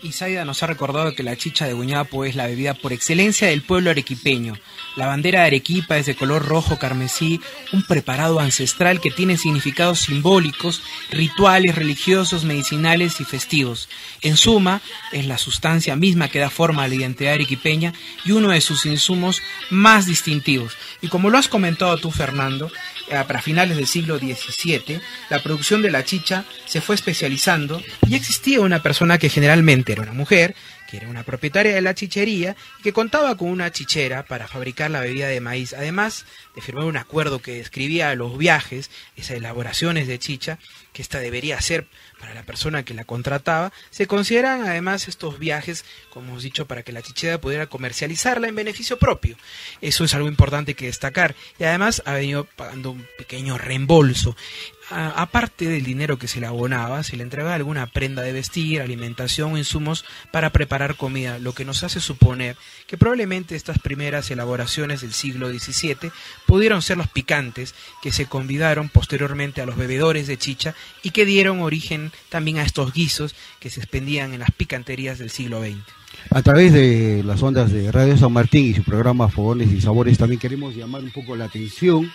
Y 0.00 0.12
Zaida 0.12 0.44
nos 0.44 0.62
ha 0.62 0.68
recordado 0.68 1.12
que 1.14 1.24
la 1.24 1.36
chicha 1.36 1.66
de 1.66 1.72
Guñapo 1.72 2.24
es 2.24 2.36
la 2.36 2.46
bebida 2.46 2.74
por 2.74 2.92
excelencia 2.92 3.48
del 3.48 3.62
pueblo 3.62 3.90
arequipeño. 3.90 4.54
La 4.94 5.06
bandera 5.06 5.40
de 5.40 5.46
Arequipa 5.46 5.98
es 5.98 6.06
de 6.06 6.14
color 6.14 6.46
rojo 6.46 6.78
carmesí, 6.78 7.40
un 7.72 7.82
preparado 7.82 8.38
ancestral 8.38 9.00
que 9.00 9.10
tiene 9.10 9.36
significados 9.36 10.00
simbólicos, 10.02 10.82
rituales, 11.10 11.74
religiosos, 11.74 12.44
medicinales 12.44 13.20
y 13.20 13.24
festivos. 13.24 13.88
En 14.22 14.36
suma, 14.36 14.82
es 15.10 15.26
la 15.26 15.36
sustancia 15.36 15.96
misma 15.96 16.28
que 16.28 16.38
da 16.38 16.48
forma 16.48 16.84
a 16.84 16.88
la 16.88 16.94
identidad 16.94 17.34
arequipeña 17.34 17.92
y 18.24 18.30
uno 18.32 18.50
de 18.50 18.60
sus 18.60 18.86
insumos 18.86 19.42
más 19.70 20.06
distintivos. 20.06 20.76
Y 21.02 21.08
como 21.08 21.28
lo 21.28 21.38
has 21.38 21.48
comentado 21.48 21.96
tú, 21.98 22.12
Fernando, 22.12 22.70
para 23.08 23.42
finales 23.42 23.76
del 23.76 23.86
siglo 23.86 24.18
XVII, 24.18 25.00
la 25.30 25.42
producción 25.42 25.82
de 25.82 25.90
la 25.90 26.04
chicha 26.04 26.44
se 26.66 26.80
fue 26.80 26.94
especializando 26.94 27.82
y 28.06 28.14
existía 28.14 28.60
una 28.60 28.82
persona 28.82 29.18
que 29.18 29.28
generalmente 29.28 29.92
era 29.92 30.02
una 30.02 30.12
mujer, 30.12 30.54
que 30.88 30.96
era 30.96 31.08
una 31.08 31.22
propietaria 31.22 31.74
de 31.74 31.82
la 31.82 31.94
chichería 31.94 32.56
y 32.78 32.82
que 32.82 32.92
contaba 32.92 33.36
con 33.36 33.50
una 33.50 33.70
chichera 33.70 34.24
para 34.24 34.48
fabricar 34.48 34.90
la 34.90 35.00
bebida 35.00 35.28
de 35.28 35.40
maíz, 35.40 35.74
además 35.74 36.24
de 36.54 36.62
firmar 36.62 36.84
un 36.84 36.96
acuerdo 36.96 37.40
que 37.40 37.56
describía 37.56 38.14
los 38.14 38.38
viajes, 38.38 38.90
esas 39.16 39.36
elaboraciones 39.36 40.06
de 40.06 40.18
chicha, 40.18 40.58
que 40.92 41.02
esta 41.02 41.20
debería 41.20 41.60
ser 41.60 41.86
para 42.18 42.34
la 42.34 42.42
persona 42.42 42.84
que 42.84 42.94
la 42.94 43.04
contrataba, 43.04 43.72
se 43.90 44.06
consideran 44.06 44.66
además 44.66 45.08
estos 45.08 45.38
viajes, 45.38 45.84
como 46.10 46.28
hemos 46.28 46.42
dicho, 46.42 46.66
para 46.66 46.82
que 46.82 46.92
la 46.92 47.02
chichera 47.02 47.40
pudiera 47.40 47.66
comercializarla 47.66 48.48
en 48.48 48.54
beneficio 48.54 48.98
propio. 48.98 49.36
Eso 49.80 50.04
es 50.04 50.14
algo 50.14 50.28
importante 50.28 50.74
que 50.74 50.86
destacar. 50.86 51.34
Y 51.58 51.64
además 51.64 52.02
ha 52.04 52.14
venido 52.14 52.44
pagando 52.44 52.90
un 52.90 53.06
pequeño 53.16 53.58
reembolso 53.58 54.36
aparte 54.90 55.68
del 55.68 55.84
dinero 55.84 56.18
que 56.18 56.28
se 56.28 56.40
le 56.40 56.46
abonaba, 56.46 57.02
se 57.02 57.16
le 57.16 57.22
entregaba 57.22 57.54
alguna 57.54 57.86
prenda 57.86 58.22
de 58.22 58.32
vestir, 58.32 58.80
alimentación 58.80 59.52
o 59.52 59.58
insumos 59.58 60.04
para 60.30 60.50
preparar 60.50 60.96
comida, 60.96 61.38
lo 61.38 61.52
que 61.52 61.64
nos 61.64 61.82
hace 61.82 62.00
suponer 62.00 62.56
que 62.86 62.96
probablemente 62.96 63.54
estas 63.54 63.78
primeras 63.78 64.30
elaboraciones 64.30 65.02
del 65.02 65.12
siglo 65.12 65.50
XVII 65.50 66.10
pudieron 66.46 66.82
ser 66.82 66.96
los 66.96 67.08
picantes 67.08 67.74
que 68.02 68.12
se 68.12 68.26
convidaron 68.26 68.88
posteriormente 68.88 69.60
a 69.60 69.66
los 69.66 69.76
bebedores 69.76 70.26
de 70.26 70.38
chicha 70.38 70.74
y 71.02 71.10
que 71.10 71.26
dieron 71.26 71.60
origen 71.60 72.12
también 72.28 72.58
a 72.58 72.62
estos 72.62 72.92
guisos 72.92 73.34
que 73.60 73.70
se 73.70 73.80
expendían 73.80 74.32
en 74.32 74.40
las 74.40 74.50
picanterías 74.52 75.18
del 75.18 75.30
siglo 75.30 75.60
XX. 75.60 75.76
A 76.30 76.42
través 76.42 76.72
de 76.72 77.22
las 77.24 77.42
ondas 77.42 77.70
de 77.72 77.92
Radio 77.92 78.16
San 78.16 78.32
Martín 78.32 78.64
y 78.64 78.74
su 78.74 78.82
programa 78.82 79.28
Fogones 79.28 79.70
y 79.70 79.80
Sabores 79.80 80.18
también 80.18 80.40
queremos 80.40 80.74
llamar 80.74 81.02
un 81.02 81.10
poco 81.10 81.36
la 81.36 81.44
atención 81.44 82.10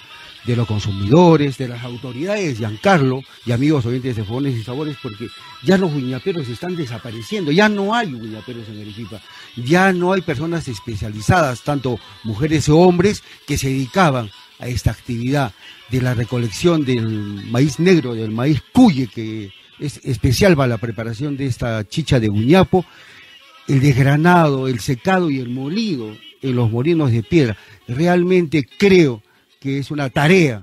de 0.45 0.55
los 0.55 0.67
consumidores, 0.67 1.57
de 1.57 1.67
las 1.67 1.83
autoridades, 1.83 2.57
Giancarlo 2.57 3.21
y 3.45 3.51
amigos 3.51 3.85
oyentes 3.85 4.15
de 4.15 4.23
Fogones 4.23 4.55
y 4.55 4.63
Sabores, 4.63 4.97
porque 5.01 5.27
ya 5.63 5.77
los 5.77 5.93
guiñaperos 5.93 6.47
están 6.49 6.75
desapareciendo, 6.75 7.51
ya 7.51 7.69
no 7.69 7.95
hay 7.95 8.07
guiñaperos 8.07 8.67
en 8.69 8.81
Arequipa, 8.81 9.21
ya 9.55 9.93
no 9.93 10.13
hay 10.13 10.21
personas 10.21 10.67
especializadas, 10.67 11.61
tanto 11.61 11.99
mujeres 12.23 12.67
o 12.69 12.79
hombres, 12.79 13.23
que 13.47 13.57
se 13.57 13.69
dedicaban 13.69 14.29
a 14.59 14.67
esta 14.67 14.91
actividad 14.91 15.53
de 15.89 16.01
la 16.01 16.13
recolección 16.13 16.85
del 16.85 17.45
maíz 17.49 17.79
negro, 17.79 18.13
del 18.13 18.31
maíz 18.31 18.61
cuye, 18.73 19.07
que 19.07 19.51
es 19.79 19.99
especial 20.03 20.55
para 20.55 20.67
la 20.67 20.77
preparación 20.77 21.37
de 21.37 21.45
esta 21.45 21.87
chicha 21.87 22.19
de 22.19 22.29
guiñapo, 22.29 22.85
el 23.67 23.79
desgranado, 23.79 24.67
el 24.67 24.79
secado 24.79 25.29
y 25.29 25.39
el 25.39 25.49
molido 25.49 26.15
en 26.41 26.55
los 26.55 26.69
molinos 26.69 27.11
de 27.11 27.23
piedra. 27.23 27.57
Realmente 27.87 28.67
creo 28.77 29.21
que 29.63 29.79
es 29.79 29.91
una 29.91 30.09
tarea 30.09 30.61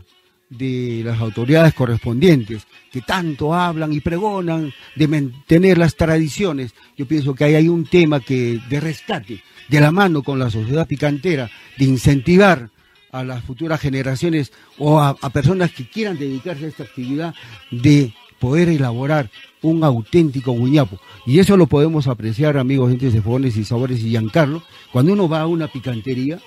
de 0.50 1.00
las 1.02 1.18
autoridades 1.20 1.72
correspondientes 1.72 2.66
que 2.92 3.00
tanto 3.00 3.54
hablan 3.54 3.94
y 3.94 4.00
pregonan 4.00 4.74
de 4.94 5.08
mantener 5.08 5.78
las 5.78 5.96
tradiciones. 5.96 6.74
Yo 6.98 7.06
pienso 7.06 7.34
que 7.34 7.44
ahí 7.44 7.54
hay 7.54 7.68
un 7.68 7.86
tema 7.86 8.20
que 8.20 8.60
de 8.68 8.78
rescate, 8.78 9.42
de 9.68 9.80
la 9.80 9.90
mano 9.90 10.22
con 10.22 10.38
la 10.38 10.50
sociedad 10.50 10.86
picantera, 10.86 11.50
de 11.78 11.86
incentivar 11.86 12.68
a 13.10 13.24
las 13.24 13.42
futuras 13.42 13.80
generaciones 13.80 14.52
o 14.76 15.00
a, 15.00 15.14
personas 15.30 15.72
que 15.72 15.88
quieran 15.88 16.18
dedicarse 16.18 16.66
a 16.66 16.68
esta 16.68 16.82
actividad 16.82 17.34
de 17.70 18.12
poder 18.38 18.68
elaborar 18.68 19.30
un 19.62 19.82
auténtico 19.82 20.52
guñapo. 20.52 21.00
Y 21.24 21.38
eso 21.38 21.56
lo 21.56 21.68
podemos 21.68 22.06
apreciar, 22.06 22.58
amigos, 22.58 22.90
gente 22.90 23.10
de 23.10 23.22
Fogones 23.22 23.56
y 23.56 23.64
Sabores 23.64 24.00
y 24.00 24.10
Giancarlo, 24.10 24.62
cuando 24.92 25.14
uno 25.14 25.26
va 25.26 25.40
a 25.40 25.46
una 25.46 25.68
picantería 25.68 26.38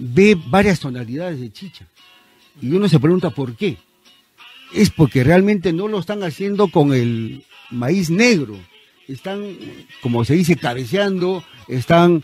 ve 0.00 0.36
varias 0.46 0.80
tonalidades 0.80 1.40
de 1.40 1.52
chicha. 1.52 1.86
Y 2.60 2.72
uno 2.72 2.88
se 2.88 3.00
pregunta 3.00 3.30
por 3.30 3.56
qué. 3.56 3.78
Es 4.72 4.90
porque 4.90 5.24
realmente 5.24 5.72
no 5.72 5.88
lo 5.88 5.98
están 5.98 6.22
haciendo 6.22 6.68
con 6.68 6.92
el 6.92 7.44
maíz 7.70 8.10
negro. 8.10 8.56
Están, 9.08 9.56
como 10.02 10.24
se 10.24 10.34
dice, 10.34 10.56
cabeceando, 10.56 11.42
están 11.66 12.22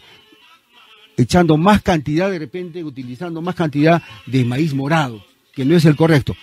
echando 1.16 1.56
más 1.56 1.82
cantidad 1.82 2.30
de 2.30 2.38
repente, 2.38 2.84
utilizando 2.84 3.40
más 3.42 3.54
cantidad 3.54 4.02
de 4.26 4.44
maíz 4.44 4.74
morado, 4.74 5.24
que 5.54 5.64
no 5.64 5.76
es 5.76 5.84
el 5.84 5.96
correcto. 5.96 6.36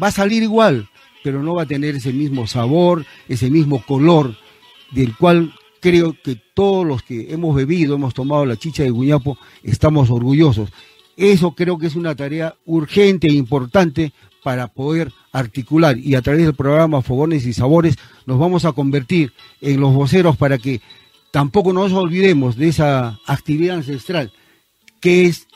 va 0.00 0.08
a 0.08 0.12
salir 0.12 0.42
igual, 0.42 0.88
pero 1.22 1.42
no 1.42 1.54
va 1.54 1.62
a 1.62 1.66
tener 1.66 1.96
ese 1.96 2.12
mismo 2.12 2.46
sabor, 2.46 3.04
ese 3.28 3.50
mismo 3.50 3.82
color, 3.82 4.36
del 4.92 5.16
cual 5.16 5.52
creo 5.80 6.16
que 6.22 6.36
todos 6.54 6.86
los 6.86 7.02
que 7.02 7.32
hemos 7.32 7.54
bebido, 7.54 7.96
hemos 7.96 8.14
tomado 8.14 8.46
la 8.46 8.56
chicha 8.56 8.84
de 8.84 8.90
Guñapo, 8.90 9.36
estamos 9.62 10.10
orgullosos. 10.10 10.70
Eso 11.16 11.52
creo 11.52 11.78
que 11.78 11.86
es 11.86 11.96
una 11.96 12.14
tarea 12.14 12.54
urgente 12.64 13.28
e 13.28 13.32
importante 13.32 14.12
para 14.42 14.68
poder 14.68 15.12
articular 15.32 15.96
y 15.98 16.14
a 16.14 16.22
través 16.22 16.44
del 16.44 16.54
programa 16.54 17.02
Fogones 17.02 17.46
y 17.46 17.52
Sabores 17.52 17.96
nos 18.26 18.38
vamos 18.38 18.64
a 18.64 18.72
convertir 18.72 19.32
en 19.60 19.80
los 19.80 19.94
voceros 19.94 20.36
para 20.36 20.58
que 20.58 20.80
tampoco 21.30 21.72
nos 21.72 21.92
olvidemos 21.92 22.56
de 22.56 22.68
esa 22.68 23.18
actividad 23.26 23.76
ancestral, 23.76 24.32
que 25.00 25.26
es 25.26 25.46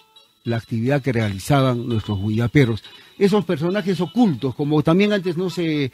la 0.45 0.57
actividad 0.57 1.03
que 1.03 1.13
realizaban 1.13 1.89
nuestros 1.89 2.21
guiaperos. 2.21 2.83
Esos 3.19 3.45
personajes 3.45 4.01
ocultos, 4.01 4.55
como 4.55 4.83
también 4.83 5.13
antes 5.13 5.37
no 5.37 5.51
se 5.51 5.91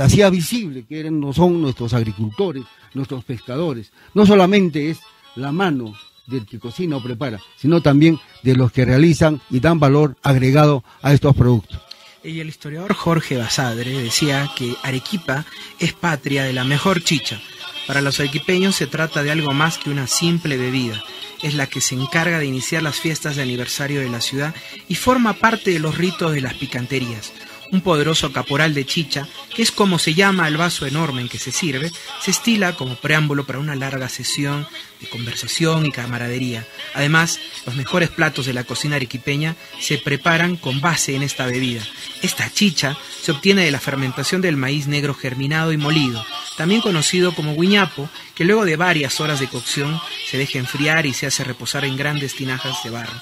hacía 0.00 0.30
visible, 0.30 0.86
que 0.86 1.00
eran, 1.00 1.20
no 1.20 1.32
son 1.32 1.60
nuestros 1.60 1.92
agricultores, 1.92 2.64
nuestros 2.94 3.24
pescadores. 3.24 3.92
No 4.14 4.24
solamente 4.24 4.90
es 4.90 5.00
la 5.36 5.52
mano 5.52 5.94
del 6.30 6.46
que 6.46 6.58
cocina 6.58 6.96
o 6.96 7.02
prepara, 7.02 7.40
sino 7.56 7.82
también 7.82 8.18
de 8.42 8.56
los 8.56 8.72
que 8.72 8.84
realizan 8.84 9.40
y 9.50 9.60
dan 9.60 9.80
valor 9.80 10.16
agregado 10.22 10.84
a 11.02 11.12
estos 11.12 11.34
productos. 11.36 11.80
Y 12.22 12.40
el 12.40 12.48
historiador 12.48 12.94
Jorge 12.94 13.36
Basadre 13.36 13.90
decía 14.02 14.50
que 14.56 14.74
Arequipa 14.82 15.44
es 15.78 15.92
patria 15.92 16.44
de 16.44 16.52
la 16.52 16.64
mejor 16.64 17.02
chicha. 17.02 17.40
Para 17.86 18.02
los 18.02 18.20
arequipeños 18.20 18.76
se 18.76 18.86
trata 18.86 19.22
de 19.22 19.30
algo 19.30 19.52
más 19.52 19.78
que 19.78 19.90
una 19.90 20.06
simple 20.06 20.56
bebida. 20.56 21.02
Es 21.42 21.54
la 21.54 21.66
que 21.66 21.80
se 21.80 21.94
encarga 21.94 22.38
de 22.38 22.46
iniciar 22.46 22.82
las 22.82 23.00
fiestas 23.00 23.36
de 23.36 23.42
aniversario 23.42 24.00
de 24.00 24.10
la 24.10 24.20
ciudad 24.20 24.54
y 24.86 24.94
forma 24.96 25.32
parte 25.32 25.70
de 25.70 25.78
los 25.78 25.96
ritos 25.96 26.32
de 26.32 26.42
las 26.42 26.54
picanterías 26.54 27.32
un 27.72 27.80
poderoso 27.80 28.32
caporal 28.32 28.74
de 28.74 28.84
chicha, 28.84 29.28
que 29.54 29.62
es 29.62 29.70
como 29.70 29.98
se 29.98 30.14
llama 30.14 30.48
el 30.48 30.56
vaso 30.56 30.86
enorme 30.86 31.22
en 31.22 31.28
que 31.28 31.38
se 31.38 31.52
sirve, 31.52 31.92
se 32.20 32.30
estila 32.30 32.74
como 32.74 32.96
preámbulo 32.96 33.44
para 33.44 33.58
una 33.58 33.74
larga 33.74 34.08
sesión 34.08 34.66
de 35.00 35.08
conversación 35.08 35.86
y 35.86 35.92
camaradería. 35.92 36.66
Además, 36.94 37.38
los 37.64 37.74
mejores 37.74 38.10
platos 38.10 38.46
de 38.46 38.52
la 38.52 38.64
cocina 38.64 38.96
arequipeña 38.96 39.56
se 39.80 39.98
preparan 39.98 40.56
con 40.56 40.80
base 40.80 41.14
en 41.14 41.22
esta 41.22 41.46
bebida. 41.46 41.82
Esta 42.22 42.52
chicha 42.52 42.96
se 43.22 43.32
obtiene 43.32 43.64
de 43.64 43.70
la 43.70 43.80
fermentación 43.80 44.40
del 44.40 44.56
maíz 44.56 44.86
negro 44.86 45.14
germinado 45.14 45.72
y 45.72 45.76
molido, 45.76 46.24
también 46.56 46.80
conocido 46.80 47.34
como 47.34 47.54
guiñapo, 47.54 48.10
que 48.34 48.44
luego 48.44 48.64
de 48.64 48.76
varias 48.76 49.20
horas 49.20 49.40
de 49.40 49.48
cocción 49.48 50.00
se 50.28 50.38
deja 50.38 50.58
enfriar 50.58 51.06
y 51.06 51.14
se 51.14 51.26
hace 51.26 51.44
reposar 51.44 51.84
en 51.84 51.96
grandes 51.96 52.34
tinajas 52.34 52.82
de 52.84 52.90
barro. 52.90 53.12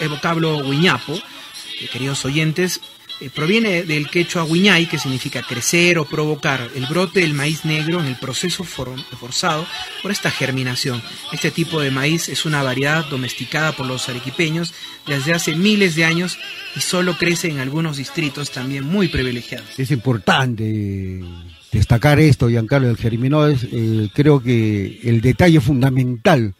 El 0.00 0.08
vocablo 0.08 0.62
guiñapo, 0.62 1.14
eh, 1.14 1.88
queridos 1.92 2.24
oyentes, 2.24 2.80
eh, 3.20 3.30
proviene 3.30 3.84
del 3.84 4.08
quechua 4.08 4.44
guiñay, 4.44 4.86
que 4.86 4.98
significa 4.98 5.42
crecer 5.42 5.98
o 5.98 6.04
provocar 6.04 6.68
el 6.74 6.86
brote 6.86 7.20
del 7.20 7.34
maíz 7.34 7.64
negro 7.64 8.00
en 8.00 8.06
el 8.06 8.16
proceso 8.16 8.64
forzado 8.64 9.66
por 10.02 10.10
esta 10.10 10.30
germinación. 10.30 11.02
Este 11.32 11.50
tipo 11.50 11.80
de 11.80 11.90
maíz 11.90 12.28
es 12.28 12.44
una 12.44 12.62
variedad 12.62 13.04
domesticada 13.06 13.72
por 13.72 13.86
los 13.86 14.08
arequipeños 14.08 14.74
desde 15.06 15.32
hace 15.32 15.54
miles 15.54 15.94
de 15.94 16.04
años 16.04 16.38
y 16.74 16.80
solo 16.80 17.16
crece 17.16 17.48
en 17.48 17.60
algunos 17.60 17.98
distritos 17.98 18.50
también 18.50 18.84
muy 18.84 19.08
privilegiados. 19.08 19.78
Es 19.78 19.90
importante 19.90 21.22
destacar 21.72 22.18
esto, 22.20 22.48
Giancarlo, 22.48 22.88
del 22.88 22.96
germinó 22.96 23.46
es, 23.46 23.66
eh, 23.70 24.08
creo 24.12 24.42
que 24.42 25.00
el 25.04 25.20
detalle 25.20 25.60
fundamental 25.60 26.54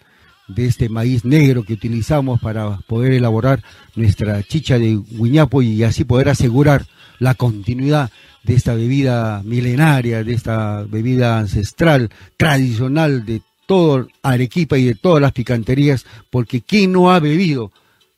de 0.48 0.66
este 0.66 0.88
maíz 0.88 1.24
negro 1.24 1.64
que 1.64 1.72
utilizamos 1.72 2.40
para 2.40 2.78
poder 2.86 3.12
elaborar 3.12 3.62
nuestra 3.96 4.42
chicha 4.42 4.78
de 4.78 5.00
guiñapo 5.10 5.62
y 5.62 5.82
así 5.82 6.04
poder 6.04 6.28
asegurar 6.28 6.86
la 7.18 7.34
continuidad 7.34 8.10
de 8.42 8.54
esta 8.54 8.74
bebida 8.74 9.42
milenaria, 9.44 10.22
de 10.22 10.34
esta 10.34 10.82
bebida 10.82 11.38
ancestral, 11.38 12.10
tradicional 12.36 13.24
de 13.24 13.40
todo 13.66 14.08
Arequipa 14.22 14.76
y 14.76 14.84
de 14.84 14.94
todas 14.94 15.22
las 15.22 15.32
picanterías, 15.32 16.04
porque 16.30 16.60
¿quién 16.60 16.92
no 16.92 17.10
ha 17.10 17.20
bebido? 17.20 17.72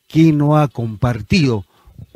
¿Quién 0.09 0.39
no 0.39 0.59
ha 0.59 0.69
compartido 0.69 1.65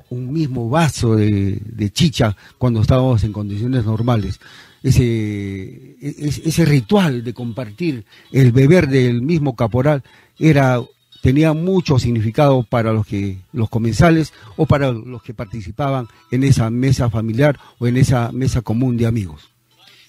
un 0.08 0.32
mismo 0.32 0.68
vaso 0.68 1.14
de, 1.14 1.60
de 1.64 1.90
chicha 1.92 2.36
cuando 2.58 2.80
estábamos 2.80 3.22
en 3.22 3.32
condiciones 3.32 3.84
normales? 3.84 4.40
Ese, 4.82 5.96
ese 6.00 6.64
ritual 6.64 7.22
de 7.24 7.34
compartir 7.34 8.04
el 8.32 8.52
beber 8.52 8.88
del 8.88 9.22
mismo 9.22 9.56
caporal 9.56 10.02
era 10.38 10.80
tenía 11.20 11.52
mucho 11.52 11.98
significado 11.98 12.62
para 12.62 12.92
los 12.92 13.06
que 13.06 13.38
los 13.52 13.68
comensales 13.68 14.32
o 14.56 14.66
para 14.66 14.90
los 14.92 15.22
que 15.22 15.34
participaban 15.34 16.08
en 16.30 16.44
esa 16.44 16.70
mesa 16.70 17.10
familiar 17.10 17.58
o 17.78 17.86
en 17.86 17.96
esa 17.96 18.32
mesa 18.32 18.62
común 18.62 18.96
de 18.96 19.06
amigos. 19.06 19.50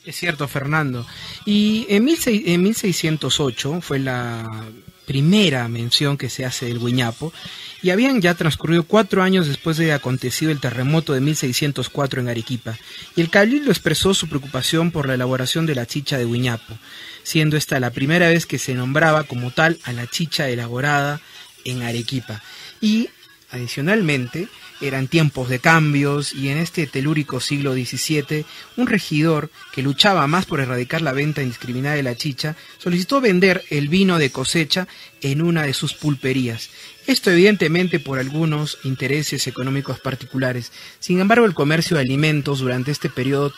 Es 0.06 0.16
cierto, 0.16 0.48
Fernando. 0.48 1.06
Y 1.46 1.86
en, 1.90 2.08
en 2.08 2.64
1608 2.64 3.82
fue 3.82 4.00
la 4.00 4.66
primera 5.06 5.68
mención 5.68 6.18
que 6.18 6.30
se 6.30 6.46
hace 6.46 6.68
del 6.68 6.80
guiñapo 6.80 7.34
y 7.82 7.90
habían 7.90 8.22
ya 8.22 8.36
transcurrido 8.36 8.84
cuatro 8.84 9.24
años 9.24 9.48
después 9.48 9.78
de 9.78 9.94
acontecido 9.94 10.52
el 10.52 10.60
terremoto 10.60 11.14
de 11.14 11.22
1604 11.22 12.22
en 12.22 12.30
Arequipa, 12.30 12.78
y 13.16 13.22
el 13.22 13.30
cabildo 13.30 13.72
expresó 13.72 14.14
su 14.14 14.28
preocupación 14.30 14.92
por 14.92 15.08
la 15.08 15.16
elaboración 15.16 15.66
de 15.66 15.76
la 15.76 15.88
chicha 15.88 16.18
de 16.18 16.26
Huiñapo, 16.26 16.78
siendo 17.24 17.58
esta 17.58 17.80
la 17.80 17.90
primera 17.90 18.30
vez 18.30 18.46
que 18.46 18.60
se 18.60 18.76
nombraba 18.76 19.24
como 19.24 19.52
tal 19.52 19.80
a 19.84 19.94
la 19.94 20.08
chicha 20.08 20.50
elaborada 20.50 21.22
en 21.66 21.82
Arequipa. 21.82 22.42
Y, 22.80 23.10
adicionalmente, 23.52 24.48
eran 24.82 25.08
tiempos 25.08 25.50
de 25.50 25.60
cambios 25.60 26.34
y 26.34 26.50
en 26.50 26.58
este 26.58 26.88
telúrico 26.88 27.40
siglo 27.40 27.74
XVII, 27.74 28.46
un 28.78 28.88
regidor 28.88 29.50
que 29.74 29.82
luchaba 29.82 30.28
más 30.28 30.46
por 30.46 30.60
erradicar 30.60 31.02
la 31.02 31.14
venta 31.14 31.42
indiscriminada 31.42 31.96
de 31.96 32.04
la 32.04 32.16
chicha, 32.16 32.56
solicitó 32.78 33.22
vender 33.22 33.64
el 33.70 33.90
vino 33.90 34.18
de 34.18 34.32
cosecha 34.32 34.88
en 35.22 35.42
una 35.42 35.64
de 35.64 35.74
sus 35.74 35.94
pulperías. 35.94 36.70
Esto 37.08 37.32
evidentemente 37.32 38.00
por 38.00 38.20
algunos 38.20 38.78
intereses 38.84 39.48
económicos 39.48 40.00
particulares. 40.00 40.72
Sin 41.00 41.20
embargo, 41.20 41.46
el 41.46 41.54
comercio 41.54 41.98
de 41.98 42.04
alimentos 42.04 42.60
durante 42.60 42.92
este 42.92 43.10
periodo 43.10 43.54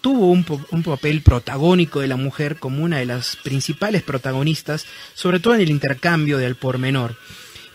tuvo 0.00 0.30
un, 0.30 0.44
papel 0.84 1.22
protagónico 1.22 2.00
de 2.00 2.08
la 2.08 2.16
mujer 2.16 2.56
como 2.56 2.84
una 2.84 2.98
de 2.98 3.06
las 3.06 3.36
principales 3.36 4.02
protagonistas, 4.02 4.86
sobre 5.14 5.40
todo 5.40 5.54
en 5.54 5.60
el 5.60 5.70
intercambio 5.70 6.38
de 6.38 6.46
al 6.46 6.54
por 6.54 6.78
menor. 6.78 7.16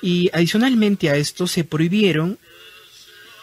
Y 0.01 0.29
adicionalmente 0.33 1.09
a 1.09 1.15
esto 1.15 1.47
se 1.47 1.63
prohibieron 1.63 2.37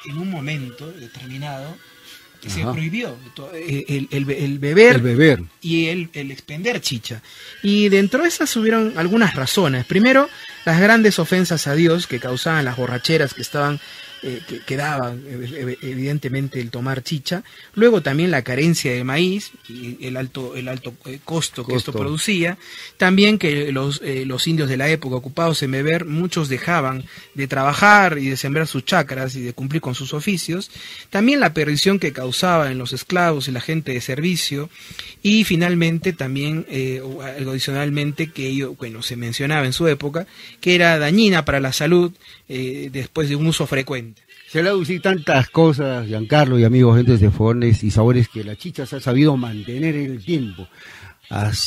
en 0.07 0.19
un 0.19 0.31
momento 0.31 0.91
determinado 0.93 1.77
se 2.47 2.63
prohibió 2.63 3.19
eh, 3.53 3.85
el, 3.89 4.09
el, 4.11 4.59
beber, 4.59 5.01
beber, 5.01 5.43
y 5.61 5.89
el, 5.89 6.09
el, 6.15 6.31
expender 6.31 6.81
chicha. 6.81 7.21
Y 7.63 7.91
dentro 7.91 8.23
de 8.23 8.29
esas 8.29 8.57
hubieron 8.57 8.95
algunas 8.97 9.35
razones. 9.35 9.85
Primero, 9.85 10.29
las 10.65 10.81
grandes 10.81 11.19
ofensas 11.19 11.67
a 11.67 11.75
Dios 11.75 12.07
que 12.07 12.19
causaban 12.19 12.65
las 12.65 12.77
borracheras 12.77 13.35
que 13.35 13.43
estaban 13.43 13.79
eh, 14.23 14.43
que, 14.67 14.77
daba 14.77 15.15
eh, 15.15 15.79
evidentemente 15.81 16.61
el 16.61 16.71
tomar 16.71 17.03
chicha, 17.03 17.43
luego 17.75 18.03
también 18.03 18.31
la 18.31 18.43
carencia 18.43 18.93
de 18.93 19.03
maíz 19.03 19.53
y 19.67 19.97
el 20.07 20.19
alto, 20.19 20.57
el 20.57 20.69
alto 20.69 20.93
eh, 21.07 21.21
costo 21.25 21.67
que 21.67 21.75
esto 21.75 21.91
producía, 21.91 22.59
también 22.99 23.39
que 23.39 23.73
los, 23.73 24.03
los 24.27 24.47
indios 24.47 24.69
de 24.69 24.77
la 24.77 24.91
época 24.91 25.17
ocupados 25.17 25.63
en 25.63 25.71
beber, 25.71 26.05
muchos 26.05 26.51
dejaban 26.51 27.05
de 27.33 27.47
trabajar 27.47 28.19
y 28.19 28.29
de 28.29 28.37
sembrar 28.37 28.67
sus 28.67 28.85
chacras 28.85 29.35
y 29.37 29.41
de 29.41 29.55
cumplir 29.55 29.81
con 29.81 29.95
sus 29.95 30.13
oficios, 30.13 30.71
también 31.09 31.41
la 31.41 31.55
perdición 31.55 31.99
que 31.99 32.13
causaba 32.13 32.71
en 32.71 32.77
los 32.77 32.93
esclavos 32.93 33.49
y 33.49 33.53
la 33.53 33.63
gente 33.63 33.93
de 33.93 34.03
servicio, 34.03 34.69
y 35.23 35.45
finalmente 35.45 36.13
también 36.13 36.67
algo 37.37 37.53
adicionalmente 37.53 38.31
que 38.31 38.49
ello, 38.49 38.75
bueno, 38.75 39.03
se 39.03 39.17
mencionaba 39.17 39.65
en 39.65 39.73
su 39.73 39.89
época, 39.89 40.27
que 40.61 40.75
era 40.75 40.99
dañina 40.99 41.47
para 41.47 41.61
la 41.61 41.73
salud 41.73 42.13
después 42.49 43.29
de 43.29 43.37
un 43.37 43.47
uso 43.47 43.67
frecuente. 43.67 44.10
Se 44.51 44.65
le 44.65 44.75
dicho 44.75 45.01
tantas 45.01 45.49
cosas, 45.49 46.09
Giancarlo 46.09 46.59
y 46.59 46.65
amigos, 46.65 46.97
gentes 46.97 47.21
de 47.21 47.31
fogones 47.31 47.85
y 47.85 47.91
sabores 47.93 48.29
que 48.29 48.43
la 48.43 48.57
chicha 48.57 48.85
se 48.85 48.97
ha 48.97 49.01
sabido 49.01 49.37
mantener 49.37 49.95
en 49.95 50.11
el 50.11 50.25
tiempo. 50.25 50.67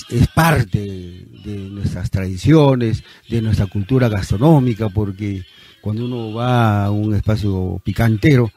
Es 0.09 0.27
parte 0.36 0.79
de 0.79 1.69
nuestras 1.71 2.11
tradiciones, 2.11 3.05
de 3.29 3.41
nuestra 3.41 3.67
cultura 3.67 4.09
gastronómica, 4.09 4.89
porque 4.89 5.45
cuando 5.79 6.03
uno 6.03 6.34
va 6.34 6.84
a 6.84 6.91
un 6.91 7.15
espacio 7.15 7.79
picantero, 7.86 8.51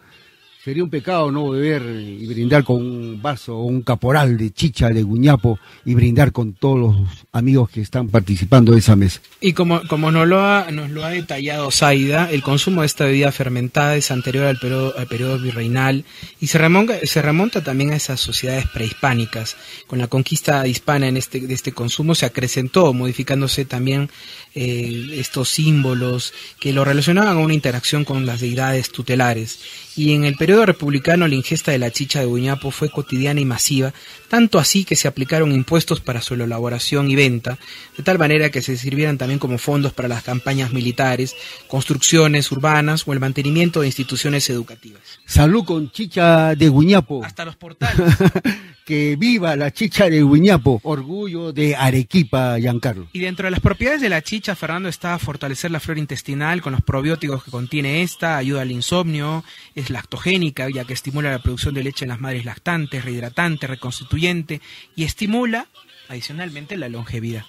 sería 0.66 0.82
un 0.82 0.90
pecado 0.90 1.30
no 1.30 1.50
beber 1.50 1.80
y 1.84 2.26
brindar 2.26 2.64
con 2.64 2.78
un 2.78 3.22
vaso 3.22 3.56
o 3.56 3.62
un 3.66 3.82
caporal 3.82 4.36
de 4.36 4.50
chicha 4.50 4.88
de 4.88 5.04
guñapo 5.04 5.60
y 5.84 5.94
brindar 5.94 6.32
con 6.32 6.54
todos 6.54 6.80
los 6.80 6.96
amigos 7.30 7.70
que 7.70 7.80
están 7.80 8.08
participando 8.08 8.72
de 8.72 8.80
esa 8.80 8.96
mesa. 8.96 9.20
Y 9.40 9.52
como, 9.52 9.86
como 9.86 10.10
nos, 10.10 10.26
lo 10.26 10.44
ha, 10.44 10.72
nos 10.72 10.90
lo 10.90 11.04
ha 11.04 11.10
detallado 11.10 11.70
Zaida, 11.70 12.32
el 12.32 12.42
consumo 12.42 12.80
de 12.80 12.88
esta 12.88 13.04
bebida 13.04 13.30
fermentada 13.30 13.94
es 13.94 14.10
anterior 14.10 14.46
al 14.46 14.58
periodo, 14.58 14.92
al 14.98 15.06
periodo 15.06 15.38
virreinal 15.38 16.04
y 16.40 16.48
se 16.48 16.58
remonta, 16.58 16.94
se 17.04 17.22
remonta 17.22 17.62
también 17.62 17.92
a 17.92 17.96
esas 17.96 18.18
sociedades 18.18 18.66
prehispánicas. 18.66 19.56
Con 19.86 20.00
la 20.00 20.08
conquista 20.08 20.66
hispana 20.66 21.06
en 21.06 21.16
este, 21.16 21.42
de 21.42 21.54
este 21.54 21.70
consumo 21.70 22.16
se 22.16 22.26
acrecentó, 22.26 22.92
modificándose 22.92 23.66
también 23.66 24.10
eh, 24.56 25.10
estos 25.12 25.48
símbolos 25.48 26.32
que 26.58 26.72
lo 26.72 26.84
relacionaban 26.84 27.36
a 27.36 27.40
una 27.40 27.54
interacción 27.54 28.04
con 28.04 28.26
las 28.26 28.40
deidades 28.40 28.90
tutelares. 28.90 29.60
Y 29.96 30.12
en 30.12 30.24
el 30.24 30.36
periodo 30.36 30.66
republicano 30.66 31.26
la 31.26 31.34
ingesta 31.34 31.72
de 31.72 31.78
la 31.78 31.90
chicha 31.90 32.20
de 32.20 32.26
guiñapo 32.26 32.70
fue 32.70 32.90
cotidiana 32.90 33.40
y 33.40 33.46
masiva, 33.46 33.94
tanto 34.28 34.58
así 34.58 34.84
que 34.84 34.94
se 34.94 35.08
aplicaron 35.08 35.52
impuestos 35.52 36.00
para 36.00 36.20
su 36.20 36.34
elaboración 36.34 37.10
y 37.10 37.16
venta, 37.16 37.58
de 37.96 38.02
tal 38.02 38.18
manera 38.18 38.50
que 38.50 38.60
se 38.60 38.76
sirvieran 38.76 39.16
también 39.16 39.38
como 39.38 39.56
fondos 39.56 39.94
para 39.94 40.08
las 40.08 40.22
campañas 40.22 40.72
militares, 40.72 41.34
construcciones 41.66 42.52
urbanas 42.52 43.04
o 43.06 43.14
el 43.14 43.20
mantenimiento 43.20 43.80
de 43.80 43.86
instituciones 43.86 44.50
educativas. 44.50 45.00
Salud 45.24 45.64
con 45.64 45.90
chicha 45.90 46.54
de 46.54 46.68
guiñapo. 46.68 47.24
Hasta 47.24 47.46
los 47.46 47.56
portales. 47.56 47.96
que 48.86 49.16
viva 49.16 49.56
la 49.56 49.72
chicha 49.72 50.08
de 50.08 50.22
guiñapo, 50.22 50.80
orgullo 50.84 51.52
de 51.52 51.74
Arequipa, 51.74 52.56
Giancarlo. 52.58 53.08
Y 53.12 53.18
dentro 53.18 53.46
de 53.46 53.50
las 53.50 53.58
propiedades 53.58 54.00
de 54.00 54.08
la 54.08 54.22
chicha, 54.22 54.54
Fernando, 54.54 54.88
está 54.88 55.18
fortalecer 55.18 55.72
la 55.72 55.80
flora 55.80 55.98
intestinal 55.98 56.62
con 56.62 56.72
los 56.72 56.82
probióticos 56.82 57.42
que 57.42 57.50
contiene 57.50 58.02
esta, 58.02 58.36
ayuda 58.36 58.62
al 58.62 58.70
insomnio, 58.70 59.42
es 59.74 59.90
lactogénica, 59.90 60.70
ya 60.70 60.84
que 60.84 60.92
estimula 60.92 61.32
la 61.32 61.40
producción 61.40 61.74
de 61.74 61.82
leche 61.82 62.04
en 62.04 62.10
las 62.10 62.20
madres 62.20 62.44
lactantes, 62.44 63.04
rehidratante, 63.04 63.66
reconstituyente 63.66 64.60
y 64.94 65.02
estimula 65.02 65.66
adicionalmente 66.08 66.76
la 66.76 66.88
longevidad. 66.88 67.44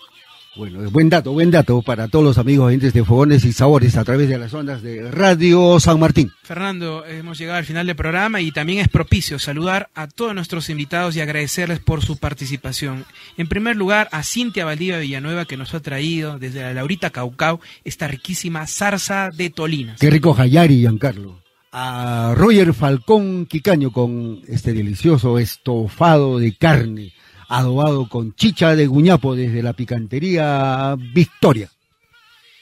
Bueno, 0.58 0.90
buen 0.90 1.08
dato, 1.08 1.34
buen 1.34 1.52
dato 1.52 1.84
para 1.84 2.08
todos 2.08 2.26
los 2.26 2.40
amigos 2.40 2.66
oyentes 2.66 2.92
de 2.92 3.04
Fogones 3.04 3.46
y 3.46 3.54
Sabores 3.54 3.96
a 3.96 4.04
través 4.04 4.28
de 4.28 4.40
las 4.40 4.52
ondas 4.56 4.82
de 4.82 5.12
Radio 5.12 5.80
San 5.80 6.00
Martín. 6.00 6.32
Fernando, 6.42 7.06
hemos 7.06 7.38
llegado 7.38 7.60
al 7.60 7.66
final 7.66 7.86
del 7.86 7.96
programa 7.96 8.42
y 8.42 8.52
también 8.52 8.80
es 8.80 8.88
propicio 8.88 9.38
saludar 9.38 9.90
a 9.94 10.08
todos 10.08 10.34
nuestros 10.34 10.72
invitados 10.72 11.16
y 11.16 11.22
agradecerles 11.22 11.80
por 11.80 12.04
su 12.04 12.18
participación. 12.18 13.06
En 13.38 13.48
primer 13.48 13.76
lugar, 13.76 14.10
a 14.12 14.24
Cintia 14.24 14.66
Valdivia 14.66 14.98
Villanueva 14.98 15.46
que 15.46 15.58
nos 15.58 15.76
ha 15.76 15.80
traído 15.80 16.40
desde 16.40 16.62
la 16.62 16.74
Laurita 16.74 17.12
Caucao 17.12 17.62
esta 17.84 18.08
riquísima 18.08 18.66
zarza 18.66 19.30
de 19.32 19.52
tolinas. 19.52 20.00
Qué 20.00 20.10
rico 20.10 20.34
Jayari, 20.34 20.80
Giancarlo. 20.80 21.44
A 21.72 22.34
Roger 22.36 22.74
Falcón 22.74 23.46
Quicaño 23.46 23.92
con 23.92 24.42
este 24.48 24.74
delicioso 24.74 25.38
estofado 25.38 26.40
de 26.40 26.56
carne 26.56 27.14
adobado 27.48 28.08
con 28.10 28.36
chicha 28.36 28.76
de 28.76 28.88
guñapo 28.88 29.36
desde 29.36 29.64
la 29.64 29.74
picantería 29.74 30.96
Victoria. 31.14 31.70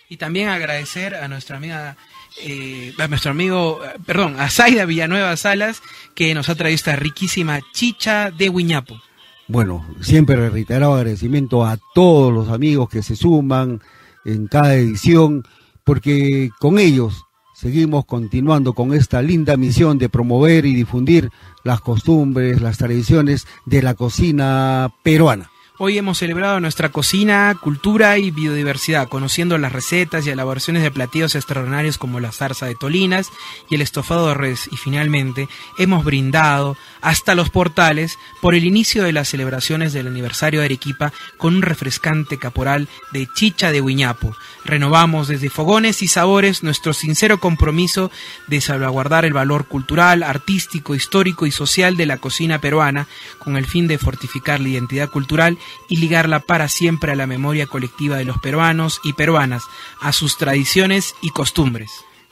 Y 0.09 0.17
también 0.17 0.49
agradecer 0.49 1.15
a 1.15 1.27
nuestra 1.27 1.57
amiga, 1.57 1.97
eh, 2.43 2.93
a 2.97 3.07
nuestro 3.07 3.31
amigo, 3.31 3.81
perdón, 4.05 4.39
a 4.39 4.49
Zaida 4.49 4.85
Villanueva 4.85 5.35
Salas, 5.35 5.81
que 6.13 6.33
nos 6.35 6.49
ha 6.49 6.55
traído 6.55 6.75
esta 6.75 6.95
riquísima 6.95 7.59
chicha 7.73 8.31
de 8.31 8.49
guñapo. 8.49 9.01
Bueno, 9.47 9.85
siempre 10.01 10.49
reiterado 10.49 10.95
agradecimiento 10.95 11.65
a 11.65 11.77
todos 11.93 12.33
los 12.33 12.49
amigos 12.49 12.89
que 12.89 13.03
se 13.03 13.15
suman 13.15 13.81
en 14.25 14.47
cada 14.47 14.75
edición, 14.75 15.43
porque 15.83 16.49
con 16.59 16.79
ellos 16.79 17.24
seguimos 17.55 18.05
continuando 18.05 18.73
con 18.73 18.93
esta 18.93 19.21
linda 19.21 19.57
misión 19.57 19.97
de 19.97 20.09
promover 20.09 20.65
y 20.65 20.75
difundir 20.75 21.31
las 21.63 21.79
costumbres, 21.79 22.61
las 22.61 22.77
tradiciones 22.77 23.47
de 23.65 23.81
la 23.81 23.93
cocina 23.95 24.93
peruana. 25.03 25.49
Hoy 25.77 25.97
hemos 25.97 26.19
celebrado 26.19 26.61
nuestra 26.61 26.87
cocina, 26.87 27.53
cultura 27.59 28.17
y 28.17 28.31
biodiversidad, 28.31 29.09
conociendo 29.09 29.57
las 29.57 29.73
recetas 29.73 30.25
y 30.25 30.29
elaboraciones 30.29 30.83
de 30.83 30.89
platillos 30.89 31.35
extraordinarios 31.35 31.97
como 31.97 32.21
la 32.21 32.31
zarza 32.31 32.65
de 32.65 32.75
tolinas 32.75 33.29
y 33.69 33.75
el 33.75 33.81
estofado 33.81 34.29
de 34.29 34.35
res. 34.35 34.69
Y 34.71 34.77
finalmente 34.77 35.49
hemos 35.77 36.05
brindado 36.05 36.77
hasta 37.01 37.35
los 37.35 37.49
portales 37.49 38.17
por 38.41 38.55
el 38.55 38.63
inicio 38.63 39.03
de 39.03 39.11
las 39.11 39.27
celebraciones 39.27 39.91
del 39.91 40.07
aniversario 40.07 40.61
de 40.61 40.67
Arequipa 40.67 41.11
con 41.37 41.55
un 41.55 41.61
refrescante 41.61 42.39
caporal 42.39 42.87
de 43.11 43.27
chicha 43.35 43.73
de 43.73 43.81
Huiñapo. 43.81 44.33
Renovamos 44.63 45.27
desde 45.27 45.49
Fogones 45.49 46.01
y 46.01 46.07
Sabores 46.07 46.63
nuestro 46.63 46.93
sincero 46.93 47.41
compromiso 47.41 48.11
de 48.47 48.61
salvaguardar 48.61 49.25
el 49.25 49.33
valor 49.33 49.65
cultural, 49.65 50.23
artístico, 50.23 50.95
histórico 50.95 51.45
y 51.45 51.51
social 51.51 51.97
de 51.97 52.05
la 52.05 52.17
cocina 52.17 52.61
peruana 52.61 53.07
con 53.39 53.57
el 53.57 53.65
fin 53.65 53.87
de 53.87 53.97
fortificar 53.97 54.61
la 54.61 54.69
identidad 54.69 55.09
cultural 55.09 55.57
y 55.89 55.97
ligarla 55.97 56.39
para 56.39 56.67
siempre 56.69 57.11
a 57.11 57.15
la 57.15 57.27
memoria 57.27 57.67
colectiva 57.67 58.17
de 58.17 58.25
los 58.25 58.37
peruanos 58.39 58.99
y 59.03 59.13
peruanas, 59.13 59.63
a 60.01 60.11
sus 60.11 60.37
tradiciones 60.37 61.15
y 61.21 61.29
costumbres. 61.29 61.91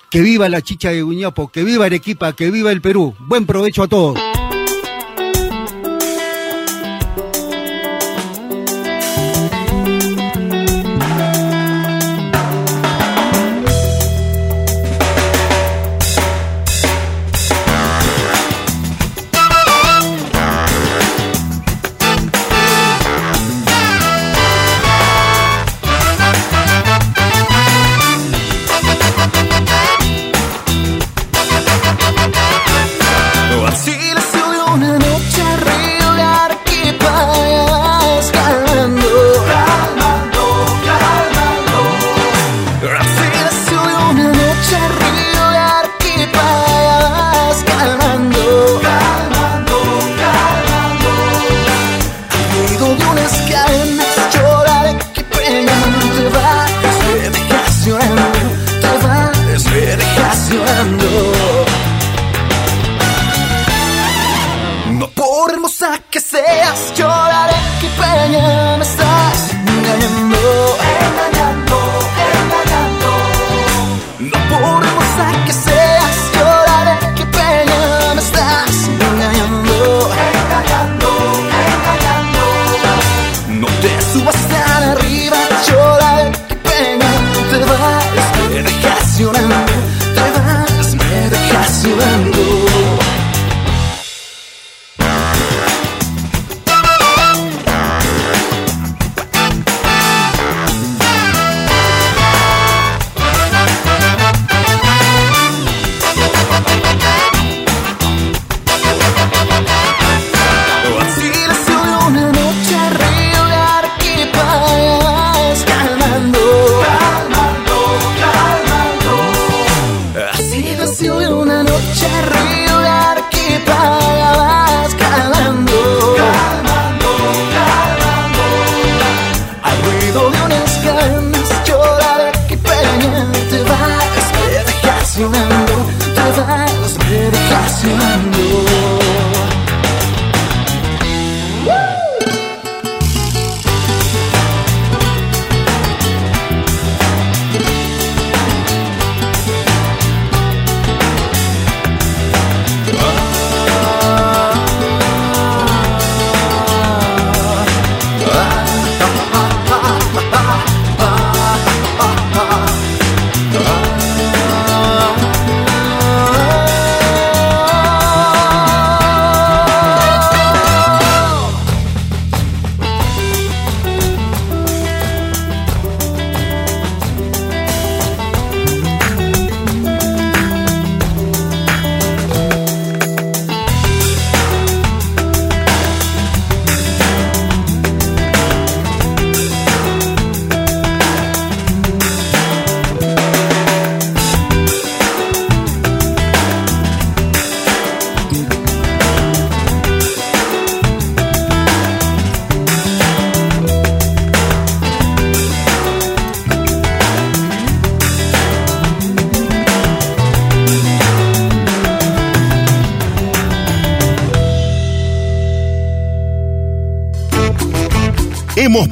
Que 0.10 0.22
viva 0.22 0.50
la 0.50 0.62
chicha 0.62 0.90
de 0.90 1.02
Guñapo, 1.02 1.52
que 1.52 1.64
viva 1.64 1.86
Arequipa, 1.86 2.34
que 2.34 2.52
viva 2.52 2.72
el 2.72 2.82
Perú. 2.82 3.16
Buen 3.20 3.46
provecho 3.46 3.84
a 3.84 3.88
todos. 3.88 4.20